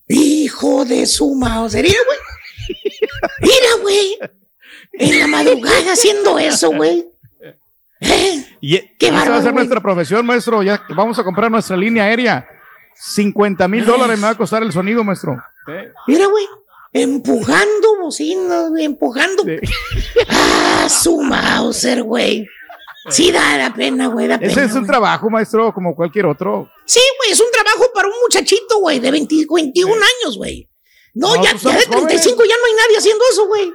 Hijo 0.08 0.84
de 0.84 1.06
su 1.06 1.34
Mauser. 1.34 1.84
Mira, 1.84 1.98
güey. 2.06 2.18
Mira, 3.40 3.82
güey. 3.82 4.18
En 4.92 5.20
la 5.20 5.26
madrugada 5.28 5.92
haciendo 5.92 6.38
eso, 6.38 6.72
güey. 6.72 7.06
Y 8.60 8.76
e- 8.76 8.96
Qué 8.98 9.06
esa 9.06 9.14
va 9.14 9.20
a 9.20 9.24
bárbaro, 9.24 9.42
ser 9.42 9.52
güey. 9.52 9.64
nuestra 9.64 9.80
profesión, 9.80 10.26
maestro. 10.26 10.62
Ya 10.62 10.82
vamos 10.90 11.18
a 11.18 11.24
comprar 11.24 11.50
nuestra 11.50 11.76
línea 11.76 12.04
aérea. 12.04 12.46
50 12.96 13.68
mil 13.68 13.84
dólares 13.86 14.18
me 14.18 14.24
va 14.24 14.30
a 14.30 14.36
costar 14.36 14.62
el 14.62 14.72
sonido, 14.72 15.04
maestro. 15.04 15.36
Mira, 16.06 16.26
güey. 16.26 16.44
Empujando 16.92 17.98
bocinas, 18.00 18.68
güey. 18.70 18.84
Empujando. 18.84 19.44
Ah, 20.28 20.88
su 20.88 21.22
Mauser, 21.22 22.02
güey. 22.02 22.46
Sí, 23.08 23.32
da 23.32 23.56
la 23.56 23.72
pena, 23.72 24.08
güey. 24.08 24.26
Da 24.28 24.38
pena, 24.38 24.52
Ese 24.52 24.64
es 24.64 24.72
un 24.72 24.80
güey. 24.80 24.86
trabajo, 24.86 25.30
maestro, 25.30 25.72
como 25.72 25.94
cualquier 25.94 26.26
otro. 26.26 26.70
Sí, 26.84 27.00
güey, 27.18 27.30
es 27.32 27.40
un 27.40 27.50
trabajo 27.50 27.90
para 27.94 28.08
un 28.08 28.14
muchachito, 28.22 28.78
güey, 28.80 28.98
de 29.00 29.10
20, 29.10 29.46
21 29.48 29.94
años, 29.94 30.36
güey. 30.36 30.68
No, 31.14 31.34
No, 31.34 31.42
ya, 31.42 31.50
pues 31.52 31.62
ya 31.62 31.72
de 31.78 31.84
somos 31.84 32.06
35 32.06 32.44
ya 32.44 32.54
no 32.56 32.66
hay 32.66 32.72
nadie 32.74 32.98
haciendo 32.98 33.24
eso, 33.32 33.46
güey. 33.46 33.72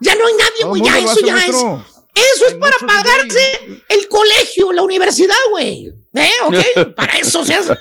Ya 0.00 0.14
no 0.14 0.26
hay 0.26 0.34
nadie, 0.34 0.64
güey. 0.64 0.82
Ya 0.82 0.98
eso 0.98 1.20
ya 1.24 1.34
maestro. 1.34 1.84
es. 1.86 1.92
Eso 2.34 2.46
es 2.46 2.54
para 2.54 2.76
pagarse 2.86 3.82
el 3.88 4.08
colegio, 4.08 4.72
la 4.72 4.82
universidad, 4.82 5.34
güey. 5.50 5.92
¿Eh? 6.14 6.30
¿Ok? 6.44 6.94
Para 6.96 7.14
eso 7.14 7.42
se 7.42 7.54
hace. 7.54 7.74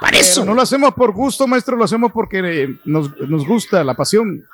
Para 0.00 0.18
eso. 0.18 0.44
No 0.44 0.52
lo 0.54 0.62
hacemos 0.62 0.94
por 0.94 1.12
gusto, 1.12 1.46
maestro, 1.46 1.76
lo 1.76 1.84
hacemos 1.84 2.10
porque 2.12 2.40
eh, 2.42 2.68
nos, 2.84 3.16
nos 3.20 3.46
gusta 3.46 3.84
la 3.84 3.94
pasión. 3.94 4.44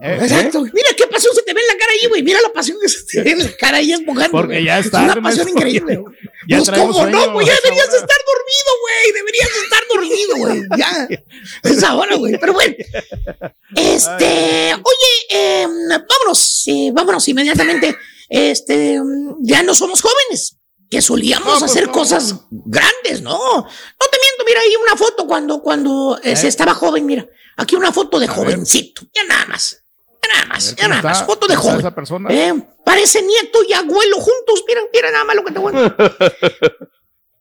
Eh, 0.00 0.18
Exacto. 0.22 0.60
Mira 0.62 0.90
qué 0.96 1.06
pasión 1.08 1.34
se 1.34 1.42
te 1.42 1.52
ve 1.52 1.60
en 1.60 1.66
la 1.66 1.76
cara 1.76 1.92
ahí, 1.92 2.08
güey. 2.08 2.22
Mira 2.22 2.40
la 2.40 2.52
pasión 2.52 2.78
que 2.80 2.88
se 2.88 3.04
te 3.04 3.20
ve 3.22 3.30
en 3.32 3.38
la 3.42 3.52
cara 3.56 3.78
ahí 3.78 3.92
espujando. 3.92 4.30
Porque 4.30 4.62
ya 4.62 4.78
Es 4.78 4.86
está, 4.86 5.02
una 5.02 5.20
pasión 5.20 5.48
increíble. 5.54 5.96
güey. 5.96 6.14
Pues 6.48 6.70
cómo 6.70 7.06
no, 7.06 7.32
güey. 7.32 7.46
Ya 7.46 7.54
deberías 7.64 7.92
estar 7.94 8.18
dormido, 8.26 8.72
güey. 8.80 9.12
Deberías 9.12 9.50
estar 9.64 9.82
dormido, 9.92 10.36
güey. 10.36 10.62
Ya. 10.78 11.08
Es 11.64 11.82
ahora, 11.82 12.14
güey. 12.16 12.38
Pero 12.38 12.52
bueno. 12.52 12.74
Este, 13.74 14.74
oye, 14.74 15.12
eh, 15.30 15.66
vámonos, 15.66 16.64
eh, 16.68 16.90
vámonos 16.92 17.26
inmediatamente. 17.28 17.96
Este, 18.28 19.00
mm, 19.00 19.36
ya 19.40 19.62
no 19.62 19.74
somos 19.74 20.00
jóvenes, 20.00 20.58
que 20.90 21.02
solíamos 21.02 21.62
hacer 21.62 21.88
cosas 21.90 22.34
grandes, 22.50 23.20
¿no? 23.22 23.32
No 23.32 24.06
te 24.10 24.18
miento, 24.18 24.44
mira 24.46 24.60
ahí 24.60 24.74
una 24.76 24.96
foto 24.96 25.26
cuando, 25.26 25.62
cuando 25.62 26.18
eh, 26.22 26.36
se 26.36 26.48
estaba 26.48 26.74
joven, 26.74 27.04
mira. 27.06 27.26
Aquí 27.56 27.74
una 27.74 27.92
foto 27.92 28.18
de 28.20 28.28
jovencito, 28.28 29.02
ya 29.14 29.24
nada 29.24 29.46
más. 29.46 29.82
Nada 30.26 30.46
más, 30.46 30.74
ya 30.76 30.82
¿Cómo 30.84 30.88
nada 30.96 31.02
más. 31.02 31.24
Foto 31.24 31.46
de 31.46 31.54
¿Cómo 31.54 31.60
está 31.60 31.70
joven. 31.70 31.80
esa 31.80 31.94
persona? 31.94 32.28
Eh, 32.30 32.54
parece 32.84 33.22
nieto 33.22 33.60
y 33.66 33.72
abuelo 33.72 34.16
juntos. 34.16 34.64
Mira, 34.66 34.80
mira 34.92 35.10
nada 35.10 35.24
más 35.24 35.36
lo 35.36 35.44
que 35.44 35.52
te 35.52 35.58
voy 35.58 35.72
a 35.74 35.78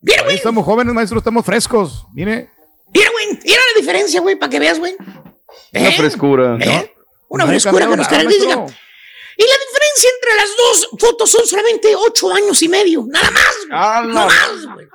Mira, 0.01 0.23
Ahí 0.27 0.35
estamos 0.35 0.63
jóvenes, 0.63 0.93
maestro, 0.93 1.17
estamos 1.17 1.45
frescos. 1.45 2.05
Mire. 2.13 2.49
Mira, 2.93 3.09
güey. 3.11 3.39
Mira 3.43 3.61
la 3.73 3.79
diferencia, 3.81 4.21
güey, 4.21 4.35
para 4.37 4.49
que 4.49 4.59
veas, 4.59 4.79
güey. 4.79 4.95
Una 5.73 5.91
frescura. 5.91 6.57
¿Eh? 6.61 6.93
Una 7.29 7.43
No 7.43 7.49
frescura 7.49 7.85
que 7.85 7.89
cambiado 7.91 7.95
nos 7.97 8.05
nada, 8.11 8.17
caracteriza. 8.23 8.55
maestro. 8.57 8.77
Y 9.39 9.43
la 9.43 9.55
diferencia 9.67 10.09
entre 10.15 10.35
las 10.35 10.49
dos 10.57 10.89
fotos 10.99 11.29
son 11.29 11.45
solamente 11.45 11.93
ocho 11.95 12.33
años 12.33 12.61
y 12.63 12.69
medio. 12.69 13.05
Nada 13.07 13.29
más. 13.31 14.01
güey. 14.03 14.13
No 14.13 14.25
más, 14.25 14.65
güey. 14.73 14.87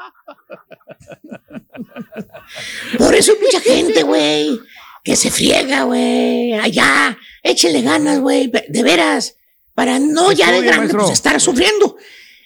Por 2.98 3.14
eso 3.14 3.32
hay 3.32 3.38
mucha 3.40 3.60
gente, 3.60 4.02
güey, 4.02 4.60
que 5.04 5.16
se 5.16 5.30
friega, 5.30 5.82
güey. 5.84 6.54
Allá, 6.54 7.16
échenle 7.42 7.82
ganas, 7.82 8.20
güey. 8.20 8.50
De 8.68 8.82
veras. 8.82 9.36
Para 9.74 9.98
no 9.98 10.32
ya 10.32 10.52
de 10.52 10.60
grande 10.60 10.92
pues, 10.92 11.10
estar 11.10 11.40
sufriendo. 11.40 11.96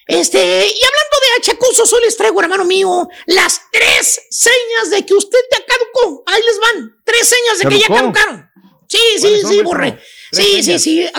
Este, 0.07 0.39
y 0.39 0.81
hablando 0.85 1.17
de 1.21 1.41
achacosos, 1.41 1.93
hoy 1.93 2.03
les 2.05 2.17
traigo, 2.17 2.41
hermano 2.41 2.65
mío, 2.65 3.09
las 3.27 3.63
tres 3.73 4.21
señas 4.31 4.91
de 4.91 5.05
que 5.05 5.15
usted 5.15 5.39
ya 5.51 5.59
caducó. 5.67 6.23
Ahí 6.27 6.41
les 6.43 6.61
van. 6.61 7.01
Tres 7.05 7.29
señas 7.29 7.59
de 7.59 7.69
que 7.69 7.79
ya 7.81 7.89
caducaron. 7.89 8.49
Sí, 8.89 8.99
sí, 9.17 9.21
¿Cuáles 9.21 9.43
son, 9.43 9.51
sí. 9.51 9.63
Tres 9.69 9.95
Sí, 10.31 10.63
sí, 10.63 10.79
sí. 10.79 11.11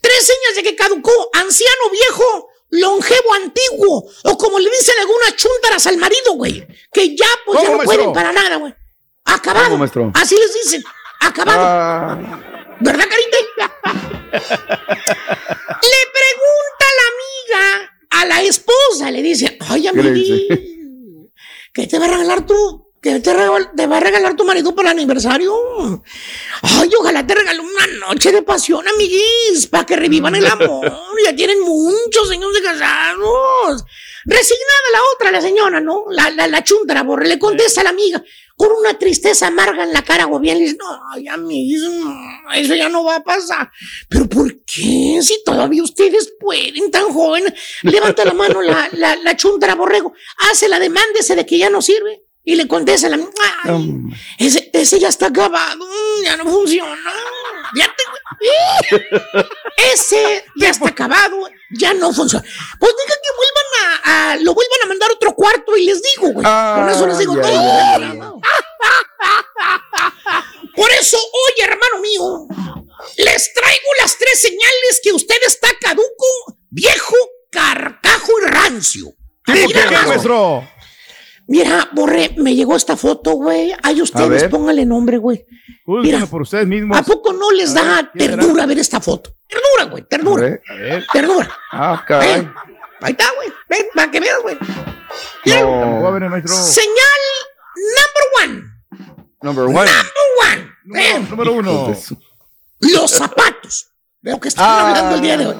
Tres 0.00 0.26
señas 0.26 0.54
de 0.54 0.62
que 0.62 0.76
caducó. 0.76 1.30
Anciano 1.32 1.90
viejo, 1.90 2.48
longevo 2.70 3.34
antiguo. 3.34 4.08
O 4.22 4.38
como 4.38 4.60
le 4.60 4.70
dicen 4.70 4.94
algunas 5.00 5.34
chúntaras 5.34 5.86
al 5.88 5.96
marido, 5.96 6.34
güey. 6.34 6.64
Que 6.92 7.16
ya, 7.16 7.26
pues, 7.44 7.60
ya 7.60 7.66
¿Cómo, 7.66 7.78
no 7.78 7.84
maestro? 7.84 7.96
pueden 7.96 8.12
para 8.12 8.32
nada, 8.32 8.56
güey. 8.56 8.74
Acabado. 9.24 9.76
Así 10.14 10.36
les 10.38 10.54
dicen. 10.54 10.84
Acabado. 11.20 11.60
Ah, 11.60 12.55
¿Verdad, 12.80 13.04
Carita? 13.08 13.36
le 15.82 16.00
pregunta 16.12 16.86
la 16.96 17.06
amiga 17.12 17.98
a 18.10 18.26
la 18.26 18.42
esposa, 18.42 19.10
le 19.10 19.22
dice, 19.22 19.56
ay, 19.68 19.88
¿Qué 19.92 20.02
le 20.02 20.08
amiguí, 20.08 20.48
¿qué 21.72 21.86
te 21.86 21.98
va 21.98 22.06
a 22.06 22.08
regalar 22.08 22.44
tú? 22.46 22.84
¿Qué 23.00 23.20
te 23.20 23.32
va 23.86 23.96
a 23.96 24.00
regalar 24.00 24.34
tu 24.34 24.44
marido 24.44 24.74
para 24.74 24.90
el 24.90 24.98
aniversario? 24.98 25.54
Ay, 26.62 26.90
ojalá 26.98 27.24
te 27.24 27.36
regale 27.36 27.60
una 27.60 27.86
noche 28.08 28.32
de 28.32 28.42
pasión, 28.42 28.84
amiguis, 28.88 29.68
para 29.70 29.86
que 29.86 29.94
revivan 29.94 30.34
el 30.34 30.46
amor. 30.50 30.92
Ya 31.24 31.36
tienen 31.36 31.60
muchos 31.60 32.30
años 32.30 32.52
de 32.52 32.62
casados. 32.62 33.84
Resignada 34.24 34.90
la 34.92 35.00
otra, 35.14 35.30
la 35.30 35.40
señora, 35.40 35.80
¿no? 35.80 36.06
La, 36.10 36.30
la, 36.30 36.48
la 36.48 36.64
chuntara, 36.64 37.04
borre, 37.04 37.28
le 37.28 37.38
contesta 37.38 37.82
a 37.82 37.84
la 37.84 37.90
amiga 37.90 38.24
con 38.56 38.72
una 38.72 38.98
tristeza 38.98 39.48
amarga 39.48 39.84
en 39.84 39.92
la 39.92 40.02
cara, 40.02 40.26
o 40.26 40.38
bien 40.40 40.58
le 40.58 40.64
dice, 40.64 40.76
no, 40.78 41.00
ay, 41.12 41.28
amiguis, 41.28 41.82
no, 41.82 42.52
eso 42.54 42.74
ya 42.74 42.88
no 42.88 43.04
va 43.04 43.16
a 43.16 43.22
pasar. 43.24 43.70
Pero 44.08 44.28
¿por 44.28 44.64
qué? 44.64 45.20
Si 45.22 45.42
todavía 45.44 45.82
ustedes 45.82 46.32
pueden, 46.40 46.90
tan 46.90 47.12
joven. 47.12 47.54
Levanta 47.82 48.24
la 48.24 48.32
mano 48.32 48.62
la, 48.62 48.88
la, 48.92 49.16
la 49.16 49.36
chuntara, 49.36 49.74
borrego, 49.74 50.14
hace 50.50 50.68
la 50.68 50.78
demanda 50.78 51.20
ese 51.20 51.36
de 51.36 51.44
que 51.44 51.58
ya 51.58 51.68
no 51.70 51.82
sirve. 51.82 52.22
Y 52.48 52.54
le 52.54 52.68
contesta 52.68 53.08
la 53.08 53.18
ay, 53.64 53.92
ese, 54.38 54.70
ese 54.72 55.00
ya 55.00 55.08
está 55.08 55.26
acabado, 55.26 55.84
ya 56.22 56.36
no 56.36 56.44
funciona. 56.44 56.96
Ya 57.74 57.86
te- 57.86 58.04
ese 59.92 60.44
ya 60.56 60.70
está 60.70 60.88
acabado, 60.88 61.48
ya 61.70 61.94
no 61.94 62.12
funciona. 62.12 62.44
Pues 62.78 62.92
diga 63.04 63.16
que 63.22 63.30
vuelvan 63.36 63.66
a, 64.04 64.32
a- 64.32 64.36
lo 64.36 64.54
vuelvan 64.54 64.82
a 64.84 64.86
mandar 64.86 65.10
otro 65.12 65.34
cuarto 65.34 65.76
y 65.76 65.84
les 65.86 66.02
digo, 66.02 66.28
güey. 66.32 66.44
Con 66.44 66.88
eso 66.90 67.06
les 67.06 67.18
digo 67.18 67.36
todo. 67.40 68.40
Por 70.74 70.90
eso 70.92 71.16
hoy, 71.16 71.62
hermano 71.62 71.98
mío, 72.02 72.46
les 73.16 73.54
traigo 73.54 73.88
las 74.00 74.16
tres 74.18 74.40
señales 74.40 75.00
que 75.02 75.12
usted 75.12 75.36
está 75.46 75.68
caduco, 75.80 76.58
viejo, 76.70 77.14
carcajo 77.50 78.32
y 78.42 78.46
rancio. 78.46 79.06
¿Qué, 79.44 79.66
Mira, 79.66 79.88
qué, 79.88 79.96
maestro? 80.06 80.68
Mira, 81.48 81.88
Borre, 81.92 82.34
me 82.38 82.54
llegó 82.54 82.74
esta 82.76 82.96
foto, 82.96 83.32
güey. 83.32 83.72
Ay, 83.82 84.02
ustedes 84.02 84.42
ver. 84.42 84.50
pónganle 84.50 84.84
nombre, 84.84 85.18
güey. 85.18 85.46
Mira. 85.86 86.26
por 86.26 86.42
ustedes 86.42 86.66
mismos. 86.66 86.98
¿A 86.98 87.02
poco 87.02 87.32
no 87.32 87.52
les 87.52 87.70
A 87.70 87.74
da 87.74 88.10
ver, 88.14 88.30
ternura 88.30 88.66
ver 88.66 88.78
esta 88.78 89.00
foto? 89.00 89.30
Ternura, 89.48 89.90
güey, 89.90 90.02
a 90.02 90.06
ternura, 90.06 90.42
ver. 90.42 90.62
A 90.68 90.74
ver, 90.74 91.06
ternura. 91.12 91.48
Ah, 91.70 92.04
caray. 92.06 92.48
ahí 93.00 93.12
está, 93.12 93.24
güey. 93.36 93.48
Ven, 93.68 93.86
para 93.94 94.10
que 94.10 94.20
veas, 94.20 94.42
güey. 94.42 94.56
No. 95.46 96.46
Señal 96.48 97.22
number 97.96 98.24
one. 98.42 98.62
Number 99.42 99.64
one. 99.66 99.76
Number 99.76 100.66
one. 100.90 101.00
Eh, 101.00 101.26
Número 101.30 101.52
uno. 101.52 101.96
los 102.80 103.10
zapatos. 103.10 103.92
Veo 104.26 104.40
que 104.40 104.48
están 104.48 104.64
Ah. 104.68 104.88
hablando 104.88 105.14
el 105.14 105.20
día 105.20 105.36
de 105.36 105.46
hoy. 105.46 105.54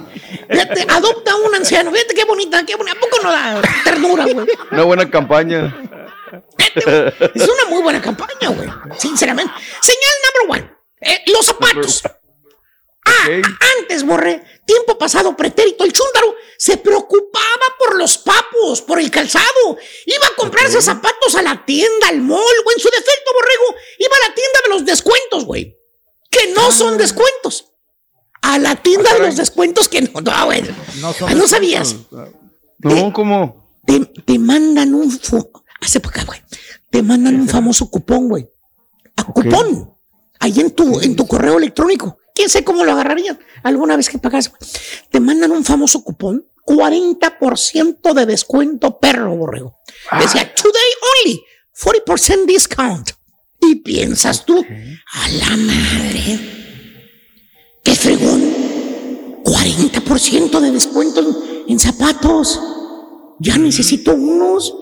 Fíjate, 0.50 0.84
adopta 0.88 1.36
un 1.36 1.54
anciano. 1.54 1.92
Fíjate 1.92 2.14
qué 2.14 2.24
bonita, 2.24 2.66
qué 2.66 2.74
bonita. 2.74 2.96
¿A 2.96 3.00
poco 3.00 3.18
no 3.22 3.30
da 3.30 3.62
ternura, 3.84 4.24
güey? 4.24 4.44
Una 4.72 4.82
buena 4.82 5.08
campaña. 5.08 5.72
Es 6.74 7.48
una 7.48 7.64
muy 7.68 7.80
buena 7.80 8.02
campaña, 8.02 8.48
güey. 8.48 8.68
Sinceramente. 8.98 9.52
Señal 9.80 10.14
number 10.48 10.60
one. 10.60 10.76
Eh, 11.00 11.22
los 11.28 11.46
zapatos. 11.46 12.02
Ah, 13.06 13.28
antes, 13.78 14.02
Borre, 14.04 14.42
tiempo 14.66 14.98
pasado, 14.98 15.36
pretérito, 15.36 15.84
el 15.84 15.92
chúndaro 15.92 16.34
se 16.58 16.76
preocupaba 16.76 17.66
por 17.78 17.94
los 17.94 18.18
papos, 18.18 18.82
por 18.82 18.98
el 18.98 19.12
calzado. 19.12 19.78
Iba 20.06 20.26
a 20.26 20.34
comprarse 20.34 20.82
zapatos 20.82 21.36
a 21.36 21.42
la 21.42 21.64
tienda, 21.64 22.08
al 22.08 22.20
mall, 22.20 22.40
o 22.40 22.72
en 22.72 22.80
su 22.80 22.88
defecto, 22.88 23.30
Borrego, 23.32 23.80
iba 24.00 24.16
a 24.16 24.28
la 24.28 24.34
tienda 24.34 24.58
de 24.64 24.70
los 24.70 24.84
descuentos, 24.84 25.44
güey. 25.44 25.78
Que 26.28 26.48
no 26.48 26.72
son 26.72 26.98
descuentos. 26.98 27.65
A 28.49 28.59
la 28.59 28.76
tienda 28.76 29.12
de 29.14 29.20
los 29.20 29.36
descuentos 29.36 29.88
que 29.88 30.03
no, 30.03 30.20
no, 30.20 30.44
güey. 30.47 30.62
No, 31.01 31.14
Ah, 31.26 31.34
no 31.34 31.47
sabías. 31.49 31.97
No, 32.78 33.12
¿cómo? 33.12 33.70
Te, 33.84 34.01
te 34.01 34.38
mandan 34.38 34.94
un... 34.94 35.11
Hace 35.80 36.01
para 36.01 36.11
acá, 36.16 36.24
güey. 36.26 36.40
Te 36.90 37.03
mandan 37.03 37.34
un 37.36 37.49
famoso 37.49 37.90
cupón, 37.90 38.28
güey. 38.28 38.49
A 39.16 39.24
cupón. 39.24 39.92
Ahí 40.40 40.61
en 40.61 40.70
tu, 40.70 41.01
en 41.01 41.16
tu 41.16 41.26
correo 41.26 41.59
electrónico. 41.59 42.18
¿Quién 42.34 42.49
sabe 42.49 42.64
cómo 42.64 42.84
lo 42.84 42.92
agarrarían? 42.92 43.38
Alguna 43.62 43.97
vez 43.97 44.09
que 44.09 44.18
pagas, 44.18 44.49
güey. 44.51 44.61
Te 45.11 45.20
mandan 45.20 45.51
un 45.53 45.64
famoso 45.64 46.03
cupón. 46.05 46.47
40% 46.66 48.12
de 48.14 48.26
descuento 48.26 48.99
perro, 48.99 49.34
borrego. 49.36 49.76
Decía, 50.20 50.53
today 50.55 50.92
only. 51.24 51.42
40% 51.80 52.44
discount. 52.47 53.11
Y 53.61 53.76
piensas 53.76 54.44
tú, 54.44 54.64
a 55.12 55.28
la 55.28 55.57
madre. 55.57 56.65
¡Qué 57.87 57.95
fregón! 57.95 58.43
40% 59.45 60.59
de 60.59 60.72
descuento 60.72 61.20
en, 61.20 61.70
en 61.70 61.78
zapatos. 61.78 62.61
Ya 63.39 63.57
necesito 63.59 64.12
unos. 64.12 64.74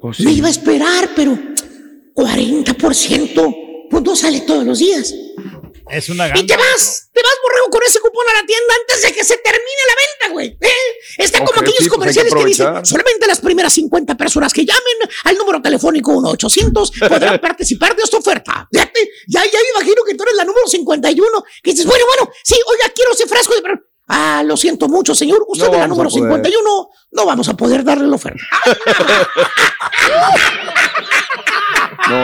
Pues 0.00 0.20
Me 0.20 0.32
iba 0.32 0.48
a 0.48 0.50
esperar, 0.50 1.10
pero 1.14 1.36
40%, 2.14 3.88
pues 3.90 4.02
no 4.02 4.16
sale 4.16 4.40
todos 4.40 4.64
los 4.64 4.78
días. 4.78 5.14
Es 5.90 6.08
una 6.08 6.28
Y 6.28 6.46
te 6.46 6.54
ganga. 6.54 6.56
vas, 6.70 7.08
te 7.12 7.22
vas, 7.22 7.32
borrego, 7.42 7.70
con 7.70 7.82
ese 7.86 8.00
cupón 8.00 8.24
a 8.30 8.40
la 8.40 8.46
tienda 8.46 8.74
antes 8.80 9.02
de 9.02 9.12
que 9.12 9.24
se 9.24 9.36
termine 9.38 9.82
la 9.88 9.94
venta, 9.94 10.32
güey. 10.32 10.56
¿Eh? 10.60 10.68
Está 11.18 11.44
como 11.44 11.60
aquellos 11.60 11.78
sí, 11.78 11.88
pues 11.88 11.90
que 11.90 11.96
comerciales 11.96 12.34
que, 12.34 12.44
dicen, 12.44 12.86
solamente 12.86 13.26
las 13.26 13.40
primeras 13.40 13.72
50 13.72 14.16
personas 14.16 14.52
que 14.52 14.64
llamen 14.64 15.10
al 15.24 15.36
número 15.36 15.60
telefónico 15.62 16.12
1-800 16.12 17.08
podrán 17.08 17.38
participar 17.42 17.94
de 17.96 18.02
esta 18.02 18.16
oferta. 18.18 18.68
Fíjate, 18.72 19.10
ya, 19.28 19.44
ya 19.44 19.58
me 19.60 19.80
imagino 19.80 20.02
que 20.04 20.14
tú 20.14 20.22
eres 20.24 20.34
la 20.36 20.44
número 20.44 20.66
51, 20.66 21.44
que 21.62 21.70
dices, 21.72 21.86
bueno, 21.86 22.04
bueno, 22.06 22.32
sí, 22.44 22.56
oiga, 22.66 22.92
quiero 22.94 23.12
ese 23.12 23.26
frasco 23.26 23.54
de... 23.54 23.62
Ah, 24.12 24.42
lo 24.44 24.56
siento 24.56 24.88
mucho, 24.88 25.14
señor. 25.14 25.44
Usted 25.46 25.66
No 25.68 25.74
es 25.74 25.78
la 25.78 25.86
número 25.86 26.10
poder. 26.10 26.24
51. 26.24 26.88
No 27.12 27.26
vamos 27.26 27.48
a 27.48 27.56
poder 27.56 27.84
darle 27.84 28.08
la 28.08 28.16
oferta. 28.16 28.42
No, 32.08 32.16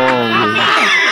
güey. 0.53 1.05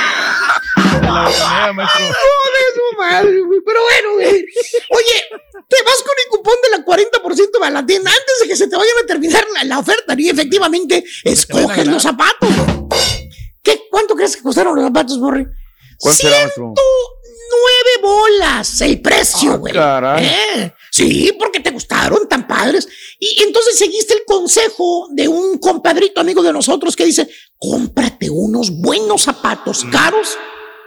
La 1.15 1.29
bocanea, 1.29 1.73
maestro. 1.73 2.05
¡Hijo 2.05 2.13
de 2.15 2.75
su 2.75 2.97
madre, 2.99 3.41
güey! 3.43 3.61
Pero 3.65 3.81
bueno, 3.83 4.13
güey. 4.15 4.45
Oye, 4.91 5.25
te 5.69 5.83
vas 5.83 6.03
con 6.03 6.13
el 6.25 6.31
cupón 6.31 6.55
de 6.63 6.71
la 6.79 6.85
40% 6.85 7.65
a 7.67 7.71
la 7.71 7.87
tienda 7.87 8.11
antes 8.11 8.35
de 8.43 8.49
que 8.49 8.57
se 8.57 8.69
te 8.69 8.77
vayan 8.77 8.95
a 9.03 9.07
terminar 9.07 9.45
la, 9.55 9.65
la 9.65 9.79
oferta. 9.79 10.15
Y 10.19 10.29
efectivamente, 10.29 11.05
escoges 11.25 11.87
los 11.87 12.03
zapatos. 12.03 12.49
güey. 12.57 13.31
¿Qué, 13.63 13.83
¿Cuánto 13.91 14.15
crees 14.15 14.37
que 14.37 14.43
costaron 14.43 14.75
los 14.77 14.85
zapatos, 14.85 15.19
será, 16.17 16.39
maestro? 16.41 16.75
Nueve 16.77 17.91
bolas 18.03 18.81
el 18.81 19.01
precio, 19.01 19.53
Ah, 19.53 19.57
güey. 19.57 19.75
¿Eh? 20.21 20.75
Sí, 20.91 21.33
porque 21.39 21.61
te 21.61 21.71
gustaron 21.71 22.29
tan 22.29 22.47
padres. 22.47 22.89
Y 23.19 23.43
entonces 23.43 23.79
seguiste 23.79 24.15
el 24.15 24.25
consejo 24.27 25.09
de 25.11 25.29
un 25.29 25.59
compadrito 25.59 26.21
amigo 26.21 26.43
de 26.43 26.53
nosotros 26.53 26.97
que 26.97 27.05
dice, 27.05 27.29
cómprate 27.59 28.29
unos 28.31 28.71
buenos 28.71 29.23
zapatos 29.23 29.85
caros. 29.91 30.37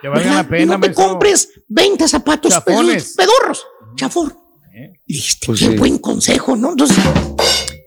No 0.04 0.14
te 0.14 0.78
maestro. 0.80 0.94
compres 0.94 1.50
20 1.68 2.08
zapatos 2.08 2.52
Chafones. 2.54 3.14
pedorros. 3.16 3.66
Chafón. 3.96 4.38
Y 5.08 5.14
dijiste, 5.14 5.48
Pues 5.48 5.60
qué 5.60 5.66
sí. 5.68 5.76
buen 5.76 5.98
consejo, 5.98 6.56
¿no? 6.56 6.70
Entonces, 6.72 6.98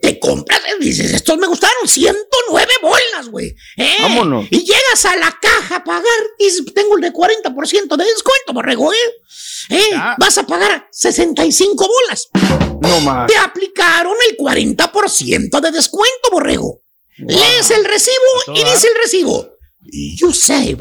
te 0.01 0.19
compras, 0.19 0.59
eh, 0.67 0.75
dices, 0.79 1.13
estos 1.13 1.37
me 1.37 1.47
gustaron, 1.47 1.87
109 1.87 2.69
bolas, 2.81 3.29
güey. 3.29 3.55
¿eh? 3.77 3.95
Vámonos. 4.01 4.45
Y 4.49 4.59
llegas 4.65 5.05
a 5.05 5.15
la 5.15 5.37
caja 5.41 5.77
a 5.77 5.83
pagar, 5.85 6.03
y 6.37 6.45
dices, 6.45 6.65
tengo 6.75 6.95
el 6.95 7.01
de 7.01 7.13
40% 7.13 7.95
de 7.95 8.03
descuento, 8.03 8.53
borrego, 8.53 8.91
¿eh? 8.91 8.97
¿Eh? 9.69 9.91
Vas 10.17 10.37
a 10.37 10.43
pagar 10.45 10.87
65 10.91 11.87
bolas. 11.87 12.27
No 12.81 12.99
más. 13.01 13.27
Te 13.27 13.37
aplicaron 13.37 14.15
el 14.29 14.35
40% 14.35 15.61
de 15.61 15.71
descuento, 15.71 16.29
borrego. 16.31 16.81
Lees 17.17 17.69
el 17.71 17.85
recibo 17.85 18.15
y 18.55 18.63
dice 18.63 18.87
el 18.87 18.95
recibo, 19.01 19.47
you 20.19 20.33
save 20.33 20.77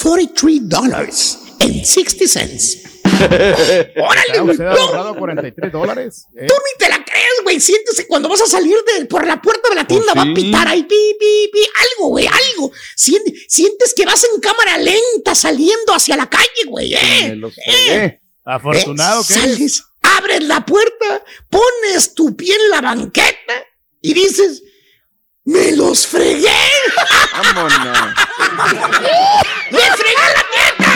43 0.00 0.60
dollars 0.68 1.38
and 1.60 1.84
60 1.84 2.26
cents. 2.28 2.78
Órale, 3.06 4.40
güey. 4.40 4.50
usted 4.50 4.66
ha 4.66 4.74
No, 4.74 4.80
ahorrado 4.80 5.16
43 5.16 5.72
dólares. 5.72 6.26
¿eh? 6.36 6.46
Tú 6.46 6.54
ni 6.54 6.78
te 6.78 6.88
la 6.88 7.02
crees, 7.04 7.32
güey. 7.44 7.60
Sientes 7.60 7.96
que 7.96 8.06
cuando 8.06 8.28
vas 8.28 8.42
a 8.42 8.46
salir 8.46 8.76
de, 8.98 9.06
por 9.06 9.26
la 9.26 9.40
puerta 9.40 9.68
de 9.70 9.74
la 9.76 9.86
tienda 9.86 10.12
va 10.14 10.22
a 10.22 10.34
pitar 10.34 10.68
ahí, 10.68 10.82
pi, 10.82 11.16
pi, 11.18 11.50
pi, 11.52 11.60
algo, 11.94 12.10
güey, 12.10 12.26
algo. 12.26 12.72
Sien- 12.96 13.22
sientes 13.48 13.94
que 13.94 14.04
vas 14.04 14.22
en 14.34 14.40
cámara 14.40 14.76
lenta 14.78 15.34
saliendo 15.34 15.94
hacia 15.94 16.16
la 16.16 16.28
calle, 16.28 16.64
güey. 16.66 16.94
Eh, 16.94 17.28
Me 17.28 17.36
lo 17.36 17.50
eh. 17.66 18.20
Afortunado 18.44 19.22
Eh, 19.22 19.24
que 19.28 19.34
eres. 19.34 19.50
sales, 19.56 19.82
abres 20.02 20.42
la 20.44 20.64
puerta, 20.66 21.24
pones 21.48 22.14
tu 22.14 22.36
pie 22.36 22.54
en 22.54 22.70
la 22.70 22.80
banqueta 22.82 23.64
y 24.02 24.12
dices, 24.12 24.62
me 25.44 25.72
los 25.72 26.06
fregué. 26.06 26.52
Vámonos. 27.32 27.98
¡Me 29.70 29.80
fregué 29.80 30.26
la 30.34 30.44
teta! 30.52 30.92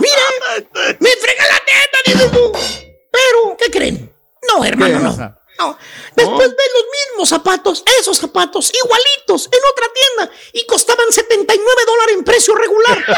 Mira, 0.00 0.22
me 0.98 1.10
fregué 1.10 1.42
la 1.48 1.60
teta, 1.64 2.30
tú. 2.32 2.52
Pero, 3.10 3.56
¿qué 3.58 3.70
creen? 3.70 4.14
No, 4.48 4.64
hermano, 4.64 5.00
no. 5.00 5.36
No. 5.58 5.78
Después 6.14 6.48
ves 6.50 6.70
los 6.74 6.84
mismos 6.84 7.28
zapatos, 7.30 7.82
esos 7.98 8.18
zapatos, 8.18 8.70
igualitos, 8.74 9.46
en 9.46 9.60
otra 9.72 9.86
tienda, 9.92 10.30
y 10.52 10.66
costaban 10.66 11.10
79 11.10 11.82
dólares 11.86 12.14
en 12.16 12.24
precio 12.24 12.54
regular. 12.54 13.04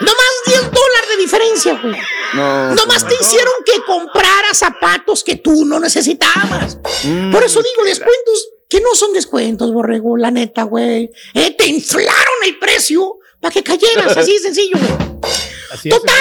Nomás 0.00 0.42
10 0.46 0.70
dólares 0.70 1.08
de 1.08 1.16
diferencia, 1.16 1.80
güey. 1.82 2.00
No. 2.34 2.74
Nomás 2.74 3.06
te 3.06 3.14
hicieron 3.14 3.54
que 3.64 3.82
compraras 3.82 4.58
zapatos 4.58 5.24
que 5.24 5.36
tú 5.36 5.64
no 5.64 5.80
necesitabas. 5.80 6.78
Mm. 7.04 7.32
Por 7.32 7.42
eso 7.42 7.60
digo, 7.62 7.84
descuentos 7.84 8.48
que 8.68 8.80
no 8.80 8.94
son 8.94 9.12
descuentos, 9.12 9.72
borrego, 9.72 10.16
la 10.16 10.30
neta, 10.30 10.62
güey. 10.64 11.10
Eh, 11.34 11.50
te 11.56 11.66
inflaron 11.68 12.34
el 12.46 12.58
precio 12.58 13.18
para 13.40 13.52
que 13.52 13.62
cayeras, 13.62 14.16
así 14.16 14.32
de 14.34 14.38
sencillo, 14.40 14.78
güey. 14.78 15.08
Así 15.70 15.90
Total, 15.90 16.14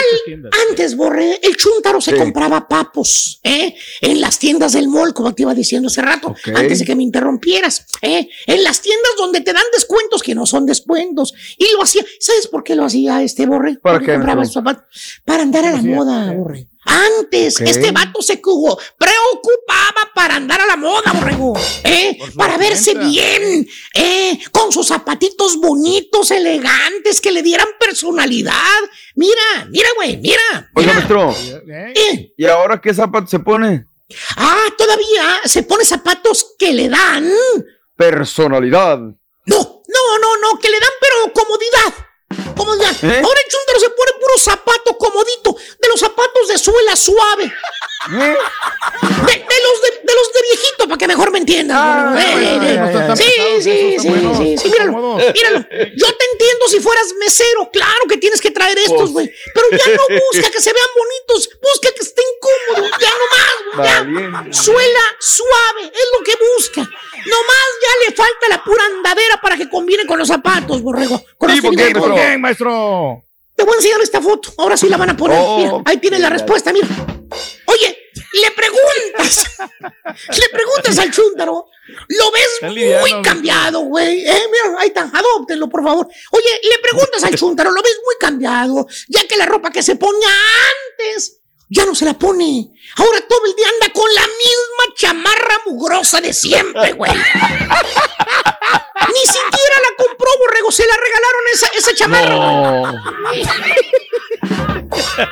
antes, 0.69 0.97
Borre, 0.97 1.39
el 1.41 1.55
chúntaro 1.55 2.01
se 2.01 2.11
Sí. 2.11 2.17
compraba 2.17 2.67
papos, 2.67 3.39
¿eh? 3.43 3.75
En 4.01 4.19
las 4.19 4.39
tiendas 4.39 4.73
del 4.73 4.89
mall, 4.89 5.13
como 5.13 5.33
te 5.33 5.43
iba 5.43 5.53
diciendo 5.53 5.87
hace 5.87 6.01
rato, 6.01 6.35
antes 6.53 6.79
de 6.79 6.85
que 6.85 6.95
me 6.97 7.03
interrumpieras, 7.03 7.85
¿eh? 8.01 8.27
En 8.45 8.61
las 8.63 8.81
tiendas 8.81 9.11
donde 9.17 9.39
te 9.39 9.53
dan 9.53 9.63
descuentos 9.71 10.21
que 10.21 10.35
no 10.35 10.45
son 10.45 10.65
descuentos. 10.65 11.33
Y 11.57 11.71
lo 11.71 11.81
hacía, 11.83 12.03
¿sabes 12.19 12.47
por 12.47 12.61
qué 12.61 12.75
lo 12.75 12.83
hacía 12.83 13.23
este 13.23 13.45
Borre? 13.45 13.77
¿Para 13.81 13.99
¿Por 13.99 14.05
qué, 14.05 14.13
compraba 14.15 14.43
zapatos? 14.43 14.83
Para 15.23 15.43
andar 15.43 15.63
a 15.63 15.71
la 15.71 15.81
moda, 15.81 16.33
Borre. 16.33 16.67
Antes, 16.87 17.59
este 17.59 17.91
vato 17.91 18.21
se 18.21 18.39
cubo, 18.39 18.79
preocupaba 18.97 20.09
para 20.15 20.37
andar 20.37 20.61
a 20.61 20.65
la 20.65 20.77
moda, 20.77 21.11
borrego, 21.11 21.53
¿eh? 21.83 22.17
Para 22.37 22.57
verse 22.57 22.93
bien, 22.93 23.67
¿eh? 23.93 24.39
Con 24.51 24.71
sus 24.71 24.87
zapatitos 24.87 25.57
bonitos, 25.57 26.31
elegantes, 26.31 27.19
que 27.19 27.33
le 27.33 27.43
dieran 27.43 27.67
personalidad. 27.77 28.53
Mira, 29.15 29.67
mira, 29.69 29.89
güey, 29.97 30.15
mira. 30.17 30.71
Oiga, 30.75 30.93
maestro. 30.93 31.35
¿Y 32.37 32.45
ahora 32.45 32.79
qué 32.79 32.93
zapato 32.93 33.27
se 33.27 33.39
pone? 33.39 33.85
Ah, 34.37 34.67
todavía 34.77 35.41
se 35.43 35.63
pone 35.63 35.83
zapatos 35.83 36.55
que 36.57 36.71
le 36.71 36.87
dan. 36.87 37.29
Personalidad. 37.97 38.99
No, 38.99 39.83
no, 39.87 40.19
no, 40.21 40.37
no, 40.41 40.59
que 40.59 40.69
le 40.69 40.79
dan, 40.79 40.89
pero 41.01 41.33
comodidad. 41.33 42.06
Comodidad. 42.55 42.91
¿Eh? 43.03 43.21
Ahora 43.23 43.39
el 43.45 43.51
chúntaro 43.51 43.79
se 43.79 43.89
pone 43.89 44.11
puro 44.19 44.37
zapato 44.39 44.97
comodito, 44.97 45.55
de 45.79 45.87
los 45.89 45.99
zapatos 45.99 46.47
de 46.47 46.57
suela 46.57 46.95
suave. 46.95 47.45
¿Eh? 47.45 48.37
De, 49.27 49.33
de 49.33 49.61
los 49.63 49.81
de, 49.81 49.89
de 50.03 50.13
los 50.15 50.33
de 50.33 50.41
viejito, 50.41 50.87
para 50.87 50.97
que 50.97 51.07
mejor 51.07 51.31
me 51.31 51.39
entiendan. 51.39 51.77
Ah, 51.77 52.15
Eh, 52.17 52.59
eh, 52.61 52.91
tan 52.93 53.17
sí, 53.17 53.23
sí, 53.61 53.95
sí, 53.99 54.07
buenos, 54.09 54.37
sí, 54.37 54.57
sí, 54.57 54.69
míralo, 54.69 55.17
míralo. 55.33 55.59
Yo 55.59 56.07
te 56.15 56.25
entiendo 56.31 56.67
si 56.69 56.79
fueras 56.79 57.13
mesero, 57.19 57.69
claro 57.71 58.01
que 58.09 58.17
tienes 58.17 58.39
que 58.41 58.51
traer 58.51 58.77
estos, 58.77 59.11
Pues. 59.11 59.11
güey. 59.11 59.31
Pero 59.53 59.67
ya 59.71 59.91
no 59.93 60.03
busca 60.31 60.49
que 60.49 60.61
se 60.61 60.71
vean 60.73 60.87
bonitos, 60.97 61.49
busca 61.61 61.91
que 61.93 62.01
estén 62.03 62.25
cómodos, 62.41 62.91
ya 62.99 63.09
no 63.09 63.25
más, 63.35 63.55
güey. 63.75 64.47
ya. 64.47 64.53
Suela 64.53 64.99
suave, 65.19 65.83
es 65.93 66.07
lo 66.17 66.23
que 66.23 66.33
busca. 66.55 66.81
Nomás 66.81 67.67
ya 67.81 68.09
le 68.09 68.15
falta 68.15 68.47
la 68.49 68.63
pura 68.63 68.85
andadera 68.85 69.41
para 69.41 69.57
que 69.57 69.69
combine 69.69 70.05
con 70.05 70.17
los 70.17 70.27
zapatos, 70.29 70.81
borrego. 70.81 71.21
Con 71.37 71.49
los 71.49 71.57
¿Y 71.57 71.61
por 71.61 71.71
tenis 71.71 71.87
qué, 71.87 71.93
de 71.93 71.99
¿Por 71.99 72.09
color. 72.09 72.19
Maestro? 72.37 73.23
Te 73.55 73.63
voy 73.63 73.73
a 73.73 73.77
enseñar 73.77 74.01
esta 74.01 74.21
foto. 74.21 74.53
Ahora 74.57 74.77
sí 74.77 74.87
la 74.87 74.97
van 74.97 75.11
a 75.11 75.17
poner. 75.17 75.37
Oh, 75.41 75.57
Mira, 75.57 75.81
ahí 75.85 75.97
tiene 75.97 76.19
la 76.19 76.29
respuesta, 76.29 76.71
mira. 76.71 76.87
Oye, 77.65 77.97
le 78.33 78.51
preguntas. 78.51 79.57
le 80.39 80.49
preguntas 80.49 80.99
al 80.99 81.11
chúntaro. 81.11 81.67
Lo 82.07 82.31
ves 82.31 82.73
liviano, 82.73 82.99
muy 83.01 83.21
cambiado, 83.23 83.79
güey. 83.81 84.25
Eh, 84.25 84.41
mira, 84.51 84.79
ahí 84.79 84.89
está. 84.89 85.09
Adóptenlo, 85.13 85.69
por 85.69 85.83
favor. 85.83 86.07
Oye, 86.31 86.61
le 86.63 86.79
preguntas 86.79 87.23
al 87.23 87.35
chúntaro. 87.35 87.71
Lo 87.71 87.81
ves 87.81 87.97
muy 88.03 88.15
cambiado. 88.19 88.87
Ya 89.07 89.27
que 89.27 89.37
la 89.37 89.45
ropa 89.45 89.71
que 89.71 89.81
se 89.81 89.95
ponía 89.95 90.29
antes 90.99 91.41
ya 91.69 91.85
no 91.85 91.93
se 91.95 92.05
la 92.05 92.13
pone. 92.13 92.71
Ahora 92.95 93.19
todo 93.27 93.45
el 93.45 93.53
día 93.55 93.67
anda 93.67 93.91
con 93.93 94.05
la 94.13 94.21
misma 94.21 94.93
chamarra 94.95 95.61
mugrosa 95.65 96.21
de 96.21 96.31
siempre, 96.33 96.93
güey. 96.93 97.11
Ni 97.13 97.19
siquiera 99.21 99.75
la 99.81 99.95
compró, 99.97 100.29
borrego. 100.39 100.71
Se 100.71 100.85
la 100.87 100.95
regalaron 100.95 101.41
esa, 101.53 101.67
esa 101.67 101.93
chamarra. 101.95 102.35
güey. 102.35 102.49
No. 102.49 102.93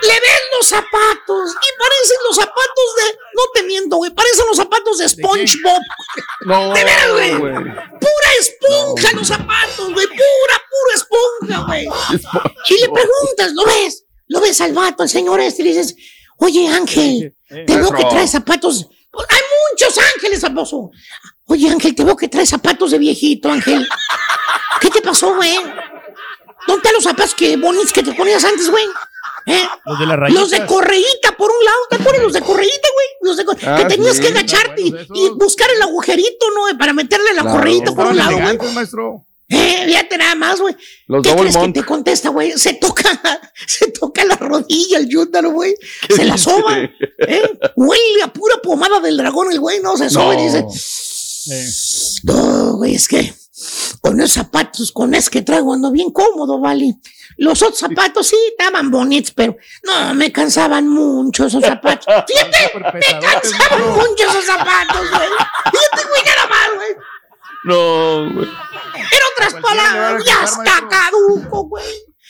Le 0.01 0.13
ves 0.13 0.41
los 0.57 0.67
zapatos 0.67 1.51
y 1.51 1.69
parecen 1.79 2.17
los 2.27 2.35
zapatos 2.35 2.95
de. 2.97 3.03
No 3.33 3.41
te 3.53 3.63
miento, 3.63 3.95
güey. 3.97 4.11
Parecen 4.11 4.45
los 4.47 4.57
zapatos 4.57 4.97
de 4.97 5.07
SpongeBob. 5.09 5.81
No. 6.41 6.73
De 6.73 6.83
veras, 6.83 7.11
güey. 7.11 7.35
güey. 7.35 7.53
Pura 7.53 8.31
esponja 8.39 9.11
los 9.13 9.27
zapatos, 9.27 9.93
güey. 9.93 10.07
Pura, 10.07 10.63
pura 10.69 10.93
esponja, 10.95 11.59
güey. 11.67 11.87
Y 12.69 12.77
le 12.81 12.89
preguntas, 12.89 13.53
¿lo 13.53 13.63
ves? 13.65 14.05
Lo 14.27 14.41
ves 14.41 14.59
al 14.61 14.73
vato, 14.73 15.03
al 15.03 15.09
señor 15.09 15.39
este, 15.39 15.61
y 15.61 15.65
le 15.65 15.71
dices, 15.71 15.95
oye, 16.37 16.67
Ángel, 16.67 17.35
te 17.47 17.75
veo 17.77 17.91
que 17.91 18.05
traes 18.05 18.31
zapatos. 18.31 18.87
Hay 19.29 19.41
muchos 19.71 19.97
ángeles, 20.15 20.41
famoso. 20.41 20.91
Oye, 21.45 21.69
Ángel, 21.69 21.95
te 21.95 22.03
veo 22.03 22.15
que 22.17 22.27
traes 22.27 22.49
zapatos 22.49 22.91
de 22.91 22.97
viejito, 22.97 23.49
Ángel. 23.51 23.87
¿Qué 24.81 24.89
te 24.89 25.01
pasó, 25.01 25.33
güey? 25.35 25.55
¿Dónde 26.67 26.77
están 26.79 26.93
los 26.93 27.03
zapatos 27.03 27.35
que 27.35 27.55
bonitos 27.57 27.93
que 27.93 28.03
te 28.03 28.13
ponías 28.13 28.43
antes, 28.43 28.69
güey? 28.69 28.85
¿Eh? 29.47 29.67
Los 29.85 29.99
de 29.99 30.05
las 30.07 30.17
rayitas. 30.19 30.41
Los 30.41 30.49
de 30.51 30.65
correíta, 30.65 31.31
por 31.37 31.51
un 31.51 31.63
lado, 31.63 31.77
¿te 31.91 31.95
acuerdas? 31.97 32.23
Los 32.23 32.33
de 32.33 32.41
correíta, 32.41 32.87
güey. 32.93 33.07
Los 33.21 33.37
de 33.37 33.45
cor- 33.45 33.57
Ah, 33.63 33.77
que 33.77 33.85
tenías 33.85 34.15
sí. 34.15 34.21
que 34.23 34.27
agacharte 34.29 34.81
y, 34.81 34.87
y 35.13 35.29
buscar 35.35 35.69
el 35.69 35.81
agujerito, 35.83 36.47
¿no? 36.51 36.77
Para 36.77 36.93
meterle 36.93 37.33
la 37.35 37.43
Claro. 37.43 37.57
correíta 37.57 37.91
por 37.93 38.07
un 38.07 38.17
lado, 38.17 38.31
güey. 38.39 38.57
Eh, 39.49 39.83
fíjate 39.85 40.17
nada 40.17 40.35
más, 40.35 40.59
güey. 40.59 40.75
Los 41.07 41.21
¿Qué 41.23 41.35
crees 41.35 41.57
que 41.57 41.71
te 41.71 41.83
contesta, 41.83 42.29
güey? 42.29 42.57
Se 42.57 42.73
toca, 42.73 43.03
se 43.67 43.91
toca 43.91 44.25
la 44.25 44.35
rodilla 44.35 44.97
el 44.97 45.07
yúndaro, 45.07 45.51
güey. 45.51 45.75
Se 46.15 46.25
la 46.25 46.37
soba. 46.37 46.77
¿eh? 46.79 47.59
Huele 47.75 48.23
a 48.23 48.33
pura 48.33 48.55
pomada 48.61 48.99
del 48.99 49.17
dragón 49.17 49.51
el 49.51 49.59
güey, 49.59 49.81
¿no? 49.81 49.97
Se 49.97 50.09
soba 50.09 50.33
y 50.35 50.43
dice, 50.43 50.65
Eh, 51.51 51.69
no, 52.23 52.77
güey, 52.77 52.95
es 52.95 53.07
que 53.07 53.33
con 54.01 54.19
esos 54.19 54.33
zapatos, 54.33 54.91
con 54.91 55.13
esos 55.15 55.29
que 55.29 55.41
traigo 55.41 55.73
ando 55.73 55.91
bien 55.91 56.11
cómodo, 56.11 56.59
vale. 56.59 56.95
Los 57.37 57.61
otros 57.61 57.79
zapatos 57.79 58.27
sí 58.27 58.37
estaban 58.51 58.89
bonitos, 58.91 59.31
pero 59.35 59.57
no, 59.83 60.13
me 60.13 60.31
cansaban 60.31 60.87
mucho 60.87 61.45
esos 61.47 61.63
zapatos. 61.63 62.05
Fíjate, 62.27 62.79
me 62.93 63.19
cansaban 63.19 63.89
mucho 63.89 64.29
esos 64.29 64.45
zapatos, 64.45 65.09
güey. 65.09 65.29
Fíjate, 65.71 66.07
güey, 66.09 66.23
nada 66.25 66.47
más, 66.47 66.69
güey. 66.75 67.04
No, 67.65 68.31
güey. 68.33 68.47
En 68.95 69.19
otras 69.33 69.61
palabras, 69.61 70.23
ya 70.25 70.43
está 70.43 70.87
caduco, 70.87 71.67
güey. 71.67 71.83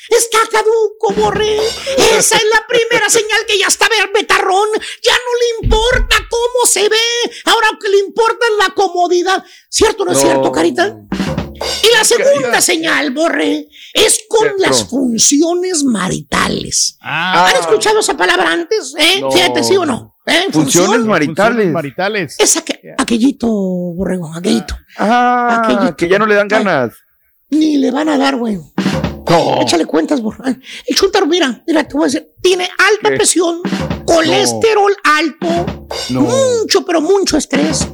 está 0.09 0.39
caduco, 0.51 1.13
borre. 1.15 1.57
Esa 1.97 2.37
es 2.37 2.43
la 2.53 2.65
primera 2.67 3.09
señal 3.09 3.45
que 3.47 3.57
ya 3.59 3.67
está 3.67 3.87
betarrón. 4.13 4.69
Ya 5.03 5.13
no 5.13 5.39
le 5.39 5.65
importa 5.65 6.15
cómo 6.29 6.65
se 6.65 6.87
ve. 6.87 6.97
Ahora 7.45 7.67
lo 7.73 7.79
que 7.79 7.89
le 7.89 7.99
importa 7.99 8.45
es 8.49 8.67
la 8.67 8.73
comodidad. 8.73 9.43
¿Cierto 9.69 10.03
o 10.03 10.05
no 10.05 10.11
es 10.13 10.19
cierto, 10.21 10.51
Carita? 10.51 10.95
Y 11.83 11.93
la 11.97 12.03
segunda 12.03 12.61
señal, 12.61 13.11
Borre, 13.11 13.67
es 13.93 14.19
con 14.27 14.41
Cierto. 14.41 14.57
las 14.61 14.89
funciones 14.89 15.83
maritales. 15.83 16.97
Ah. 17.01 17.47
¿Han 17.49 17.57
escuchado 17.57 17.99
esa 17.99 18.15
palabra 18.17 18.51
antes? 18.51 18.93
¿Eh? 18.97 19.19
No. 19.21 19.31
Fíjate, 19.31 19.63
¿sí 19.63 19.75
o 19.77 19.85
no? 19.85 20.14
¿Eh? 20.27 20.45
Funciones 20.51 21.01
maritales. 21.05 21.71
maritales. 21.71 22.35
Es 22.39 22.55
aqu- 22.57 22.95
aquellito, 22.97 23.47
Borrego, 23.47 24.33
aquellito. 24.33 24.75
Ah, 24.97 25.61
Aquellito. 25.63 25.95
que 25.95 26.09
ya 26.09 26.17
no 26.19 26.25
le 26.25 26.35
dan 26.35 26.47
ganas. 26.47 26.93
Ni 27.51 27.77
le 27.77 27.91
van 27.91 28.09
a 28.09 28.17
dar, 28.17 28.35
güey. 28.35 28.57
No. 29.29 29.61
Échale 29.61 29.85
cuentas, 29.85 30.21
Borre. 30.21 30.59
El 30.87 30.95
chúntaro, 30.95 31.25
mira, 31.27 31.61
mira, 31.67 31.83
te 31.87 31.93
voy 31.95 32.03
a 32.03 32.05
decir, 32.05 32.27
tiene 32.41 32.63
alta 32.63 33.09
¿Qué? 33.09 33.15
presión, 33.17 33.59
colesterol 34.05 34.95
alto, 35.03 35.87
No. 36.09 36.21
mucho, 36.21 36.85
pero 36.85 37.01
mucho 37.01 37.37
estrés. 37.37 37.87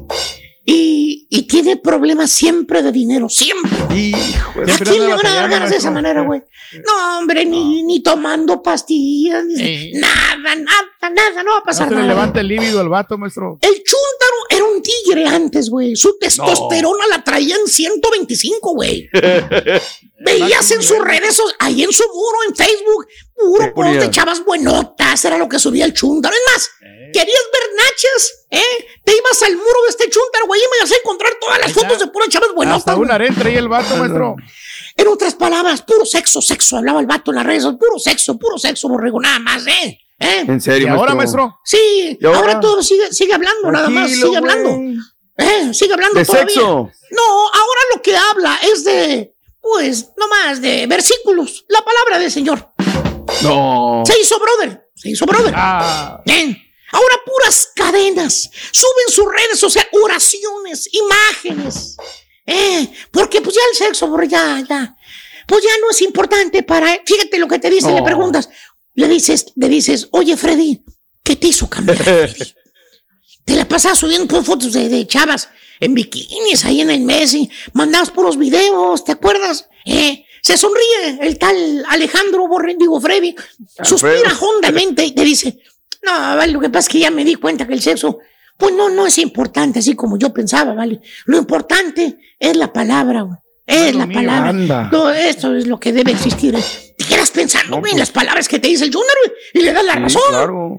Y, 0.73 1.27
y 1.29 1.41
tiene 1.43 1.75
problemas 1.75 2.31
siempre 2.31 2.81
de 2.81 2.91
dinero, 2.93 3.27
siempre. 3.27 3.71
Hijo 3.93 4.61
¿A 4.61 4.77
quién 4.77 5.05
le 5.07 5.13
van 5.13 5.25
a 5.25 5.35
dar 5.35 5.49
ganas 5.49 5.69
de 5.69 5.75
esa 5.75 5.91
manera, 5.91 6.21
güey? 6.21 6.41
No, 6.85 7.17
hombre, 7.17 7.45
ni, 7.45 7.83
ni 7.83 8.01
tomando 8.01 8.61
pastillas, 8.63 9.43
ni- 9.43 9.55
Sí. 9.57 9.91
nada, 9.95 10.55
nada, 10.55 11.09
nada, 11.13 11.43
no 11.43 11.51
va 11.51 11.57
a 11.57 11.59
No 11.59 11.65
pasar 11.65 11.89
se 11.89 11.95
le 11.95 12.01
nada. 12.01 12.13
levanta 12.13 12.39
el 12.39 12.47
líbido 12.47 12.79
al 12.79 12.87
vato, 12.87 13.17
maestro. 13.17 13.57
El 13.61 13.73
chúntaro 13.73 14.37
era 14.49 14.63
un 14.63 14.81
tigre 14.81 15.25
antes, 15.27 15.69
güey. 15.69 15.95
Su 15.97 16.17
testosterona 16.17 17.05
la 17.09 17.21
traía 17.21 17.55
en 17.57 17.67
125, 17.67 18.73
güey. 18.73 19.09
Veías 20.23 20.71
en 20.71 20.83
sus 20.83 20.99
redes, 20.99 21.41
ahí 21.59 21.83
en 21.83 21.91
su 21.91 22.03
muro, 22.03 22.37
en 22.47 22.55
Facebook, 22.55 23.07
puro 23.35 23.65
¿Qué 23.65 23.71
post 23.71 23.89
de 23.99 24.11
chavas 24.11 24.45
buenotas, 24.45 25.25
era 25.25 25.37
lo 25.37 25.49
que 25.49 25.57
subía 25.59 25.83
el 25.85 25.93
chúntaro. 25.93 26.33
Es 26.35 26.53
más, 26.53 26.69
querías 27.11 27.43
ver 27.51 27.69
nachas, 27.75 28.40
¿eh? 28.51 28.61
Te 29.03 29.11
ibas 29.17 29.41
al 29.43 29.55
muro 29.55 29.83
de 29.85 29.89
este 29.89 30.03
chúntaro, 30.09 30.45
güey, 30.47 30.61
y 30.61 30.63
me 30.63 30.77
ibas 30.77 30.91
a 30.91 30.95
encontrar 30.97 31.31
todas 31.41 31.59
las 31.59 31.73
fotos 31.73 31.97
de 31.99 32.07
puras 32.07 32.29
chavas 32.29 32.49
buenotas. 32.53 32.79
Hasta 32.81 32.93
güey. 32.93 33.05
un 33.05 33.11
harén 33.11 33.33
traía 33.35 33.59
el 33.59 33.67
vato, 33.67 33.95
maestro. 33.97 34.35
En 34.97 35.07
otras 35.07 35.33
palabras, 35.35 35.81
puro 35.81 36.05
sexo, 36.05 36.41
sexo, 36.41 36.77
hablaba 36.77 36.99
el 36.99 37.07
vato 37.07 37.31
en 37.31 37.37
las 37.37 37.45
redes, 37.45 37.63
puro 37.79 37.97
sexo, 37.97 38.37
puro 38.37 38.57
sexo, 38.57 38.87
borrego, 38.89 39.19
nada 39.19 39.39
más, 39.39 39.65
¿eh? 39.65 39.97
¿Eh? 40.19 40.45
En 40.47 40.57
Y 40.57 40.61
serio, 40.61 40.93
ahora, 40.93 41.15
maestro. 41.15 41.57
Sí, 41.63 42.17
¿Y 42.19 42.25
ahora? 42.25 42.39
ahora 42.39 42.59
todo 42.59 42.83
sigue, 42.83 43.11
sigue 43.11 43.33
hablando, 43.33 43.71
nada 43.71 43.89
más, 43.89 44.11
sigue 44.11 44.37
hablando. 44.37 44.69
Eh, 45.37 45.73
sigue 45.73 45.93
hablando 45.93 46.19
De 46.19 46.25
todavía. 46.25 46.47
sexo. 46.53 46.91
No, 47.09 47.21
ahora 47.47 47.81
lo 47.95 48.01
que 48.03 48.15
habla 48.15 48.59
es 48.71 48.83
de, 48.83 49.33
pues, 49.59 50.09
no 50.17 50.27
más, 50.27 50.61
de 50.61 50.85
versículos. 50.85 51.65
La 51.69 51.81
palabra 51.83 52.19
del 52.19 52.29
Señor. 52.31 52.69
No. 53.41 54.03
Se 54.05 54.19
hizo 54.19 54.37
brother. 54.39 54.89
Se 54.93 55.09
hizo 55.09 55.25
brother. 55.25 55.53
Ah, 55.55 56.21
Bien. 56.25 56.55
Ahora 56.91 57.15
puras 57.25 57.71
cadenas. 57.75 58.49
Suben 58.71 59.07
sus 59.09 59.25
redes 59.25 59.59
sociales, 59.59 59.91
oraciones, 59.93 60.89
imágenes. 60.93 61.97
Eh, 62.45 62.91
porque 63.11 63.41
pues 63.41 63.55
ya 63.55 63.61
el 63.71 63.77
sexo, 63.77 64.07
borre, 64.07 64.27
ya, 64.27 64.63
ya. 64.67 64.95
Pues 65.47 65.63
ya 65.63 65.71
no 65.81 65.91
es 65.91 66.01
importante 66.01 66.63
para 66.63 66.93
él. 66.93 67.01
Fíjate 67.05 67.37
lo 67.39 67.47
que 67.47 67.59
te 67.59 67.69
dice, 67.69 67.91
le 67.91 68.01
preguntas. 68.01 68.49
Le 68.93 69.07
dices, 69.07 69.45
le 69.55 69.69
dices, 69.69 70.09
oye 70.11 70.35
Freddy, 70.35 70.83
¿qué 71.23 71.35
te 71.35 71.47
hizo 71.47 71.69
cambiar, 71.69 71.97
Freddy? 71.97 72.53
Te 73.43 73.55
la 73.55 73.67
pasabas 73.67 73.97
subiendo 73.97 74.43
fotos 74.43 74.71
de, 74.71 74.87
de 74.87 75.07
chavas 75.07 75.49
en 75.79 75.95
bikinis 75.95 76.63
ahí 76.63 76.79
en 76.81 76.91
el 76.91 77.01
Messi. 77.01 77.49
Mandabas 77.73 78.11
puros 78.11 78.37
videos, 78.37 79.03
¿te 79.03 79.11
acuerdas? 79.13 79.67
Eh, 79.83 80.25
se 80.41 80.57
sonríe 80.57 81.19
el 81.21 81.37
tal 81.37 81.83
Alejandro 81.89 82.47
Borren, 82.47 82.77
digo 82.77 83.01
Freddy. 83.01 83.35
Suspira 83.83 84.37
hondamente 84.39 85.03
y 85.03 85.11
te 85.11 85.23
dice, 85.23 85.57
no, 86.03 86.11
vale, 86.37 86.51
lo 86.53 86.59
que 86.59 86.69
pasa 86.69 86.87
es 86.87 86.89
que 86.93 86.99
ya 86.99 87.11
me 87.11 87.23
di 87.23 87.35
cuenta 87.35 87.67
que 87.67 87.73
el 87.73 87.81
sexo, 87.81 88.19
pues 88.57 88.73
no, 88.73 88.89
no 88.89 89.05
es 89.07 89.17
importante 89.17 89.79
así 89.79 89.95
como 89.95 90.17
yo 90.17 90.33
pensaba, 90.33 90.73
¿vale? 90.73 91.01
Lo 91.25 91.37
importante 91.37 92.17
es 92.39 92.55
la 92.57 92.71
palabra, 92.71 93.21
güey. 93.21 93.37
Es 93.65 93.95
la 93.95 94.05
mío. 94.05 94.15
palabra. 94.17 94.49
Anda. 94.49 94.89
Todo 94.91 95.11
esto 95.11 95.55
es 95.55 95.65
lo 95.67 95.79
que 95.79 95.93
debe 95.93 96.11
existir. 96.11 96.55
Te 96.97 97.05
quedas 97.05 97.31
pensando, 97.31 97.77
güey, 97.79 97.93
en 97.93 97.99
las 97.99 98.11
palabras 98.11 98.47
que 98.47 98.59
te 98.59 98.67
dice 98.67 98.83
el 98.85 98.91
Junior, 98.93 99.15
güey, 99.25 99.37
y 99.53 99.61
le 99.65 99.71
das 99.73 99.83
la 99.85 99.93
Sí, 99.93 99.99
razón. 99.99 100.21
claro. 100.29 100.77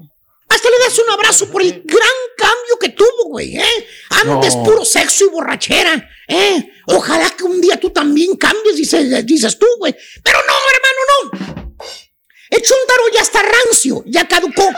Hasta 0.49 0.69
le 0.69 0.75
das 0.85 0.99
un 0.99 1.09
abrazo 1.11 1.49
por 1.49 1.61
el 1.63 1.71
gran 1.71 2.09
cambio 2.37 2.77
que 2.79 2.89
tuvo, 2.89 3.29
güey, 3.29 3.57
¿eh? 3.57 3.87
Antes 4.27 4.55
No. 4.55 4.63
puro 4.63 4.85
sexo 4.85 5.25
y 5.25 5.29
borrachera, 5.29 6.07
¿eh? 6.27 6.69
Ojalá 6.87 7.29
que 7.31 7.43
un 7.45 7.59
día 7.59 7.79
tú 7.79 7.89
también 7.89 8.35
cambies, 8.35 8.75
dices, 8.75 9.25
dices 9.25 9.57
tú, 9.57 9.65
güey. 9.79 9.95
Pero 10.23 10.37
no, 10.45 10.53
hermano, 10.75 11.55
no. 11.55 11.62
El 12.55 12.61
chúntaro 12.61 13.03
ya 13.13 13.21
está 13.21 13.41
rancio, 13.41 14.03
ya 14.05 14.27
caducó. 14.27 14.69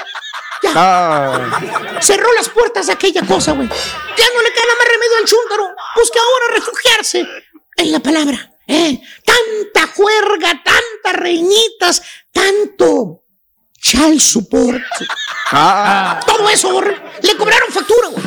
Ya 0.64 0.72
Ah, 0.76 1.60
cerró 2.02 2.32
las 2.34 2.48
puertas 2.50 2.88
de 2.88 2.94
aquella 2.94 3.22
cosa, 3.26 3.52
güey. 3.52 3.68
Ya 3.68 4.26
no 4.34 4.42
le 4.42 4.54
queda 4.54 4.76
más 4.78 4.88
remedio 4.88 5.18
al 5.20 5.26
chúntaro. 5.26 5.76
Busca 5.96 6.20
ahora 6.20 6.56
refugiarse 6.56 7.28
en 7.78 7.92
la 7.92 8.00
palabra, 8.00 8.52
¿eh? 8.68 9.02
Tanta 9.26 9.94
juerga, 9.94 10.62
tantas 10.64 11.14
reinitas, 11.22 12.02
tanto 12.32 13.24
chal 13.80 14.20
support. 14.22 14.82
ah, 15.52 16.20
Todo 16.26 16.50
eso, 16.50 16.72
borre. 16.72 17.00
Le 17.22 17.36
cobraron 17.36 17.70
factura, 17.72 18.08
güey. 18.08 18.24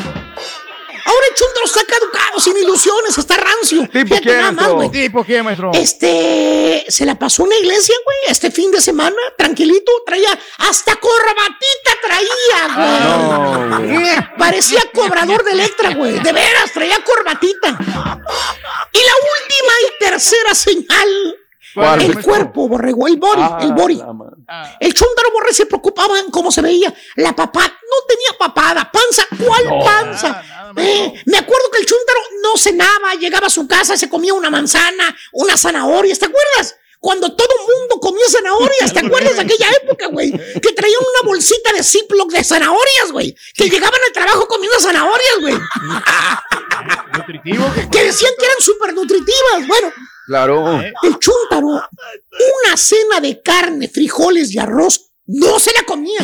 Ahora 1.09 1.27
el 1.31 1.35
chúntaro 1.35 1.65
está 1.65 1.85
caducado, 1.85 2.39
sin 2.39 2.57
ilusiones, 2.59 3.17
está 3.17 3.37
rancio. 3.37 3.81
¿Tipo 3.89 3.93
Fíjate 3.93 4.21
quién, 4.21 4.37
nada 4.37 4.53
más, 4.53 4.69
güey. 4.69 4.91
¿Tipo 4.91 5.25
qué, 5.25 5.43
maestro? 5.43 5.71
Este 5.73 6.85
se 6.89 7.07
la 7.07 7.19
pasó 7.19 7.45
en 7.45 7.51
la 7.51 7.57
iglesia, 7.57 7.95
güey, 8.05 8.17
este 8.29 8.51
fin 8.51 8.71
de 8.71 8.81
semana, 8.83 9.17
tranquilito, 9.39 9.91
traía 10.05 10.39
hasta 10.59 10.97
corbatita 10.97 11.91
traía, 12.03 12.75
güey. 12.75 12.99
Ah, 13.01 13.67
no, 13.71 13.79
güey. 13.81 14.39
Parecía 14.39 14.83
cobrador 14.93 15.45
de 15.45 15.53
Electra, 15.53 15.95
güey. 15.95 16.19
De 16.19 16.33
veras, 16.33 16.73
traía 16.73 17.03
corbatita. 17.03 17.69
Y 17.69 18.99
la 18.99 19.15
última 19.41 19.73
y 19.87 20.05
tercera 20.05 20.55
señal. 20.55 21.38
¿Cuál, 21.75 22.01
el 22.03 22.23
cuerpo, 22.23 22.69
borrego, 22.69 23.07
el 23.07 23.17
body, 23.17 23.43
Ah, 23.43 23.59
el 23.63 23.73
body. 23.73 23.97
madre. 23.97 24.37
El 24.81 24.95
chúndaro 24.95 25.31
borre 25.33 25.53
se 25.53 25.67
preocupaba 25.67 26.19
en 26.19 26.31
cómo 26.31 26.51
se 26.51 26.61
veía. 26.63 26.93
La 27.17 27.35
papá 27.37 27.61
no 27.63 27.97
tenía 28.09 28.39
papada, 28.39 28.91
panza. 28.91 29.27
¿Cuál 29.45 29.65
No. 29.67 29.85
panza? 29.85 30.29
Nada, 30.29 30.43
nada, 30.43 30.73
maestro. 30.73 31.05
Eh, 31.05 31.23
me 31.27 31.39
acuerdo 31.39 31.71
que 31.71 31.79
el 31.79 31.87
chúndaro 31.87 32.21
no 32.43 32.57
cenaba, 32.57 33.15
llegaba 33.15 33.47
a 33.47 33.51
su 33.51 33.67
casa, 33.69 33.97
se 33.97 34.09
comía 34.09 34.35
una 34.35 34.51
manzana, 34.51 35.17
una 35.33 35.57
zanahoria, 35.57 36.15
¿te 36.17 36.25
acuerdas? 36.27 36.77
Cuando 37.01 37.37
todo 37.37 37.49
mundo 37.61 38.01
comía 38.01 38.25
zanahorias, 38.29 38.93
¿te 38.93 38.99
acuerdas 38.99 39.37
de 39.37 39.43
aquella 39.43 39.69
época, 39.83 40.09
güey? 40.09 40.33
Que 40.33 40.73
traían 40.73 40.99
una 41.01 41.29
bolsita 41.31 41.73
de 41.73 41.85
Ziploc 41.85 42.29
de 42.33 42.43
zanahorias, 42.43 43.13
güey. 43.13 43.37
Que 43.55 43.71
llegaban 43.71 44.01
al 44.05 44.13
trabajo 44.13 44.49
comiendo 44.49 44.81
zanahorias, 44.81 45.37
güey. 45.41 45.55
Nutritivo. 47.17 47.65
que- 47.75 47.89
Que 47.91 48.05
decían 48.05 48.33
que 48.39 48.47
eran 48.47 48.59
súper 48.61 48.95
nutritivas. 48.95 49.67
Bueno, 49.67 49.93
Claro. 50.29 50.83
Eh, 50.83 50.93
el 51.05 51.19
chúntaro, 51.19 51.69
una 51.69 52.77
cena 52.77 53.19
de 53.19 53.41
carne, 53.41 53.89
frijoles 53.89 54.55
y 54.55 54.59
arroz, 54.59 55.11
no 55.25 55.59
se 55.59 55.73
la 55.73 55.85
comía. 55.85 56.21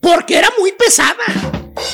Porque 0.00 0.36
era 0.36 0.48
muy 0.56 0.70
pesada. 0.70 1.16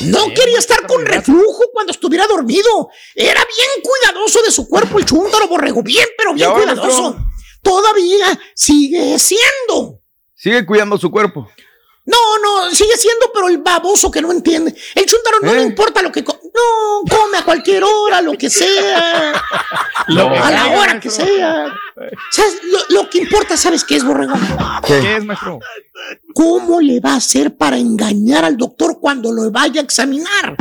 No 0.02 0.24
Sí, 0.26 0.34
quería 0.34 0.58
estar 0.58 0.86
con 0.86 1.06
reflujo 1.06 1.70
cuando 1.72 1.92
estuviera 1.92 2.26
dormido. 2.26 2.90
Era 3.14 3.40
bien 3.40 3.68
cuidadoso 3.82 4.42
de 4.42 4.50
su 4.50 4.68
cuerpo, 4.68 4.98
el 4.98 5.06
chúntaro 5.06 5.48
borrego. 5.48 5.82
Bien, 5.82 6.06
pero 6.18 6.34
bien 6.34 6.52
cuidadoso. 6.52 7.16
Todavía 7.62 8.38
sigue 8.54 9.18
siendo. 9.18 10.02
Sigue 10.34 10.66
cuidando 10.66 10.98
su 10.98 11.10
cuerpo. 11.10 11.48
No, 12.04 12.38
no, 12.42 12.70
sigue 12.74 12.96
siendo, 12.98 13.32
pero 13.32 13.48
el 13.48 13.58
baboso 13.58 14.10
que 14.10 14.20
no 14.20 14.30
entiende. 14.32 14.74
El 14.94 15.06
chúntaro 15.06 15.38
no 15.40 15.50
¿Eh? 15.50 15.56
le 15.56 15.62
importa 15.62 16.02
lo 16.02 16.12
que... 16.12 16.22
no, 16.56 17.16
come 17.16 17.38
a 17.38 17.44
cualquier 17.44 17.84
hora, 17.84 18.20
lo 18.22 18.32
que 18.38 18.50
sea. 18.50 19.32
Lo 20.08 20.30
que 20.30 20.38
a 20.38 20.50
la 20.52 20.60
caiga, 20.62 20.80
hora 20.80 21.00
que 21.00 21.10
sea. 21.10 21.66
¿Sabes? 22.30 22.58
Lo, 22.64 22.78
lo 22.90 23.10
que 23.10 23.18
importa, 23.18 23.56
¿sabes 23.56 23.82
qué 23.82 23.96
es, 23.96 24.04
borrego? 24.04 24.34
¿Qué 24.86 25.16
es, 25.16 25.24
maestro? 25.24 25.58
¿Cómo 26.32 26.80
le 26.80 27.00
va 27.00 27.14
a 27.14 27.16
hacer 27.16 27.56
para 27.56 27.76
engañar 27.76 28.44
al 28.44 28.56
doctor 28.56 28.98
cuando 29.00 29.32
lo 29.32 29.50
vaya 29.50 29.80
a 29.80 29.84
examinar? 29.84 30.54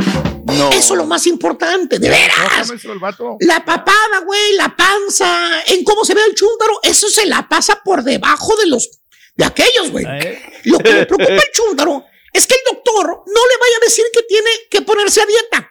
No. 0.46 0.70
Eso 0.70 0.94
es 0.94 0.98
lo 0.98 1.06
más 1.06 1.26
importante, 1.28 1.98
de 2.00 2.08
No, 2.08 2.14
veras. 2.14 2.68
maestro, 2.68 2.92
el 2.92 2.98
vato. 2.98 3.36
La 3.40 3.64
papada, 3.64 4.20
güey, 4.24 4.54
la 4.54 4.74
panza, 4.74 5.62
en 5.66 5.84
cómo 5.84 6.04
se 6.04 6.14
ve 6.14 6.22
el 6.28 6.34
chúntaro, 6.34 6.80
eso 6.82 7.08
se 7.08 7.26
la 7.26 7.48
pasa 7.48 7.80
por 7.84 8.02
debajo 8.02 8.56
de 8.56 8.66
los 8.66 8.90
de 9.36 9.44
aquellos, 9.44 9.90
güey. 9.92 10.04
Eh, 10.08 10.42
Lo 10.64 10.78
que 10.78 10.92
le 10.92 11.06
preocupa 11.06 11.32
al 11.34 11.50
chúntaro 11.52 12.04
es 12.32 12.46
que 12.46 12.54
el 12.54 12.60
doctor 12.74 13.06
no 13.06 13.12
le 13.46 13.56
vaya 13.60 13.76
a 13.80 13.84
decir 13.84 14.04
que 14.12 14.22
tiene 14.24 14.50
que 14.70 14.82
ponerse 14.82 15.20
a 15.20 15.26
dieta. 15.26 15.70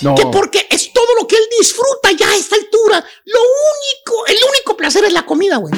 No. 0.00 0.14
Que 0.14 0.26
porque 0.26 0.66
es 0.70 0.92
todo 0.92 1.14
lo 1.20 1.26
que 1.26 1.36
él 1.36 1.44
disfruta 1.58 2.12
ya 2.12 2.28
a 2.28 2.36
esta 2.36 2.56
altura. 2.56 3.04
Lo 3.24 3.40
único, 3.40 4.26
el 4.26 4.38
único 4.50 4.76
placer 4.76 5.04
es 5.04 5.12
la 5.12 5.24
comida, 5.24 5.56
güey. 5.56 5.72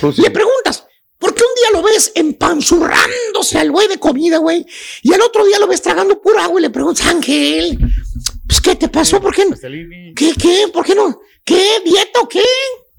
Pues 0.00 0.16
sí. 0.16 0.22
Le 0.22 0.30
preguntas, 0.30 0.84
¿por 1.18 1.34
qué 1.34 1.42
un 1.42 1.54
día 1.54 1.80
lo 1.80 1.82
ves 1.82 2.12
empanzurrándose 2.14 3.58
al 3.58 3.70
güey 3.70 3.88
de 3.88 3.98
comida, 3.98 4.38
güey? 4.38 4.66
Y 5.02 5.12
al 5.12 5.22
otro 5.22 5.44
día 5.44 5.58
lo 5.58 5.66
ves 5.66 5.82
tragando 5.82 6.20
pura 6.20 6.44
agua 6.44 6.60
y 6.60 6.62
le 6.62 6.70
preguntas, 6.70 7.06
Ángel, 7.06 7.78
pues 8.46 8.60
¿qué 8.60 8.76
te 8.76 8.88
pasó? 8.88 9.20
¿Por 9.20 9.34
qué? 9.34 9.44
no? 9.44 9.56
¿Qué, 10.14 10.34
qué? 10.40 10.68
¿Por 10.72 10.84
qué 10.84 10.94
no? 10.94 11.20
¿Qué? 11.44 11.82
¿Dieta 11.84 12.20
o 12.20 12.28
qué? 12.28 12.44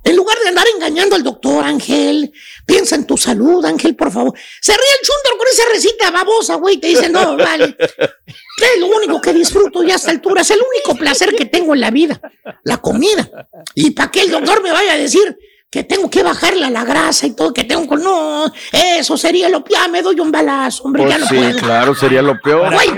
En 0.05 0.15
lugar 0.15 0.37
de 0.37 0.49
andar 0.49 0.67
engañando 0.75 1.15
al 1.15 1.23
doctor, 1.23 1.63
Ángel, 1.63 2.31
piensa 2.63 2.95
en 2.95 3.07
tu 3.07 3.17
salud, 3.17 3.65
Ángel, 3.65 3.95
por 3.95 4.11
favor. 4.11 4.37
Se 4.61 4.71
ríe 4.71 4.85
el 5.01 5.07
chúndaro 5.07 5.37
con 5.37 5.47
esa 5.47 5.63
recita 5.71 6.11
babosa, 6.11 6.55
güey. 6.55 6.77
Te 6.77 6.87
dice, 6.87 7.09
no, 7.09 7.35
vale. 7.35 7.75
Es 8.57 8.79
lo 8.79 8.87
único 8.87 9.19
que 9.21 9.33
disfruto 9.33 9.83
ya 9.83 9.93
a 9.93 9.97
esta 9.97 10.11
altura. 10.11 10.41
Es 10.41 10.51
el 10.51 10.59
único 10.59 10.97
placer 10.97 11.35
que 11.35 11.45
tengo 11.45 11.73
en 11.73 11.81
la 11.81 11.91
vida. 11.91 12.19
La 12.63 12.77
comida. 12.77 13.29
Y 13.73 13.91
para 13.91 14.09
que 14.11 14.21
el 14.21 14.31
doctor 14.31 14.63
me 14.63 14.71
vaya 14.71 14.93
a 14.93 14.97
decir 14.97 15.37
que 15.69 15.83
tengo 15.83 16.09
que 16.09 16.23
bajarle 16.23 16.63
a 16.65 16.69
la 16.69 16.85
grasa 16.85 17.27
y 17.27 17.35
todo, 17.35 17.53
que 17.53 17.65
tengo 17.65 17.89
que... 17.89 18.01
No, 18.01 18.49
eso 18.71 19.17
sería 19.17 19.49
lo 19.49 19.61
peor. 19.61 19.81
Ya 19.81 19.87
me 19.89 20.01
doy 20.01 20.17
un 20.21 20.31
balazo, 20.31 20.83
hombre, 20.83 21.03
Pues 21.03 21.13
ya 21.13 21.17
no 21.19 21.27
sí, 21.27 21.35
puedo. 21.35 21.59
claro, 21.59 21.95
sería 21.95 22.21
lo 22.21 22.39
peor. 22.39 22.73
Güey, 22.73 22.93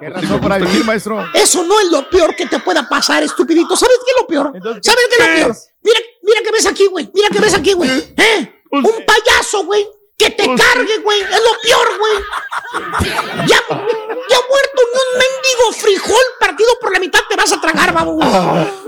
¿Qué 0.00 0.10
razón 0.10 0.40
para 0.40 0.58
vivir, 0.58 0.84
maestro? 0.84 1.24
Eso 1.34 1.62
no 1.62 1.78
es 1.78 1.86
lo 1.92 2.10
peor 2.10 2.34
que 2.34 2.46
te 2.46 2.58
pueda 2.58 2.88
pasar, 2.88 3.22
estupidito. 3.22 3.76
¿Sabes 3.76 3.96
qué 4.04 4.10
es 4.10 4.16
lo 4.22 4.26
peor? 4.26 4.52
¿Sabes 4.82 5.06
qué 5.08 5.22
es 5.22 5.28
lo 5.28 5.34
peor? 5.36 5.56
Mira, 5.82 6.00
mira 6.24 6.40
que 6.42 6.50
ves 6.50 6.66
aquí, 6.66 6.86
güey. 6.86 7.08
Mira 7.14 7.28
que 7.28 7.38
ves 7.38 7.54
aquí, 7.54 7.74
güey. 7.74 7.90
¿Eh? 7.90 8.52
Un 8.72 8.82
payaso, 8.82 9.64
güey. 9.64 9.86
Que 10.18 10.30
te 10.30 10.44
cargue, 10.44 10.98
güey. 11.02 11.20
Es 11.20 11.42
lo 11.42 11.60
peor, 11.62 11.98
güey. 11.98 12.14
Ya, 13.46 13.60
ya 13.68 14.40
muerto 14.48 14.82
ni 14.92 15.00
un 15.00 15.18
mendigo 15.18 15.72
frijol 15.78 16.24
partido 16.40 16.78
por 16.80 16.92
la 16.92 16.98
mitad 16.98 17.20
te 17.28 17.36
vas 17.36 17.52
a 17.52 17.60
tragar, 17.60 17.92
babo. 17.92 18.18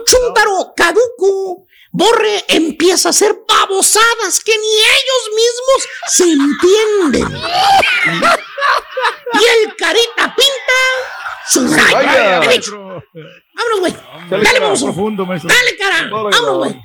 Chúntaro, 0.04 0.72
caduco. 0.76 1.66
Borre 1.90 2.44
empieza 2.48 3.08
a 3.08 3.10
hacer 3.10 3.34
babosadas 3.48 4.40
que 4.44 4.52
ni 4.56 4.74
ellos 4.78 5.30
mismos 5.36 5.88
se 6.06 6.24
entienden. 6.24 7.40
Y 9.34 9.44
el 9.44 9.76
carita 9.76 10.34
pinta 10.36 10.78
su 11.50 11.66
raya. 11.74 12.40
Vámonos, 12.40 13.80
güey. 13.80 13.96
Dale, 14.30 14.60
vamos. 14.60 14.80
Dale, 15.44 15.76
cara. 15.78 16.08
Vámonos, 16.10 16.56
güey. 16.58 16.80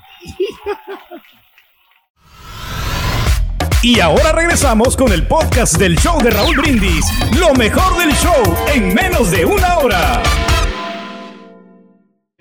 Y 3.83 3.99
ahora 3.99 4.31
regresamos 4.31 4.95
con 4.95 5.11
el 5.11 5.27
podcast 5.27 5.75
del 5.75 5.97
show 5.97 6.17
de 6.23 6.29
Raúl 6.29 6.55
Brindis. 6.55 7.05
Lo 7.37 7.53
mejor 7.53 7.97
del 7.97 8.13
show 8.13 8.55
en 8.73 8.93
menos 8.93 9.29
de 9.29 9.43
una 9.43 9.79
hora. 9.79 10.23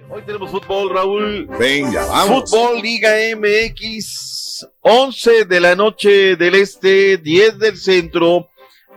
Hoy 0.09 0.22
tenemos 0.24 0.53
fútbol, 0.53 0.95
Raúl. 0.95 1.49
Venga, 1.59 2.07
vamos. 2.07 2.49
Fútbol 2.49 2.80
Liga 2.80 3.11
MX, 3.36 4.68
11 4.82 5.45
de 5.47 5.61
la 5.61 5.74
noche 5.74 6.36
del 6.36 6.55
este, 6.55 7.16
10 7.16 7.59
del 7.59 7.76
centro, 7.76 8.49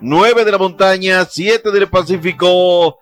9 0.01 0.45
de 0.45 0.51
la 0.51 0.59
montaña, 0.59 1.25
7 1.25 1.71
del 1.71 1.89
Pacífico. 1.89 2.99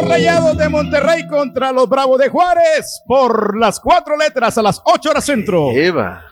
Los 0.00 0.08
Rayados 0.08 0.56
de 0.56 0.68
Monterrey 0.70 1.26
contra 1.26 1.72
los 1.72 1.86
Bravos 1.86 2.18
de 2.18 2.30
Juárez 2.30 3.02
por 3.06 3.58
las 3.58 3.78
cuatro 3.80 4.16
letras 4.16 4.56
a 4.56 4.62
las 4.62 4.80
ocho 4.86 5.10
horas 5.10 5.26
centro. 5.26 5.72
Eva. 5.72 6.24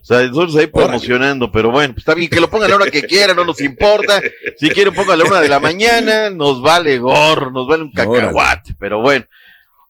O 0.00 0.04
sea, 0.04 0.26
nosotros 0.26 0.56
ahí 0.56 0.66
promocionando, 0.66 1.52
pero 1.52 1.70
bueno, 1.70 1.94
pues 1.94 2.02
está 2.02 2.14
bien 2.14 2.28
que 2.28 2.40
lo 2.40 2.50
pongan 2.50 2.66
a 2.66 2.70
la 2.70 2.76
hora 2.76 2.90
que 2.90 3.02
quieran, 3.02 3.36
no 3.36 3.44
nos 3.44 3.60
importa. 3.60 4.20
Si 4.56 4.68
quieren, 4.70 4.92
pongan 4.92 5.14
a 5.14 5.16
la 5.22 5.24
una 5.24 5.40
de 5.40 5.48
la 5.48 5.60
mañana, 5.60 6.30
nos 6.30 6.60
vale 6.62 6.98
gorro, 6.98 7.52
nos 7.52 7.68
vale 7.68 7.84
un 7.84 7.92
cacahuate, 7.92 8.74
pero 8.76 9.00
bueno. 9.00 9.24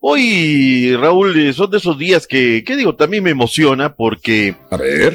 Hoy, 0.00 0.94
Raúl, 0.96 1.34
eh, 1.38 1.54
son 1.54 1.70
de 1.70 1.78
esos 1.78 1.96
días 1.96 2.26
que, 2.26 2.62
¿qué 2.66 2.76
digo? 2.76 2.96
También 2.96 3.24
me 3.24 3.30
emociona 3.30 3.94
porque 3.94 4.56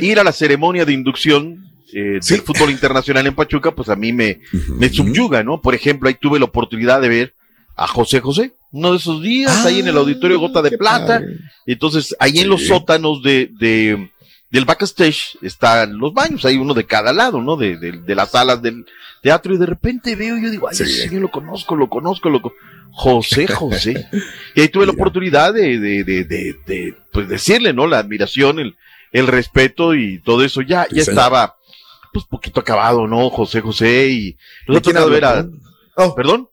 ir 0.02 0.20
a 0.20 0.24
la 0.24 0.32
ceremonia 0.32 0.86
de 0.86 0.94
inducción 0.94 1.68
eh, 1.94 2.20
del 2.28 2.42
fútbol 2.42 2.72
internacional 2.72 3.28
en 3.28 3.36
Pachuca, 3.36 3.76
pues 3.76 3.90
a 3.90 3.96
mí 3.96 4.12
me, 4.12 4.40
me 4.80 4.90
subyuga, 4.90 5.44
¿no? 5.44 5.62
Por 5.62 5.76
ejemplo, 5.76 6.10
ahí 6.10 6.16
tuve 6.20 6.40
la 6.40 6.46
oportunidad 6.46 7.00
de 7.00 7.10
ver 7.10 7.34
a 7.78 7.88
José 7.88 8.20
José, 8.20 8.54
uno 8.72 8.92
de 8.92 8.98
esos 8.98 9.22
días, 9.22 9.66
ahí 9.66 9.80
en 9.80 9.88
el 9.88 9.98
auditorio 9.98 10.40
Gota 10.40 10.64
de 10.64 10.78
Plata. 10.78 11.22
Entonces, 11.66 12.16
ahí 12.20 12.40
en 12.40 12.50
los 12.50 12.66
sótanos 12.66 13.22
de, 13.22 13.52
de, 13.60 14.12
del 14.50 14.66
backstage 14.66 15.38
están 15.44 15.98
los 15.98 16.12
baños, 16.12 16.44
hay 16.44 16.58
uno 16.58 16.74
de 16.74 16.86
cada 16.86 17.14
lado, 17.14 17.40
¿no? 17.40 17.56
De, 17.56 17.78
de, 17.78 17.92
de 17.92 18.16
las 18.16 18.32
salas 18.32 18.62
del 18.64 18.86
teatro, 19.22 19.54
y 19.54 19.58
de 19.58 19.68
repente 19.68 20.16
veo, 20.16 20.38
y 20.38 20.44
yo 20.44 20.50
digo, 20.50 20.68
ay, 20.68 20.74
ese 20.74 20.88
señor 20.88 21.22
lo 21.22 21.32
conozco, 21.32 21.76
lo 21.76 21.88
conozco, 21.88 22.30
lo 22.30 22.42
conozco. 22.42 22.64
José 22.92 23.46
José. 23.46 24.08
y 24.56 24.62
ahí 24.62 24.70
tuve 24.70 24.88
la 24.88 24.94
oportunidad 24.94 25.54
de, 25.54 25.78
de, 25.78 26.04
de, 26.04 26.24
de, 26.24 26.56
de, 26.66 26.96
pues 27.12 27.30
decirle, 27.30 27.74
¿no? 27.74 27.86
La 27.86 28.00
admiración, 28.00 28.58
el, 28.58 28.76
el 29.12 29.28
respeto 29.28 29.94
y 29.94 30.18
todo 30.20 30.44
eso. 30.44 30.62
Ya, 30.62 30.88
ya 30.90 31.04
señor. 31.04 31.10
estaba, 31.10 31.56
pues, 32.12 32.26
poquito 32.26 32.60
acabado, 32.60 33.06
¿no? 33.06 33.30
José 33.30 33.62
José 33.62 34.10
y 34.10 34.38
nos 34.68 34.78
ha 34.78 34.82
quién 34.82 34.96
tocado 34.96 35.12
ver 35.12 35.26
a, 35.26 35.34
perdón? 35.98 36.16
¿Perdón? 36.16 36.50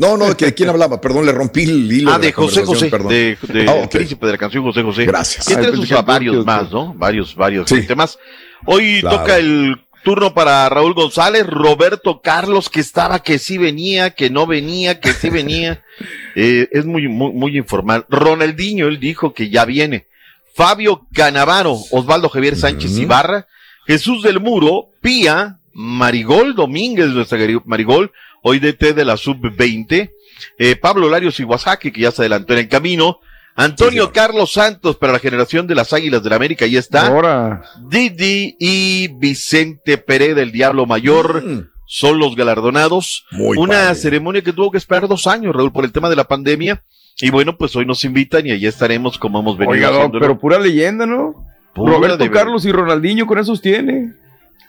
No, 0.00 0.16
no, 0.16 0.32
¿de 0.32 0.54
quién 0.54 0.68
hablaba? 0.70 1.00
Perdón, 1.00 1.26
le 1.26 1.32
rompí 1.32 1.64
el 1.64 1.92
hilo. 1.92 2.12
Ah, 2.12 2.18
de 2.18 2.32
José 2.32 2.64
José, 2.64 2.86
perdón. 2.86 3.08
de, 3.10 3.36
de 3.42 3.68
Ah, 3.68 3.76
el 3.76 3.84
ok. 3.84 3.90
príncipe 3.90 4.24
de 4.26 4.32
la 4.32 4.38
canción 4.38 4.64
José 4.64 4.82
José. 4.82 5.04
Gracias. 5.04 5.48
Y 5.50 5.52
entre 5.52 5.68
Ah, 5.70 5.76
sus 5.76 5.88
que- 5.88 5.94
varios 6.02 6.46
más, 6.46 6.70
¿no? 6.70 6.94
Varios, 6.94 7.34
varios 7.34 7.66
temas. 7.86 8.18
Hoy 8.64 9.00
Claro. 9.00 9.18
toca 9.18 9.36
el 9.36 9.76
turno 10.02 10.32
para 10.32 10.66
Raúl 10.70 10.94
González, 10.94 11.46
Roberto 11.46 12.22
Carlos, 12.22 12.70
que 12.70 12.80
estaba, 12.80 13.22
que 13.22 13.38
sí 13.38 13.58
venía, 13.58 14.10
que 14.10 14.30
no 14.30 14.46
venía, 14.46 14.98
que 15.00 15.12
sí 15.12 15.28
venía. 15.30 15.82
Eh, 16.36 16.68
es 16.70 16.86
muy, 16.86 17.08
muy, 17.08 17.32
muy 17.32 17.56
informal. 17.58 18.06
Ronaldinho, 18.08 18.86
él 18.86 19.00
dijo 19.00 19.34
que 19.34 19.50
ya 19.50 19.64
viene. 19.64 20.06
Fabio 20.54 21.06
Canavaro, 21.12 21.76
Osvaldo 21.90 22.28
Javier 22.28 22.56
Sánchez 22.56 22.96
Ibarra, 22.98 23.46
Jesús 23.86 24.22
del 24.22 24.38
Muro, 24.40 24.86
Pía, 25.02 25.58
Marigol 25.72 26.54
Domínguez, 26.54 27.08
nuestra 27.08 27.36
Marigol, 27.64 28.12
hoy 28.42 28.58
DT 28.58 28.94
de 28.94 29.04
la 29.04 29.16
Sub-20, 29.16 30.10
eh, 30.58 30.76
Pablo 30.76 31.08
Larios 31.08 31.38
Iwasaki, 31.40 31.90
que 31.92 32.00
ya 32.02 32.10
se 32.10 32.22
adelantó 32.22 32.52
en 32.54 32.60
el 32.60 32.68
camino, 32.68 33.20
Antonio 33.56 34.12
Carlos 34.12 34.52
Santos 34.52 34.96
para 34.96 35.12
la 35.12 35.18
generación 35.18 35.66
de 35.66 35.74
las 35.74 35.92
Águilas 35.92 36.22
del 36.22 36.32
América, 36.32 36.64
ahí 36.64 36.76
está. 36.76 37.08
Ahora. 37.08 37.62
Didi 37.88 38.56
y 38.58 39.08
Vicente 39.08 39.98
Pérez 39.98 40.34
del 40.34 40.52
Diablo 40.52 40.86
Mayor 40.86 41.42
son 41.86 42.18
los 42.18 42.36
galardonados. 42.36 43.26
Una 43.58 43.94
ceremonia 43.94 44.42
que 44.42 44.52
tuvo 44.52 44.70
que 44.70 44.78
esperar 44.78 45.08
dos 45.08 45.26
años, 45.26 45.54
Raúl, 45.54 45.72
por 45.72 45.84
el 45.84 45.92
tema 45.92 46.08
de 46.08 46.16
la 46.16 46.24
pandemia. 46.24 46.82
Y 47.20 47.30
bueno, 47.30 47.56
pues 47.58 47.74
hoy 47.76 47.84
nos 47.84 48.02
invitan 48.04 48.46
y 48.46 48.52
allí 48.52 48.66
estaremos 48.66 49.18
como 49.18 49.40
hemos 49.40 49.58
venido 49.58 49.90
Oiga, 49.90 50.10
pero 50.18 50.38
pura 50.38 50.58
leyenda, 50.58 51.04
¿no? 51.04 51.44
Pura 51.74 51.94
Roberto 51.94 52.16
de- 52.18 52.30
Carlos 52.30 52.64
y 52.64 52.72
Ronaldinho 52.72 53.26
con 53.26 53.38
esos 53.38 53.60
tiene. 53.60 54.14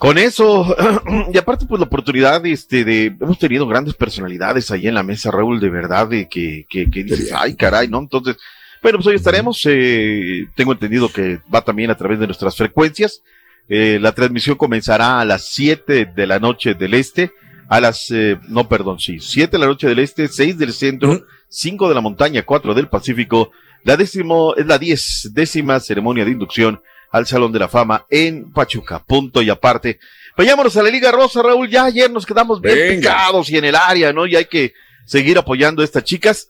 Con 0.02 0.18
eso, 0.18 0.76
y 1.32 1.38
aparte 1.38 1.68
pues 1.68 1.80
la 1.80 1.86
oportunidad 1.86 2.44
este, 2.48 2.84
de, 2.84 3.16
hemos 3.22 3.38
tenido 3.38 3.68
grandes 3.68 3.94
personalidades 3.94 4.72
ahí 4.72 4.88
en 4.88 4.96
la 4.96 5.04
mesa, 5.04 5.30
Raúl, 5.30 5.60
de 5.60 5.70
verdad, 5.70 6.08
de 6.08 6.28
que, 6.28 6.66
que, 6.68 6.90
que 6.90 7.04
dices, 7.04 7.32
ay 7.32 7.56
caray, 7.56 7.88
¿no? 7.88 8.00
Entonces, 8.00 8.36
bueno, 8.82 8.98
pues 8.98 9.06
hoy 9.06 9.16
estaremos, 9.18 9.62
eh, 9.66 10.48
tengo 10.56 10.72
entendido 10.72 11.08
que 11.14 11.42
va 11.54 11.62
también 11.62 11.92
a 11.92 11.96
través 11.96 12.18
de 12.20 12.26
nuestras 12.26 12.58
frecuencias, 12.58 13.22
Eh, 13.70 14.00
la 14.02 14.12
transmisión 14.12 14.58
comenzará 14.58 15.20
a 15.20 15.26
las 15.26 15.46
7 15.54 16.08
de 16.16 16.28
la 16.28 16.40
noche 16.40 16.74
del 16.74 16.96
este, 16.96 17.32
a 17.70 17.80
las, 17.80 18.10
eh, 18.10 18.40
no, 18.50 18.68
perdón, 18.68 19.00
sí, 19.00 19.20
7 19.20 19.52
de 19.52 19.60
la 19.60 19.68
noche 19.68 19.88
del 19.88 20.00
este, 20.00 20.28
6 20.28 20.58
del 20.58 20.74
centro, 20.74 21.28
5 21.48 21.90
de 21.90 21.96
la 21.96 22.02
montaña, 22.02 22.42
4 22.44 22.74
del 22.74 22.88
Pacífico, 22.88 23.52
la 23.84 23.98
décimo, 23.98 24.56
es 24.56 24.66
la 24.66 24.80
10, 24.80 25.30
décima 25.34 25.80
ceremonia 25.80 26.26
de 26.26 26.32
inducción 26.32 26.82
al 27.12 27.28
Salón 27.28 27.52
de 27.52 27.60
la 27.60 27.68
Fama 27.68 28.06
en 28.10 28.52
Pachuca, 28.52 29.04
punto 29.04 29.42
y 29.42 29.50
aparte. 29.50 30.00
Vayámonos 30.38 30.76
a 30.78 30.84
la 30.84 30.90
Liga 30.90 31.12
Rosa, 31.12 31.42
Raúl, 31.42 31.70
ya 31.70 31.86
ayer 31.86 32.10
nos 32.10 32.26
quedamos 32.26 32.62
bien 32.62 32.76
Venga. 32.76 33.12
picados 33.12 33.50
y 33.50 33.58
en 33.58 33.66
el 33.66 33.76
área, 33.76 34.14
¿no? 34.14 34.26
Y 34.26 34.36
hay 34.36 34.46
que 34.46 34.74
seguir 35.06 35.38
apoyando 35.38 35.82
a 35.82 35.86
estas 35.86 36.04
chicas. 36.04 36.50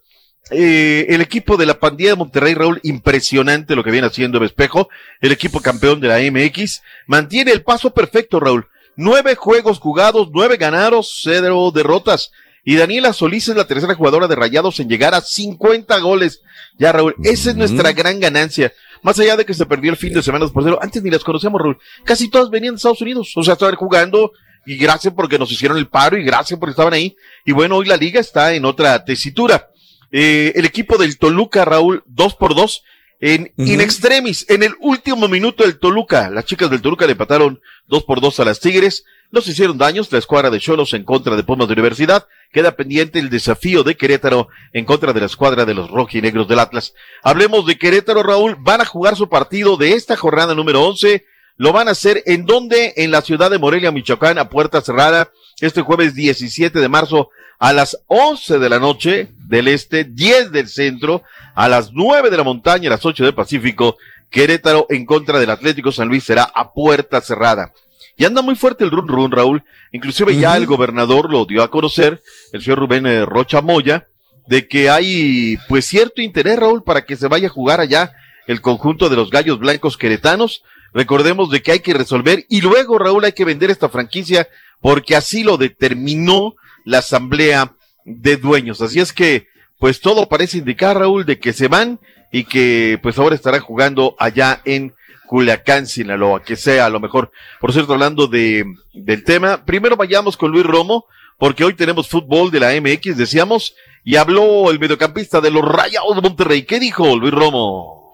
Eh, 0.50 1.06
el 1.08 1.20
equipo 1.20 1.56
de 1.56 1.66
la 1.66 1.78
pandilla 1.78 2.10
de 2.10 2.16
Monterrey, 2.16 2.54
Raúl, 2.54 2.80
impresionante 2.82 3.76
lo 3.76 3.84
que 3.84 3.90
viene 3.90 4.06
haciendo 4.06 4.38
el 4.38 4.44
espejo. 4.44 4.88
El 5.20 5.32
equipo 5.32 5.60
campeón 5.60 6.00
de 6.00 6.08
la 6.08 6.18
MX 6.18 6.82
mantiene 7.06 7.52
el 7.52 7.62
paso 7.62 7.92
perfecto, 7.92 8.40
Raúl. 8.40 8.68
Nueve 8.96 9.34
juegos 9.34 9.78
jugados, 9.78 10.28
nueve 10.32 10.56
ganados, 10.56 11.20
cero 11.22 11.72
derrotas. 11.74 12.30
Y 12.64 12.76
Daniela 12.76 13.12
Solís 13.12 13.48
es 13.48 13.56
la 13.56 13.66
tercera 13.66 13.94
jugadora 13.94 14.28
de 14.28 14.36
Rayados 14.36 14.78
en 14.78 14.88
llegar 14.88 15.14
a 15.14 15.20
50 15.20 15.98
goles. 15.98 16.42
Ya, 16.78 16.92
Raúl, 16.92 17.14
esa 17.24 17.50
es 17.50 17.56
nuestra 17.56 17.92
gran 17.92 18.20
ganancia. 18.20 18.72
Más 19.02 19.18
allá 19.18 19.36
de 19.36 19.44
que 19.44 19.54
se 19.54 19.66
perdió 19.66 19.90
el 19.90 19.96
fin 19.96 20.12
de 20.12 20.22
semana 20.22 20.46
por 20.48 20.62
cero, 20.62 20.78
antes 20.80 21.02
ni 21.02 21.10
las 21.10 21.24
conocíamos, 21.24 21.60
Raúl. 21.60 21.78
Casi 22.04 22.28
todas 22.28 22.50
venían 22.50 22.74
de 22.74 22.76
Estados 22.76 23.00
Unidos. 23.00 23.32
O 23.36 23.42
sea, 23.42 23.54
estaban 23.54 23.74
jugando 23.74 24.32
y 24.64 24.76
gracias 24.76 25.12
porque 25.14 25.38
nos 25.38 25.50
hicieron 25.50 25.76
el 25.76 25.88
paro 25.88 26.16
y 26.16 26.24
gracias 26.24 26.58
porque 26.58 26.70
estaban 26.70 26.92
ahí. 26.92 27.16
Y 27.44 27.52
bueno, 27.52 27.76
hoy 27.76 27.86
la 27.86 27.96
liga 27.96 28.20
está 28.20 28.54
en 28.54 28.64
otra 28.64 29.04
tesitura. 29.04 29.70
Eh, 30.12 30.52
el 30.54 30.64
equipo 30.64 30.98
del 30.98 31.18
Toluca, 31.18 31.64
Raúl, 31.64 32.04
dos 32.06 32.34
por 32.34 32.54
dos. 32.54 32.82
En 33.18 33.52
in 33.56 33.80
extremis, 33.80 34.44
en 34.48 34.64
el 34.64 34.74
último 34.80 35.28
minuto 35.28 35.62
del 35.62 35.78
Toluca, 35.78 36.28
las 36.28 36.44
chicas 36.44 36.68
del 36.70 36.82
Toluca 36.82 37.06
le 37.06 37.12
empataron 37.12 37.60
dos 37.86 38.02
por 38.02 38.20
dos 38.20 38.40
a 38.40 38.44
las 38.44 38.58
Tigres. 38.58 39.04
Nos 39.32 39.48
hicieron 39.48 39.78
daños 39.78 40.12
la 40.12 40.18
escuadra 40.18 40.50
de 40.50 40.60
Cholos 40.60 40.92
en 40.92 41.04
contra 41.04 41.36
de 41.36 41.42
Pumas 41.42 41.66
de 41.66 41.72
Universidad. 41.72 42.28
Queda 42.52 42.76
pendiente 42.76 43.18
el 43.18 43.30
desafío 43.30 43.82
de 43.82 43.96
Querétaro 43.96 44.48
en 44.74 44.84
contra 44.84 45.14
de 45.14 45.20
la 45.20 45.26
escuadra 45.26 45.64
de 45.64 45.72
los 45.72 45.90
rojinegros 45.90 46.46
del 46.48 46.58
Atlas. 46.58 46.92
Hablemos 47.22 47.64
de 47.64 47.78
Querétaro, 47.78 48.22
Raúl. 48.22 48.56
Van 48.60 48.82
a 48.82 48.84
jugar 48.84 49.16
su 49.16 49.30
partido 49.30 49.78
de 49.78 49.94
esta 49.94 50.18
jornada 50.18 50.54
número 50.54 50.82
11. 50.82 51.24
Lo 51.56 51.72
van 51.72 51.88
a 51.88 51.92
hacer 51.92 52.22
en 52.26 52.44
donde? 52.44 52.92
En 52.96 53.10
la 53.10 53.22
ciudad 53.22 53.50
de 53.50 53.58
Morelia, 53.58 53.90
Michoacán, 53.90 54.36
a 54.36 54.50
puerta 54.50 54.82
cerrada, 54.82 55.30
este 55.62 55.80
jueves 55.80 56.14
17 56.14 56.78
de 56.78 56.88
marzo 56.90 57.30
a 57.58 57.72
las 57.72 57.96
11 58.08 58.58
de 58.58 58.68
la 58.68 58.80
noche, 58.80 59.30
del 59.48 59.68
Este, 59.68 60.04
10 60.04 60.52
del 60.52 60.68
Centro, 60.68 61.22
a 61.54 61.70
las 61.70 61.92
9 61.94 62.28
de 62.28 62.36
la 62.36 62.44
montaña, 62.44 62.88
a 62.88 62.96
las 62.96 63.06
8 63.06 63.24
del 63.24 63.34
Pacífico, 63.34 63.96
Querétaro 64.28 64.86
en 64.90 65.06
contra 65.06 65.40
del 65.40 65.48
Atlético 65.48 65.90
San 65.90 66.08
Luis 66.08 66.22
será 66.22 66.42
a 66.54 66.74
puerta 66.74 67.22
cerrada. 67.22 67.72
Y 68.16 68.24
anda 68.24 68.42
muy 68.42 68.54
fuerte 68.54 68.84
el 68.84 68.90
run 68.90 69.08
run, 69.08 69.30
Raúl. 69.30 69.64
Inclusive 69.92 70.36
ya 70.36 70.56
el 70.56 70.66
gobernador 70.66 71.30
lo 71.30 71.44
dio 71.44 71.62
a 71.62 71.70
conocer, 71.70 72.22
el 72.52 72.62
señor 72.62 72.80
Rubén 72.80 73.06
eh, 73.06 73.24
Rocha 73.24 73.62
Moya, 73.62 74.08
de 74.46 74.68
que 74.68 74.90
hay 74.90 75.58
pues 75.68 75.86
cierto 75.86 76.20
interés, 76.20 76.58
Raúl, 76.58 76.82
para 76.82 77.04
que 77.04 77.16
se 77.16 77.28
vaya 77.28 77.48
a 77.48 77.50
jugar 77.50 77.80
allá 77.80 78.12
el 78.46 78.60
conjunto 78.60 79.08
de 79.08 79.16
los 79.16 79.30
gallos 79.30 79.58
blancos 79.58 79.96
queretanos. 79.96 80.62
Recordemos 80.92 81.50
de 81.50 81.62
que 81.62 81.72
hay 81.72 81.80
que 81.80 81.94
resolver 81.94 82.44
y 82.48 82.60
luego, 82.60 82.98
Raúl, 82.98 83.24
hay 83.24 83.32
que 83.32 83.46
vender 83.46 83.70
esta 83.70 83.88
franquicia 83.88 84.48
porque 84.80 85.16
así 85.16 85.42
lo 85.42 85.56
determinó 85.56 86.54
la 86.84 86.98
asamblea 86.98 87.74
de 88.04 88.36
dueños. 88.36 88.80
Así 88.80 89.00
es 89.00 89.12
que, 89.12 89.46
pues 89.78 90.00
todo 90.00 90.28
parece 90.28 90.58
indicar, 90.58 90.98
Raúl, 90.98 91.24
de 91.24 91.38
que 91.38 91.52
se 91.52 91.68
van 91.68 91.98
y 92.30 92.44
que 92.44 92.98
pues 93.02 93.18
ahora 93.18 93.34
estarán 93.34 93.60
jugando 93.60 94.16
allá 94.18 94.60
en 94.64 94.94
Culiacán, 95.32 95.86
Sinaloa, 95.86 96.42
que 96.42 96.56
sea 96.56 96.84
a 96.84 96.90
lo 96.90 97.00
mejor. 97.00 97.32
Por 97.58 97.72
cierto, 97.72 97.94
hablando 97.94 98.26
de, 98.26 98.66
del 98.92 99.24
tema, 99.24 99.64
primero 99.64 99.96
vayamos 99.96 100.36
con 100.36 100.50
Luis 100.50 100.66
Romo, 100.66 101.06
porque 101.38 101.64
hoy 101.64 101.72
tenemos 101.72 102.06
fútbol 102.06 102.50
de 102.50 102.60
la 102.60 102.78
MX, 102.78 103.16
decíamos, 103.16 103.74
y 104.04 104.16
habló 104.16 104.70
el 104.70 104.78
mediocampista 104.78 105.40
de 105.40 105.50
los 105.50 105.64
Rayados 105.66 106.14
de 106.14 106.20
Monterrey. 106.20 106.64
¿Qué 106.66 106.78
dijo 106.78 107.16
Luis 107.16 107.32
Romo? 107.32 108.12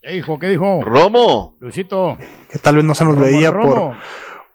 ¿Qué 0.00 0.12
dijo? 0.12 0.38
¿Qué 0.38 0.46
dijo? 0.50 0.82
Romo. 0.84 1.56
Luisito. 1.58 2.16
Que 2.48 2.60
tal 2.60 2.76
vez 2.76 2.84
no 2.84 2.94
se 2.94 3.04
nos 3.04 3.16
Romo, 3.16 3.26
veía 3.26 3.50
Romo. 3.50 3.96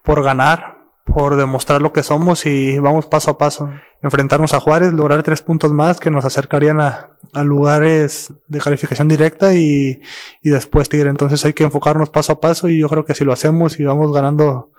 por, 0.01 0.15
por 0.15 0.23
ganar, 0.23 0.74
por 1.05 1.37
demostrar 1.37 1.81
lo 1.81 1.93
que 1.93 2.03
somos 2.03 2.45
y 2.45 2.79
vamos 2.79 3.05
paso 3.05 3.31
a 3.31 3.37
paso. 3.37 3.69
Enfrentarnos 4.01 4.53
a 4.53 4.59
Juárez, 4.59 4.91
lograr 4.91 5.23
tres 5.23 5.41
puntos 5.41 5.71
más 5.71 5.99
que 5.99 6.09
nos 6.11 6.25
acercarían 6.25 6.81
a, 6.81 7.11
a 7.31 7.43
lugares 7.43 8.33
de 8.47 8.59
calificación 8.59 9.07
directa 9.07 9.53
y, 9.53 10.01
y 10.41 10.49
después 10.49 10.89
Tigre. 10.89 11.09
Entonces 11.09 11.45
hay 11.45 11.53
que 11.53 11.63
enfocarnos 11.63 12.09
paso 12.09 12.33
a 12.33 12.41
paso 12.41 12.69
y 12.69 12.79
yo 12.79 12.89
creo 12.89 13.05
que 13.05 13.13
si 13.13 13.23
lo 13.23 13.33
hacemos 13.33 13.79
y 13.79 13.83
vamos 13.83 14.11
ganando 14.11 14.71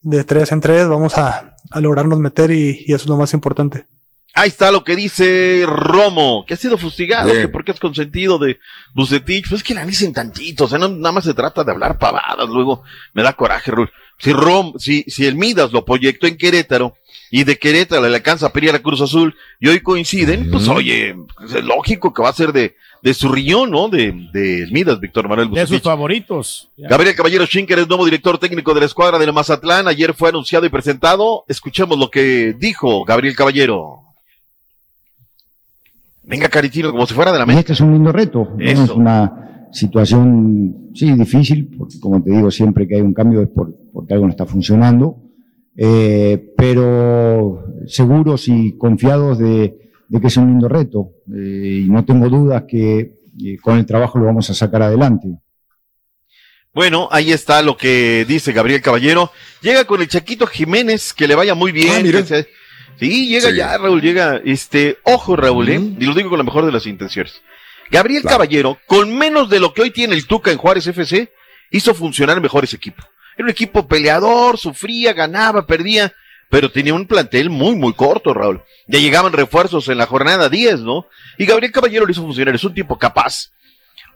de 0.00 0.24
tres 0.24 0.52
en 0.52 0.60
tres, 0.60 0.88
vamos 0.88 1.18
a, 1.18 1.54
a 1.70 1.80
lograrnos 1.80 2.18
meter 2.18 2.50
y, 2.50 2.84
y 2.86 2.94
eso 2.94 3.04
es 3.04 3.08
lo 3.08 3.16
más 3.16 3.34
importante. 3.34 3.86
Ahí 4.34 4.48
está 4.48 4.70
lo 4.70 4.84
que 4.84 4.94
dice 4.94 5.64
Romo, 5.66 6.44
que 6.46 6.54
ha 6.54 6.56
sido 6.56 6.78
fustigado, 6.78 7.30
Bien. 7.30 7.42
que 7.42 7.48
porque 7.48 7.72
es 7.72 7.80
consentido 7.80 8.38
de 8.38 8.58
Bucetich. 8.94 9.48
Pues 9.48 9.62
es 9.62 9.66
que 9.66 9.74
la 9.74 9.84
dicen 9.84 10.12
tantito, 10.12 10.64
o 10.64 10.68
sea, 10.68 10.78
no, 10.78 10.88
nada 10.88 11.12
más 11.12 11.24
se 11.24 11.34
trata 11.34 11.64
de 11.64 11.72
hablar 11.72 11.98
pavadas, 11.98 12.48
luego 12.48 12.84
me 13.14 13.22
da 13.22 13.32
coraje, 13.32 13.70
Raúl. 13.70 13.90
Si 14.18 14.32
Rom, 14.32 14.74
si, 14.78 15.04
si 15.08 15.26
el 15.26 15.36
Midas 15.36 15.72
lo 15.72 15.84
proyectó 15.84 16.26
en 16.26 16.36
Querétaro, 16.36 16.94
y 17.30 17.44
de 17.44 17.58
Querétaro 17.58 18.08
le 18.08 18.16
alcanza 18.16 18.46
a 18.46 18.52
pedir 18.52 18.70
a 18.74 18.78
Cruz 18.80 19.00
Azul, 19.00 19.34
y 19.60 19.68
hoy 19.68 19.80
coinciden, 19.80 20.50
pues 20.50 20.66
oye, 20.68 21.14
es 21.44 21.64
lógico 21.64 22.12
que 22.12 22.22
va 22.22 22.30
a 22.30 22.32
ser 22.32 22.52
de, 22.52 22.74
de 23.02 23.14
su 23.14 23.28
riñón, 23.30 23.70
¿no? 23.70 23.88
De, 23.88 24.12
de 24.32 24.66
Midas, 24.72 24.98
Víctor 24.98 25.28
Manuel 25.28 25.50
De 25.50 25.60
sus 25.60 25.68
Bucetich. 25.70 25.84
favoritos. 25.84 26.68
Gabriel 26.76 27.14
Caballero 27.14 27.46
Schinker 27.46 27.78
es 27.80 27.86
nuevo 27.88 28.04
director 28.06 28.38
técnico 28.38 28.74
de 28.74 28.80
la 28.80 28.86
escuadra 28.86 29.18
del 29.18 29.32
Mazatlán. 29.32 29.86
Ayer 29.88 30.14
fue 30.14 30.30
anunciado 30.30 30.64
y 30.66 30.70
presentado. 30.70 31.44
Escuchemos 31.46 31.96
lo 31.98 32.10
que 32.10 32.54
dijo 32.58 33.04
Gabriel 33.04 33.36
Caballero. 33.36 34.00
Venga, 36.22 36.48
Caritino, 36.48 36.90
como 36.90 37.06
si 37.06 37.14
fuera 37.14 37.32
de 37.32 37.38
la 37.38 37.46
mente. 37.46 37.60
este 37.60 37.72
es 37.74 37.80
un 37.80 37.92
lindo 37.92 38.12
reto. 38.12 38.48
Eso. 38.58 38.84
Es 38.84 38.90
una 38.90 39.47
situación, 39.72 40.90
sí, 40.94 41.12
difícil, 41.12 41.70
porque 41.76 41.98
como 42.00 42.22
te 42.22 42.30
digo, 42.30 42.50
siempre 42.50 42.86
que 42.88 42.96
hay 42.96 43.00
un 43.02 43.14
cambio 43.14 43.42
es 43.42 43.48
por- 43.48 43.74
porque 43.92 44.14
algo 44.14 44.26
no 44.26 44.30
está 44.30 44.46
funcionando, 44.46 45.16
eh, 45.76 46.52
pero 46.56 47.64
seguros 47.86 48.48
y 48.48 48.76
confiados 48.76 49.38
de, 49.38 49.90
de 50.08 50.20
que 50.20 50.26
es 50.26 50.36
un 50.36 50.48
lindo 50.48 50.68
reto. 50.68 51.10
eh, 51.34 51.84
y 51.86 51.90
no 51.90 52.04
tengo 52.04 52.28
dudas 52.28 52.64
que 52.66 53.18
eh, 53.44 53.56
con 53.62 53.76
el 53.78 53.84
trabajo 53.86 54.18
lo 54.18 54.24
vamos 54.26 54.48
a 54.50 54.54
sacar 54.54 54.82
adelante. 54.82 55.28
Bueno, 56.74 57.08
ahí 57.10 57.32
está 57.32 57.62
lo 57.62 57.76
que 57.76 58.24
dice 58.28 58.52
Gabriel 58.52 58.80
Caballero. 58.82 59.30
Llega 59.62 59.84
con 59.84 60.00
el 60.00 60.08
Chaquito 60.08 60.46
Jiménez, 60.46 61.12
que 61.12 61.26
le 61.26 61.34
vaya 61.34 61.54
muy 61.54 61.72
bien. 61.72 62.06
Ah, 62.14 62.22
se- 62.24 62.46
Sí, 62.98 63.28
llega 63.28 63.50
Sí. 63.50 63.56
ya, 63.56 63.78
Raúl, 63.78 64.00
llega. 64.02 64.40
Este, 64.44 64.96
ojo, 65.04 65.36
Raúl, 65.36 65.68
¿eh? 65.68 65.80
Y 66.00 66.04
lo 66.04 66.14
digo 66.14 66.30
con 66.30 66.38
la 66.38 66.44
mejor 66.44 66.66
de 66.66 66.72
las 66.72 66.84
intenciones. 66.86 67.40
Gabriel 67.90 68.22
Caballero, 68.22 68.78
con 68.86 69.16
menos 69.16 69.48
de 69.48 69.60
lo 69.60 69.72
que 69.72 69.82
hoy 69.82 69.90
tiene 69.90 70.14
el 70.14 70.26
Tuca 70.26 70.50
en 70.50 70.58
Juárez 70.58 70.86
FC, 70.86 71.32
hizo 71.70 71.94
funcionar 71.94 72.40
mejor 72.40 72.64
ese 72.64 72.76
equipo. 72.76 73.02
Era 73.36 73.44
un 73.44 73.50
equipo 73.50 73.86
peleador, 73.86 74.58
sufría, 74.58 75.12
ganaba, 75.12 75.66
perdía, 75.66 76.12
pero 76.50 76.70
tenía 76.70 76.94
un 76.94 77.06
plantel 77.06 77.50
muy, 77.50 77.76
muy 77.76 77.92
corto, 77.92 78.34
Raúl. 78.34 78.62
Ya 78.86 78.98
llegaban 78.98 79.32
refuerzos 79.32 79.88
en 79.88 79.98
la 79.98 80.06
jornada 80.06 80.48
10, 80.48 80.80
¿no? 80.80 81.06
Y 81.36 81.46
Gabriel 81.46 81.72
Caballero 81.72 82.04
lo 82.04 82.10
hizo 82.10 82.22
funcionar, 82.22 82.54
es 82.54 82.64
un 82.64 82.74
tipo 82.74 82.98
capaz. 82.98 83.52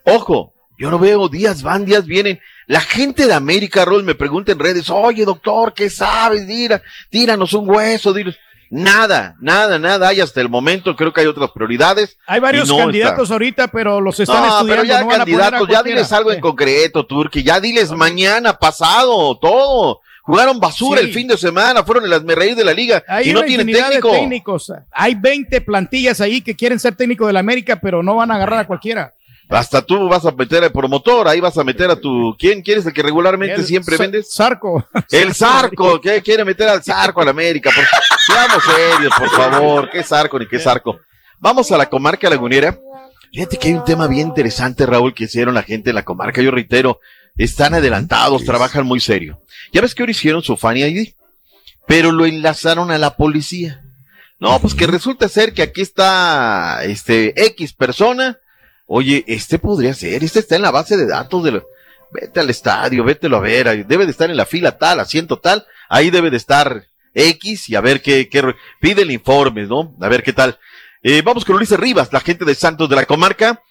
Ojo, 0.04 0.54
yo 0.78 0.90
no 0.90 0.98
veo 0.98 1.28
días 1.28 1.62
van, 1.62 1.84
días 1.84 2.06
vienen. 2.06 2.40
La 2.66 2.80
gente 2.80 3.26
de 3.26 3.34
América, 3.34 3.84
Raúl, 3.84 4.02
me 4.02 4.14
pregunta 4.14 4.52
en 4.52 4.58
redes, 4.58 4.90
oye, 4.90 5.24
doctor, 5.24 5.74
¿qué 5.74 5.88
sabes? 5.88 6.46
Tira, 6.46 6.82
tíranos 7.10 7.52
un 7.52 7.68
hueso, 7.68 8.12
dinos. 8.12 8.36
Nada, 8.74 9.36
nada, 9.38 9.78
nada 9.78 10.08
hay 10.08 10.20
hasta 10.22 10.40
el 10.40 10.48
momento. 10.48 10.96
Creo 10.96 11.12
que 11.12 11.20
hay 11.20 11.26
otras 11.26 11.50
prioridades. 11.50 12.16
Hay 12.26 12.40
varios 12.40 12.68
no 12.70 12.78
candidatos 12.78 13.24
está. 13.24 13.34
ahorita, 13.34 13.68
pero 13.68 14.00
los 14.00 14.18
están 14.18 14.36
no, 14.40 14.44
estudiando. 14.46 14.72
pero 14.72 14.84
ya 14.84 15.02
no 15.02 15.08
candidatos, 15.10 15.68
ya 15.68 15.82
diles 15.82 16.10
algo 16.10 16.32
en 16.32 16.40
concreto, 16.40 17.04
Turki, 17.04 17.42
ya 17.42 17.60
diles 17.60 17.90
mañana, 17.92 18.54
pasado, 18.54 19.36
todo. 19.36 20.00
Jugaron 20.22 20.58
basura 20.58 21.00
Sí. 21.00 21.06
el 21.08 21.12
fin 21.12 21.26
de 21.28 21.36
semana, 21.36 21.84
fueron 21.84 22.10
el 22.10 22.26
reír 22.34 22.54
de 22.54 22.64
la 22.64 22.72
liga 22.72 23.02
Hay 23.08 23.28
y 23.28 23.32
no 23.34 23.42
tienen 23.42 23.66
técnico. 23.66 24.10
técnicos. 24.10 24.72
Hay 24.92 25.16
20 25.16 25.60
plantillas 25.60 26.22
ahí 26.22 26.40
que 26.40 26.56
quieren 26.56 26.78
ser 26.78 26.94
técnico 26.94 27.26
de 27.26 27.34
la 27.34 27.40
América, 27.40 27.78
pero 27.78 28.02
no 28.02 28.16
van 28.16 28.30
a 28.30 28.36
agarrar 28.36 28.60
a 28.60 28.66
cualquiera. 28.66 29.12
Hasta 29.53 29.82
tú 29.82 30.09
vas 30.09 30.24
a 30.24 30.32
meter 30.32 30.64
al 30.64 30.72
promotor, 30.72 31.28
ahí 31.28 31.38
vas 31.38 31.59
a 31.59 31.64
meter 31.64 31.90
a 31.90 31.96
tu, 31.96 32.34
¿quién 32.38 32.62
quieres 32.62 32.86
el 32.86 32.92
que 32.92 33.03
regularmente 33.03 33.57
El 33.57 33.66
siempre 33.66 33.96
vendes? 33.96 34.32
Zarco. 34.34 34.86
El 35.11 35.34
Zarco, 35.34 36.00
que 36.00 36.22
quiere 36.22 36.44
meter 36.44 36.68
al 36.68 36.82
Zarco 36.82 37.20
a 37.20 37.24
la 37.24 37.30
América. 37.32 37.70
Por... 37.74 37.84
Seamos 38.26 38.62
serios, 38.64 39.12
por 39.16 39.30
favor. 39.30 39.90
¿Qué 39.90 40.03
Zarco 40.03 40.38
ni 40.38 40.46
qué 40.46 40.59
Zarco? 40.59 41.00
Vamos 41.38 41.70
a 41.70 41.76
la 41.76 41.88
comarca 41.88 42.30
lagunera. 42.30 42.78
Fíjate 43.32 43.57
que 43.57 43.68
hay 43.68 43.74
un 43.74 43.84
tema 43.84 44.07
bien 44.07 44.28
interesante, 44.28 44.86
Raúl, 44.86 45.14
que 45.14 45.24
hicieron 45.24 45.55
la 45.55 45.62
gente 45.62 45.90
en 45.90 45.96
la 45.96 46.05
comarca. 46.05 46.42
Yo 46.42 46.50
reitero, 46.50 47.00
están 47.36 47.74
adelantados, 47.74 48.44
trabajan 48.44 48.86
muy 48.86 49.00
serio. 49.00 49.40
Ya 49.72 49.80
ves 49.80 49.94
que 49.94 50.03
ahora 50.03 50.12
hicieron 50.12 50.42
su 50.42 50.57
Fanny 50.57 50.82
ID, 50.82 51.14
pero 51.86 52.12
lo 52.12 52.26
enlazaron 52.26 52.90
a 52.90 52.98
la 52.98 53.16
policía. 53.16 53.82
No, 54.38 54.59
pues 54.61 54.74
que 54.74 54.86
resulta 54.86 55.28
ser 55.28 55.55
que 55.55 55.62
aquí 55.62 55.80
está 55.80 56.84
este 56.84 57.32
X 57.46 57.72
persona. 57.72 58.38
Oye, 58.95 59.24
este 59.26 59.59
podría 59.59 59.95
ser, 59.95 60.22
este 60.22 60.40
está 60.40 60.57
en 60.57 60.61
la 60.61 60.70
base 60.70 60.99
de 60.99 61.07
datos 61.07 61.43
de 61.43 61.53
lo- 61.53 61.66
Vete 62.11 62.40
al 62.40 62.51
estadio, 62.51 63.03
vételo 63.05 63.38
a 63.38 63.40
ver, 63.40 63.66
ahí 63.66 63.84
debe 63.84 64.05
de 64.05 64.11
estar 64.11 64.28
en 64.28 64.36
la 64.36 64.45
fila 64.45 64.76
tal, 64.76 65.01
asiento 65.01 65.38
tal, 65.38 65.64
ahí 65.88 66.11
debe 66.11 66.28
de 66.30 66.36
estar 66.36 66.84
X 67.14 67.70
y 67.70 67.74
a 67.74 67.80
ver 67.80 68.03
qué, 68.03 68.28
qué 68.28 68.55
pide 68.82 69.01
el 69.01 69.11
informe, 69.11 69.64
¿no? 69.66 69.95
A 69.99 70.09
ver 70.11 70.22
qué 70.22 70.34
tal. 70.34 70.59
Eh, 71.03 71.22
vamos 71.24 71.47
con 71.47 71.57
Ulises 71.57 71.80
Rivas, 71.80 72.12
la 72.12 72.20
gente 72.20 72.45
de 72.45 72.55
Santos 72.55 72.86
de 72.90 72.97
la 72.97 73.07
comarca. 73.07 73.62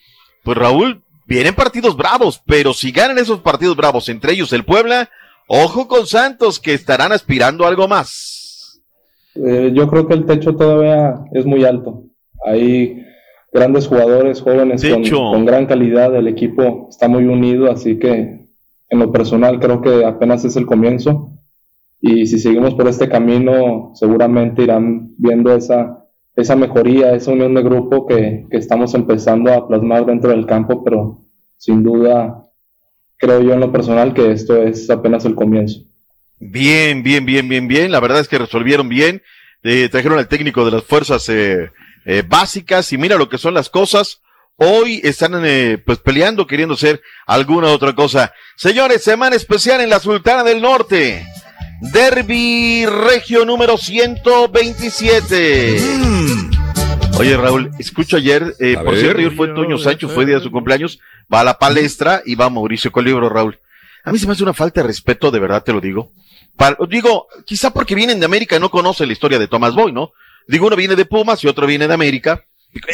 Pues 0.42 0.58
Raúl, 0.58 1.04
vienen 1.28 1.54
partidos 1.54 1.96
bravos, 1.96 2.42
pero 2.48 2.74
si 2.74 2.92
ganan 2.92 3.20
esos 3.20 3.42
partidos 3.42 3.78
bravos, 3.78 4.10
entre 4.10 4.34
ellos 4.34 4.52
el 4.54 4.66
Puebla, 4.66 5.12
ojo 5.46 5.88
con 5.88 6.08
Santos, 6.08 6.60
que 6.60 6.74
estarán 6.74 7.12
aspirando 7.12 7.64
a 7.66 7.68
algo 7.68 7.88
más. 7.88 8.82
Eh, 9.36 9.70
yo 9.72 9.88
creo 9.88 10.08
que 10.08 10.16
el 10.16 10.26
techo 10.26 10.56
todavía 10.56 11.14
es 11.32 11.46
muy 11.46 11.64
alto. 11.64 12.06
Hay 12.44 13.06
grandes 13.52 13.88
jugadores 13.88 14.42
jóvenes 14.42 14.84
con, 14.84 15.04
con 15.10 15.46
gran 15.46 15.66
calidad. 15.66 16.16
El 16.16 16.28
equipo 16.28 16.88
está 16.90 17.08
muy 17.08 17.26
unido, 17.26 17.72
así 17.72 18.00
que 18.00 18.48
en 18.90 19.00
lo 19.00 19.12
personal 19.12 19.60
creo 19.60 19.82
que 19.82 20.06
apenas 20.06 20.46
es 20.46 20.56
el 20.56 20.66
comienzo. 20.66 21.32
Y 22.02 22.26
si 22.26 22.40
seguimos 22.40 22.74
por 22.74 22.88
este 22.88 23.08
camino, 23.10 23.92
seguramente 23.94 24.64
irán 24.64 25.14
viendo 25.18 25.54
esa, 25.54 26.06
esa 26.36 26.56
mejoría, 26.56 27.14
esa 27.14 27.32
unión 27.32 27.54
de 27.54 27.62
grupo 27.62 28.08
que, 28.08 28.48
que 28.50 28.58
estamos 28.58 28.94
empezando 28.96 29.54
a 29.54 29.68
plasmar 29.68 30.06
dentro 30.06 30.32
del 30.32 30.46
campo, 30.46 30.84
pero 30.84 31.22
sin 31.58 31.84
duda 31.84 32.44
creo 33.18 33.42
yo 33.42 33.54
en 33.54 33.60
lo 33.60 33.72
personal 33.72 34.14
que 34.16 34.32
esto 34.32 34.62
es 34.64 34.90
apenas 34.90 35.26
el 35.26 35.36
comienzo. 35.36 35.82
Bien, 36.40 37.04
bien, 37.04 37.24
bien, 37.24 37.48
bien, 37.48 37.68
bien. 37.68 37.92
La 37.92 38.00
verdad 38.00 38.20
es 38.20 38.28
que 38.28 38.40
resolvieron 38.40 38.90
bien. 38.90 39.22
Eh, 39.62 39.88
trajeron 39.90 40.18
al 40.18 40.28
técnico 40.28 40.66
de 40.66 40.72
las 40.72 40.84
fuerzas 40.84 41.30
eh, 41.30 41.70
eh, 42.06 42.24
básicas 42.28 42.92
y 42.94 42.98
mira 42.98 43.18
lo 43.18 43.30
que 43.30 43.38
son 43.38 43.54
las 43.54 43.70
cosas. 43.70 44.22
Hoy 44.58 45.02
están 45.04 45.42
eh, 45.46 45.82
pues 45.84 46.00
peleando, 46.00 46.46
queriendo 46.46 46.76
hacer 46.76 47.02
alguna 47.26 47.70
otra 47.70 47.96
cosa. 47.96 48.32
Señores, 48.56 49.04
semana 49.04 49.36
especial 49.36 49.82
en 49.82 49.90
la 49.90 50.00
Sultana 50.00 50.44
del 50.44 50.62
Norte. 50.62 51.26
Derby 51.82 52.86
Regio 52.86 53.44
número 53.44 53.78
127. 53.78 55.78
Oye, 57.20 57.38
Raúl, 57.38 57.72
escucho 57.80 58.18
ayer, 58.18 58.56
eh, 58.60 58.76
por 58.76 58.92
ver. 58.94 59.00
cierto, 59.00 59.20
ayer 59.20 59.36
fue 59.36 59.48
Toño 59.50 59.78
Sancho, 59.78 60.10
fue 60.10 60.26
día 60.26 60.38
de 60.38 60.44
su 60.44 60.52
cumpleaños, 60.52 61.00
va 61.32 61.42
a 61.42 61.44
la 61.44 61.60
palestra 61.60 62.22
y 62.26 62.36
va 62.36 62.50
Mauricio 62.50 62.92
Colibro, 62.92 63.30
Raúl. 63.30 63.60
A 64.04 64.12
mí 64.12 64.20
se 64.20 64.26
me 64.26 64.34
hace 64.34 64.44
una 64.44 64.54
falta 64.54 64.82
de 64.82 64.88
respeto, 64.88 65.30
de 65.32 65.40
verdad 65.40 65.64
te 65.64 65.74
lo 65.74 65.82
digo. 65.82 66.12
Para- 66.56 66.78
digo, 66.90 67.28
quizá 67.46 67.72
porque 67.72 67.96
vienen 67.96 68.20
de 68.20 68.26
América 68.26 68.56
y 68.56 68.60
no 68.60 68.70
conocen 68.70 69.08
la 69.08 69.14
historia 69.14 69.40
de 69.40 69.48
Thomas 69.48 69.76
Boy, 69.76 69.92
¿no? 69.92 70.12
Digo, 70.52 70.68
uno 70.68 70.76
viene 70.76 70.96
de 70.96 71.06
Pumas 71.06 71.44
y 71.44 71.48
otro 71.48 71.66
viene 71.66 71.88
de 71.88 71.94
América 71.94 72.44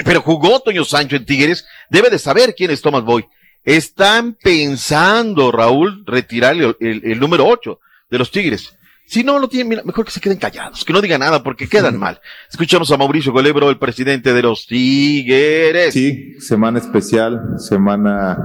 Pero 0.06 0.22
jugó 0.22 0.60
Toño 0.62 0.84
Sancho 0.86 1.16
en 1.16 1.26
Tigres, 1.26 1.66
debe 1.90 2.10
de 2.10 2.18
saber 2.20 2.56
quién 2.56 2.72
es 2.72 2.82
Thomas 2.82 3.04
Boy. 3.04 3.26
Están 3.64 4.38
pensando, 4.42 5.52
Raúl, 5.52 6.04
retirar 6.06 6.56
el, 6.56 6.76
el- 6.80 7.02
el 7.04 7.20
número 7.20 7.46
8 7.46 7.80
de 8.10 8.18
los 8.18 8.32
Tigres. 8.32 8.74
Si 9.10 9.24
no 9.24 9.40
lo 9.40 9.48
tienen, 9.48 9.70
mira, 9.70 9.84
mejor 9.86 10.04
que 10.04 10.12
se 10.12 10.20
queden 10.20 10.38
callados, 10.38 10.84
que 10.84 10.92
no 10.92 11.00
digan 11.02 11.22
nada 11.22 11.42
porque 11.42 11.68
quedan 11.70 11.98
mal. 11.98 12.20
Escuchamos 12.50 12.92
a 12.92 12.98
Mauricio 12.98 13.32
Golebro, 13.32 13.70
el 13.70 13.78
presidente 13.78 14.34
de 14.34 14.42
los 14.42 14.68
Tigres. 14.68 15.94
Sí, 15.94 16.36
semana 16.40 16.80
especial, 16.80 17.42
semana 17.58 18.38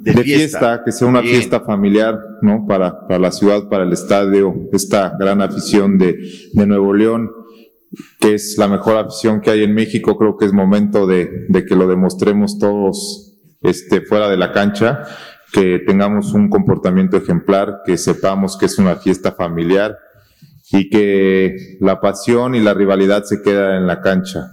De 0.00 0.12
de, 0.12 0.22
fiesta. 0.22 0.58
fiesta. 0.58 0.82
que 0.84 0.92
sea 0.92 1.08
una 1.08 1.20
Bien. 1.22 1.34
fiesta 1.36 1.60
familiar, 1.60 2.18
¿no? 2.42 2.66
Para, 2.68 3.06
para 3.06 3.18
la 3.18 3.32
ciudad, 3.32 3.68
para 3.70 3.84
el 3.84 3.92
estadio, 3.94 4.54
esta 4.72 5.14
gran 5.18 5.40
afición 5.40 5.96
de, 5.96 6.16
de 6.52 6.66
Nuevo 6.66 6.92
León, 6.92 7.30
que 8.20 8.34
es 8.34 8.56
la 8.58 8.68
mejor 8.68 8.96
afición 8.96 9.40
que 9.40 9.50
hay 9.50 9.62
en 9.62 9.74
México. 9.74 10.16
Creo 10.16 10.36
que 10.36 10.46
es 10.46 10.52
momento 10.52 11.06
de, 11.06 11.46
de 11.48 11.64
que 11.64 11.76
lo 11.76 11.86
demostremos 11.86 12.58
todos, 12.58 13.36
este, 13.60 14.02
fuera 14.02 14.28
de 14.28 14.36
la 14.36 14.52
cancha, 14.52 15.04
que 15.52 15.78
tengamos 15.86 16.32
un 16.34 16.50
comportamiento 16.50 17.16
ejemplar, 17.16 17.82
que 17.84 17.96
sepamos 17.96 18.58
que 18.58 18.66
es 18.66 18.78
una 18.78 18.96
fiesta 18.96 19.32
familiar 19.32 19.96
y 20.70 20.90
que 20.90 21.76
la 21.80 22.00
pasión 22.00 22.54
y 22.54 22.60
la 22.60 22.74
rivalidad 22.74 23.24
se 23.24 23.42
queda 23.42 23.76
en 23.76 23.86
la 23.86 24.00
cancha. 24.00 24.50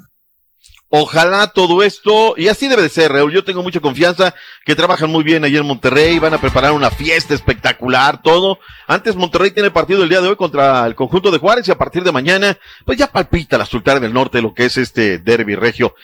Ojalá 0.93 1.47
todo 1.47 1.83
esto, 1.83 2.33
y 2.35 2.49
así 2.49 2.67
debe 2.67 2.81
de 2.81 2.89
ser, 2.89 3.13
Raúl. 3.13 3.31
Yo 3.31 3.45
tengo 3.45 3.63
mucha 3.63 3.79
confianza 3.79 4.35
que 4.65 4.75
trabajan 4.75 5.09
muy 5.09 5.23
bien 5.23 5.45
allí 5.45 5.55
en 5.55 5.65
Monterrey, 5.65 6.19
van 6.19 6.33
a 6.33 6.41
preparar 6.41 6.73
una 6.73 6.91
fiesta 6.91 7.33
espectacular, 7.33 8.21
todo. 8.21 8.59
Antes 8.87 9.15
Monterrey 9.15 9.51
tiene 9.51 9.71
partido 9.71 10.03
el 10.03 10.09
día 10.09 10.19
de 10.19 10.27
hoy 10.27 10.35
contra 10.35 10.85
el 10.85 10.95
conjunto 10.95 11.31
de 11.31 11.37
Juárez 11.37 11.65
y 11.69 11.71
a 11.71 11.77
partir 11.77 12.03
de 12.03 12.11
mañana, 12.11 12.57
pues 12.83 12.97
ya 12.97 13.09
palpita 13.09 13.57
la 13.57 13.65
Sultana 13.65 14.01
del 14.01 14.11
Norte 14.11 14.41
lo 14.41 14.53
que 14.53 14.65
es 14.65 14.75
este 14.75 15.19
derby 15.19 15.55
regio. 15.55 15.95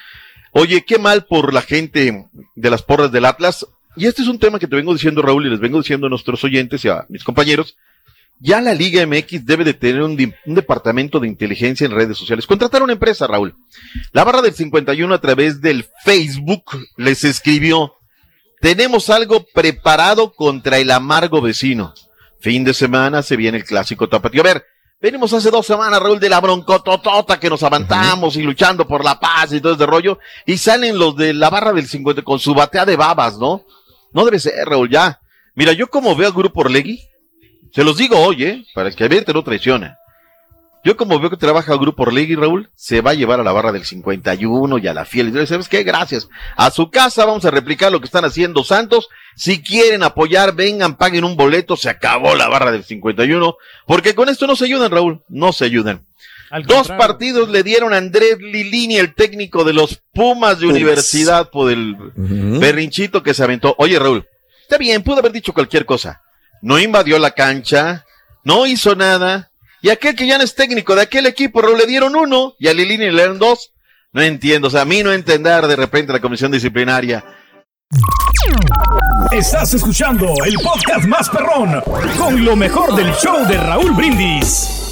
Oye, 0.52 0.86
qué 0.86 0.98
mal 0.98 1.26
por 1.26 1.54
la 1.54 1.62
gente 1.62 2.30
de 2.56 2.70
las 2.70 2.82
porras 2.82 3.12
del 3.12 3.26
Atlas. 3.26 3.68
Y 3.98 4.06
este 4.06 4.22
es 4.22 4.30
un 4.30 4.40
tema 4.40 4.58
que 4.58 4.68
te 4.68 4.78
vengo 4.78 4.94
diciendo, 4.94 5.22
Raúl, 5.22 5.48
y 5.48 5.50
les 5.50 5.60
vengo 5.60 5.80
diciendo 5.80 6.08
a 6.08 6.10
nuestros 6.10 6.42
oyentes 6.46 6.86
y 6.86 6.88
a 6.88 7.06
mis 7.10 7.26
compañeros. 7.26 7.76
Ya 8.40 8.62
la 8.62 8.74
Liga 8.74 9.06
MX 9.06 9.46
debe 9.46 9.64
de 9.64 9.74
tener 9.74 10.02
un, 10.02 10.16
departamento 10.46 11.20
de 11.20 11.28
inteligencia 11.28 11.86
en 11.86 11.92
redes 11.92 12.18
sociales. 12.18 12.46
Contratar 12.46 12.84
una 12.84 12.94
empresa, 12.94 13.26
Raúl. 13.26 13.56
La 14.12 14.24
barra 14.24 14.42
del 14.42 14.54
51 14.54 15.14
a 15.14 15.22
través 15.22 15.60
del 15.60 15.88
Facebook 16.04 16.64
les 16.98 17.24
escribió, 17.24 17.96
tenemos 18.62 19.10
algo 19.10 19.46
preparado 19.54 20.34
contra 20.34 20.78
el 20.78 20.92
amargo 20.92 21.42
vecino. 21.42 21.94
Fin 22.40 22.64
de 22.64 22.76
semana 22.76 23.24
se 23.24 23.36
viene 23.36 23.58
el 23.58 23.64
clásico 23.64 24.08
tapatío. 24.08 24.42
A 24.42 24.46
ver, 24.46 24.66
venimos 25.02 25.34
hace 25.34 25.50
dos 25.50 25.66
semanas, 25.66 26.00
Raúl, 26.00 26.20
de 26.20 26.30
la 26.30 26.40
broncototota 26.40 27.40
que 27.40 27.50
nos 27.50 27.64
avantamos 27.64 28.36
y 28.36 28.44
luchando 28.44 28.88
por 28.88 29.04
la 29.04 29.20
paz 29.20 29.52
y 29.52 29.62
todo 29.62 29.74
ese 29.74 29.86
rollo. 29.88 30.20
Y 30.46 30.58
salen 30.58 31.00
los 31.00 31.16
de 31.16 31.34
la 31.34 31.50
barra 31.50 31.74
del 31.74 31.88
50 31.88 32.22
con 32.22 32.38
su 32.38 32.54
batea 32.54 32.86
de 32.86 32.96
babas, 32.96 33.40
¿no? 33.40 33.66
No 34.14 34.26
debe 34.26 34.40
ser, 34.40 34.68
Raúl, 34.68 34.90
ya. 34.90 35.20
Mira, 35.56 35.74
yo 35.74 35.88
como 35.88 36.16
veo 36.16 36.28
al 36.28 36.34
grupo 36.34 36.62
Orlegui, 36.62 37.02
se 37.78 37.84
los 37.84 37.96
digo 37.96 38.18
hoy, 38.18 38.44
¿eh? 38.44 38.66
Para 38.74 38.90
que 38.90 39.04
a 39.04 39.08
ver, 39.08 39.24
te 39.24 39.32
no 39.32 39.44
traiciona. 39.44 40.00
Yo 40.84 40.98
como 40.98 41.20
veo 41.20 41.30
que 41.30 41.38
trabaja 41.38 41.74
el 41.74 41.78
grupo 41.78 42.02
Orlegui, 42.02 42.34
Raúl, 42.34 42.72
se 42.74 43.02
va 43.02 43.12
a 43.12 43.14
llevar 43.14 43.40
a 43.40 43.44
la 43.44 43.52
barra 43.52 43.72
del 43.72 43.86
51 43.86 44.80
y 44.80 44.88
a 44.88 44.96
la 44.96 45.06
fiel. 45.06 45.28
Y 45.28 45.46
¿Sabes 45.46 45.70
qué? 45.70 45.84
Gracias. 45.84 46.28
A 46.56 46.72
su 46.72 46.90
casa 46.90 47.24
vamos 47.24 47.46
a 47.46 47.52
replicar 47.52 47.92
lo 47.92 48.00
que 48.00 48.08
están 48.08 48.26
haciendo 48.26 48.64
Santos. 48.64 49.10
Si 49.36 49.62
quieren 49.62 50.02
apoyar, 50.02 50.56
vengan, 50.56 50.98
paguen 50.98 51.24
un 51.24 51.38
boleto. 51.38 51.78
Se 51.78 51.88
acabó 51.88 52.34
la 52.34 52.48
barra 52.48 52.72
del 52.72 52.84
51. 52.84 53.58
Porque 53.86 54.16
con 54.16 54.28
esto 54.28 54.48
no 54.48 54.56
se 54.56 54.66
ayudan, 54.66 54.90
Raúl. 54.90 55.22
No 55.30 55.54
se 55.54 55.66
ayudan. 55.66 56.04
Dos 56.66 56.88
partidos 56.88 57.48
le 57.50 57.62
dieron 57.62 57.94
a 57.94 57.98
Andrés 57.98 58.40
Lilini, 58.40 58.98
el 58.98 59.14
técnico 59.14 59.64
de 59.64 59.74
los 59.74 60.02
Pumas 60.16 60.60
de 60.60 60.66
Ups. 60.66 60.74
Universidad, 60.74 61.52
por 61.52 61.72
el 61.72 61.96
berrinchito 62.16 63.22
que 63.22 63.36
se 63.36 63.44
aventó. 63.44 63.76
Oye, 63.78 64.00
Raúl, 64.00 64.26
está 64.64 64.80
bien, 64.80 65.04
pudo 65.04 65.20
haber 65.20 65.32
dicho 65.32 65.54
cualquier 65.54 65.86
cosa. 65.86 66.24
No 66.62 66.80
invadió 66.80 67.20
la 67.20 67.32
cancha, 67.32 68.06
no 68.44 68.66
hizo 68.66 68.96
nada. 68.96 69.52
Y 69.82 69.90
aquel 69.90 70.16
que 70.16 70.28
ya 70.28 70.38
no 70.38 70.44
es 70.44 70.56
técnico 70.56 70.96
de 70.96 71.04
aquel 71.04 71.26
equipo, 71.26 71.62
le 71.62 71.86
dieron 71.86 72.16
uno 72.16 72.56
y 72.60 72.68
a 72.68 72.74
Lilini 72.74 73.06
le 73.06 73.12
dieron 73.12 73.40
dos. 73.40 73.74
No 74.14 74.22
entiendo, 74.22 74.70
o 74.70 74.72
sea, 74.72 74.82
a 74.82 74.86
mí 74.86 75.04
no 75.04 75.12
entender 75.12 75.68
de 75.68 75.76
repente 75.76 76.14
la 76.14 76.20
comisión 76.20 76.52
disciplinaria. 76.52 77.24
Estás 79.32 79.74
escuchando 79.74 80.34
el 80.46 80.56
podcast 80.56 81.06
más 81.06 81.30
perrón 81.30 81.82
con 82.18 82.44
lo 82.44 82.56
mejor 82.56 82.96
del 82.96 83.14
show 83.14 83.46
de 83.48 83.58
Raúl 83.58 83.92
Brindis. 83.92 84.87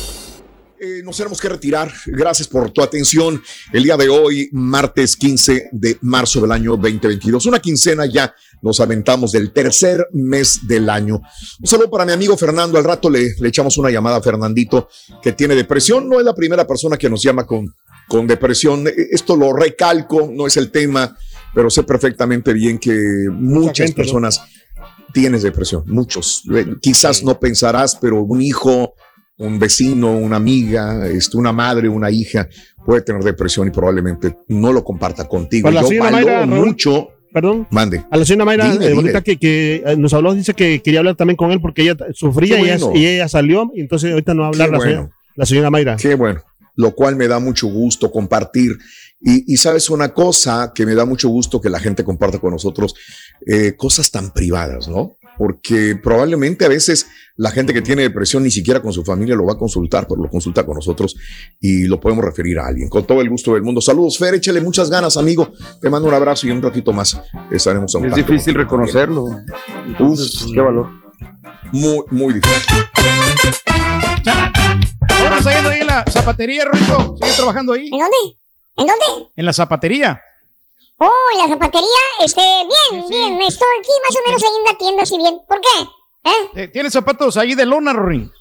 Eh, 0.85 1.01
nos 1.03 1.17
tenemos 1.17 1.41
que 1.41 1.49
retirar. 1.49 1.91
Gracias 2.05 2.47
por 2.47 2.69
tu 2.69 2.83
atención. 2.83 3.41
El 3.73 3.83
día 3.83 3.97
de 3.97 4.07
hoy, 4.07 4.49
martes 4.51 5.15
15 5.17 5.69
de 5.71 5.97
marzo 6.01 6.41
del 6.41 6.51
año 6.51 6.77
2022. 6.77 7.47
Una 7.47 7.59
quincena 7.59 8.05
ya 8.05 8.35
nos 8.61 8.79
aventamos 8.79 9.31
del 9.31 9.51
tercer 9.51 10.07
mes 10.13 10.67
del 10.67 10.87
año. 10.89 11.21
Un 11.59 11.67
saludo 11.67 11.89
para 11.89 12.05
mi 12.05 12.11
amigo 12.11 12.37
Fernando. 12.37 12.77
Al 12.77 12.83
rato 12.83 13.09
le, 13.09 13.33
le 13.39 13.47
echamos 13.49 13.79
una 13.79 13.89
llamada 13.89 14.17
a 14.17 14.21
Fernandito 14.21 14.89
que 15.23 15.31
tiene 15.31 15.55
depresión. 15.55 16.07
No 16.07 16.19
es 16.19 16.25
la 16.25 16.35
primera 16.35 16.67
persona 16.67 16.97
que 16.97 17.09
nos 17.09 17.23
llama 17.23 17.47
con, 17.47 17.73
con 18.07 18.27
depresión. 18.27 18.87
Eh, 18.87 18.93
Esto 19.09 19.35
lo 19.35 19.53
recalco, 19.53 20.29
no 20.31 20.45
es 20.45 20.55
el 20.57 20.69
tema, 20.69 21.17
pero 21.55 21.71
sé 21.71 21.81
perfectamente 21.81 22.53
bien 22.53 22.77
que 22.77 22.95
muchas 23.31 23.87
gente, 23.87 24.01
¿no? 24.01 24.03
personas 24.03 24.39
tienes 25.15 25.43
depresión, 25.43 25.83
muchos. 25.87 26.43
Quizás 26.81 27.23
no 27.23 27.39
pensarás, 27.39 27.95
pero 27.95 28.21
un 28.21 28.41
hijo, 28.41 28.95
un 29.37 29.59
vecino, 29.59 30.15
una 30.15 30.37
amiga, 30.37 31.07
este, 31.07 31.37
una 31.37 31.51
madre, 31.51 31.89
una 31.89 32.09
hija 32.09 32.47
puede 32.85 33.01
tener 33.01 33.23
depresión 33.23 33.67
y 33.67 33.71
probablemente 33.71 34.37
no 34.47 34.71
lo 34.71 34.83
comparta 34.83 35.27
contigo. 35.27 35.69
Yo 35.69 35.81
valoro 35.81 36.11
Mayra, 36.11 36.45
mucho. 36.45 37.09
Perdón. 37.33 37.67
Mande. 37.69 38.05
A 38.09 38.17
la 38.17 38.23
señora 38.23 38.45
Mayra, 38.45 38.71
Dime, 38.71 38.85
eh, 38.85 38.89
dime. 38.89 39.01
bonita 39.01 39.21
que, 39.21 39.37
que, 39.37 39.83
eh, 39.85 39.97
nos 39.97 40.13
habló, 40.13 40.33
dice 40.33 40.53
que 40.53 40.81
quería 40.81 40.99
hablar 40.99 41.15
también 41.15 41.35
con 41.35 41.51
él 41.51 41.59
porque 41.59 41.81
ella 41.81 41.97
sufría 42.13 42.59
y, 42.59 42.63
ella, 42.63 42.77
bueno. 42.77 42.97
y 42.97 43.05
ella 43.05 43.27
salió, 43.27 43.71
y 43.75 43.81
entonces 43.81 44.11
ahorita 44.11 44.33
no 44.33 44.41
va 44.43 44.47
a 44.47 44.49
hablar 44.51 44.69
la, 44.69 44.77
bueno. 44.77 44.91
señora, 44.91 45.15
la 45.35 45.45
señora 45.45 45.69
Mayra. 45.69 45.95
Qué 45.97 46.15
bueno. 46.15 46.41
Lo 46.77 46.95
cual 46.95 47.17
me 47.17 47.27
da 47.27 47.39
mucho 47.39 47.67
gusto 47.67 48.09
compartir. 48.11 48.77
Y, 49.19 49.53
y 49.53 49.57
sabes 49.57 49.89
una 49.89 50.13
cosa 50.13 50.71
que 50.73 50.85
me 50.85 50.93
da 50.93 51.05
mucho 51.05 51.27
gusto 51.27 51.59
que 51.59 51.69
la 51.69 51.79
gente 51.79 52.03
comparta 52.03 52.39
con 52.39 52.51
nosotros, 52.51 52.93
eh, 53.45 53.73
cosas 53.75 54.11
tan 54.11 54.31
privadas, 54.31 54.87
¿no? 54.87 55.17
Porque 55.37 55.97
probablemente 56.01 56.65
a 56.65 56.69
veces 56.69 57.07
la 57.35 57.51
gente 57.51 57.73
que 57.73 57.81
tiene 57.81 58.03
depresión 58.03 58.43
ni 58.43 58.51
siquiera 58.51 58.81
con 58.81 58.93
su 58.93 59.03
familia 59.03 59.35
lo 59.35 59.45
va 59.45 59.53
a 59.53 59.57
consultar, 59.57 60.07
pero 60.07 60.21
lo 60.21 60.29
consulta 60.29 60.65
con 60.65 60.75
nosotros 60.75 61.15
y 61.59 61.85
lo 61.85 61.99
podemos 61.99 62.23
referir 62.23 62.59
a 62.59 62.67
alguien. 62.67 62.89
Con 62.89 63.05
todo 63.05 63.21
el 63.21 63.29
gusto 63.29 63.53
del 63.53 63.63
mundo. 63.63 63.81
Saludos, 63.81 64.17
Fer, 64.17 64.35
échale 64.35 64.61
muchas 64.61 64.89
ganas, 64.89 65.17
amigo. 65.17 65.51
Te 65.81 65.89
mando 65.89 66.07
un 66.07 66.13
abrazo 66.13 66.47
y 66.47 66.51
un 66.51 66.61
ratito 66.61 66.93
más 66.93 67.19
estaremos 67.51 67.93
a 67.93 67.97
un 67.97 68.05
Es 68.05 68.13
tanto 68.13 68.31
difícil 68.31 68.53
reconocerlo. 68.53 69.25
Entonces, 69.85 70.45
qué 70.53 70.61
valor. 70.61 70.89
Muy, 71.71 72.03
muy 72.11 72.33
difícil. 72.35 72.85
Ahora 75.09 75.41
saliendo 75.41 75.69
ahí 75.69 75.81
en 75.81 75.87
la 75.87 76.05
zapatería, 76.09 76.65
Rico. 76.71 77.17
¿Sigues 77.19 77.35
trabajando 77.35 77.73
ahí? 77.73 77.87
¿En 77.87 77.99
dónde? 77.99 78.17
¿En 78.77 78.87
dónde? 78.87 79.31
En 79.35 79.45
la 79.45 79.53
zapatería. 79.53 80.21
Oh, 80.97 81.11
la 81.37 81.47
zapatería, 81.49 81.89
este, 82.23 82.41
bien, 82.41 83.07
bien, 83.09 83.41
estoy 83.41 83.67
aquí 83.79 83.89
más 84.07 84.15
o 84.17 84.27
menos 84.27 84.43
ahí 84.43 84.49
en 84.57 84.63
la 84.63 84.77
tienda, 84.77 85.03
así 85.03 85.17
bien. 85.17 85.39
¿Por 85.47 85.59
qué? 85.59 86.29
¿Eh? 86.29 86.63
Eh, 86.63 86.67
¿Tienes 86.69 86.93
zapatos 86.93 87.35
ahí 87.37 87.53
de 87.53 87.65
lona, 87.65 87.91
Rorín? 87.93 88.31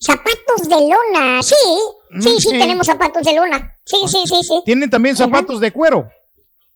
Zapatos 0.00 0.68
de 0.68 0.76
lona, 0.88 1.42
sí, 1.42 1.54
sí, 1.54 2.14
Mm, 2.16 2.22
sí, 2.22 2.40
sí. 2.40 2.48
tenemos 2.58 2.86
zapatos 2.86 3.22
de 3.22 3.34
lona. 3.34 3.76
Sí, 3.84 3.96
sí, 4.06 4.22
sí, 4.26 4.42
sí. 4.42 4.62
¿Tienen 4.64 4.88
también 4.88 5.16
zapatos 5.16 5.60
de 5.60 5.70
cuero? 5.72 6.08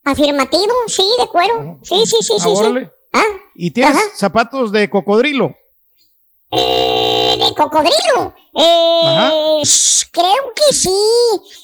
Afirmativo, 0.05 0.75
sí, 0.89 1.07
de 1.19 1.27
cuero. 1.29 1.79
Sí, 1.83 2.05
sí, 2.05 2.17
sí, 2.21 2.35
Ah, 2.39 2.45
sí. 2.45 2.89
Ah, 3.15 3.25
¿Y 3.55 3.71
tienes 3.71 3.97
zapatos 4.17 4.71
de 4.73 4.91
cocodrilo? 4.91 5.55
Eh, 6.53 7.37
de 7.39 7.55
cocodrilo. 7.55 8.35
Eh, 8.55 9.63
creo 10.13 10.53
que 10.55 10.75
sí. 10.75 10.91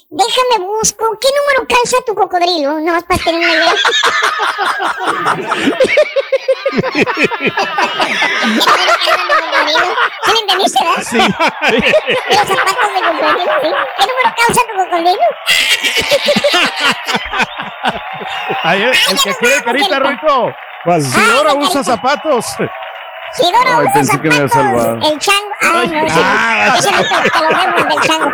Déjame 0.09 0.65
busco. 0.65 1.05
¿Qué 1.21 1.27
número 1.37 1.67
calza 1.67 1.97
tu 2.05 2.15
cocodrilo? 2.15 2.79
No, 2.79 2.99
para 3.07 3.23
tener 3.23 3.35
una 3.35 3.53
idea. 3.53 3.73
¿Sí 10.25 10.31
le 10.33 10.39
entendiste, 10.39 10.83
verdad? 10.83 11.03
Sí. 11.03 11.17
Los 11.17 12.47
zapatos 12.47 12.93
de 12.93 13.01
cocodrilo, 13.01 13.53
sí. 13.61 13.69
¿Qué 13.97 14.03
número 14.07 14.29
calza 14.35 14.61
tu 14.67 14.75
cocodrilo? 14.75 15.27
Ay, 18.63 18.81
el, 18.81 18.89
el 18.89 19.21
que 19.23 19.35
quiere 19.35 19.63
carita, 19.63 19.99
Rico. 19.99 20.53
Si 21.01 21.19
ahora 21.31 21.53
usa 21.53 21.83
zapatos. 21.83 22.45
Si 23.35 23.43
Dora 23.43 23.77
Ay, 23.79 23.87
pensé 23.93 24.19
que 24.19 24.29
me 24.29 24.35
había 24.35 24.49
salvado. 24.49 24.95
el 24.95 25.19
chango. 25.19 25.49
Ah, 25.61 25.83
no, 25.85 26.05
ese, 26.05 26.15
Ah. 26.21 26.75
ese 26.77 26.91
no 26.91 26.97
te, 26.97 27.29
te 27.29 27.39
lo 27.39 27.49
debo, 27.49 27.77
el 27.77 27.87
del 27.89 27.99
chango. 28.01 28.31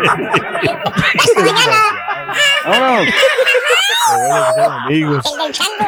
Hasta 1.18 1.40
mañana. 1.40 1.78
Amigos. 4.84 5.24
El 5.32 5.38
del 5.38 5.52
chango. 5.52 5.86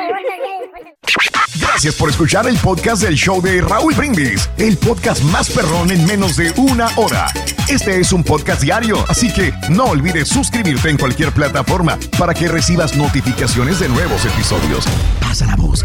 Gracias 1.60 1.94
por 1.94 2.10
escuchar 2.10 2.46
el 2.48 2.56
podcast 2.58 3.02
del 3.02 3.14
show 3.14 3.40
de 3.40 3.60
Raúl 3.60 3.94
Brindis, 3.94 4.50
el 4.58 4.76
podcast 4.76 5.22
más 5.24 5.48
perrón 5.50 5.90
en 5.92 6.04
menos 6.06 6.36
de 6.36 6.52
una 6.56 6.88
hora. 6.96 7.26
Este 7.68 8.00
es 8.00 8.12
un 8.12 8.24
podcast 8.24 8.60
diario, 8.62 9.04
así 9.08 9.32
que 9.32 9.52
no 9.68 9.84
olvides 9.84 10.28
suscribirte 10.28 10.90
en 10.90 10.96
cualquier 10.98 11.30
plataforma 11.32 11.96
para 12.18 12.34
que 12.34 12.48
recibas 12.48 12.96
notificaciones 12.96 13.78
de 13.78 13.88
nuevos 13.88 14.24
episodios. 14.24 14.86
Pasa 15.20 15.46
la 15.46 15.54
voz, 15.56 15.84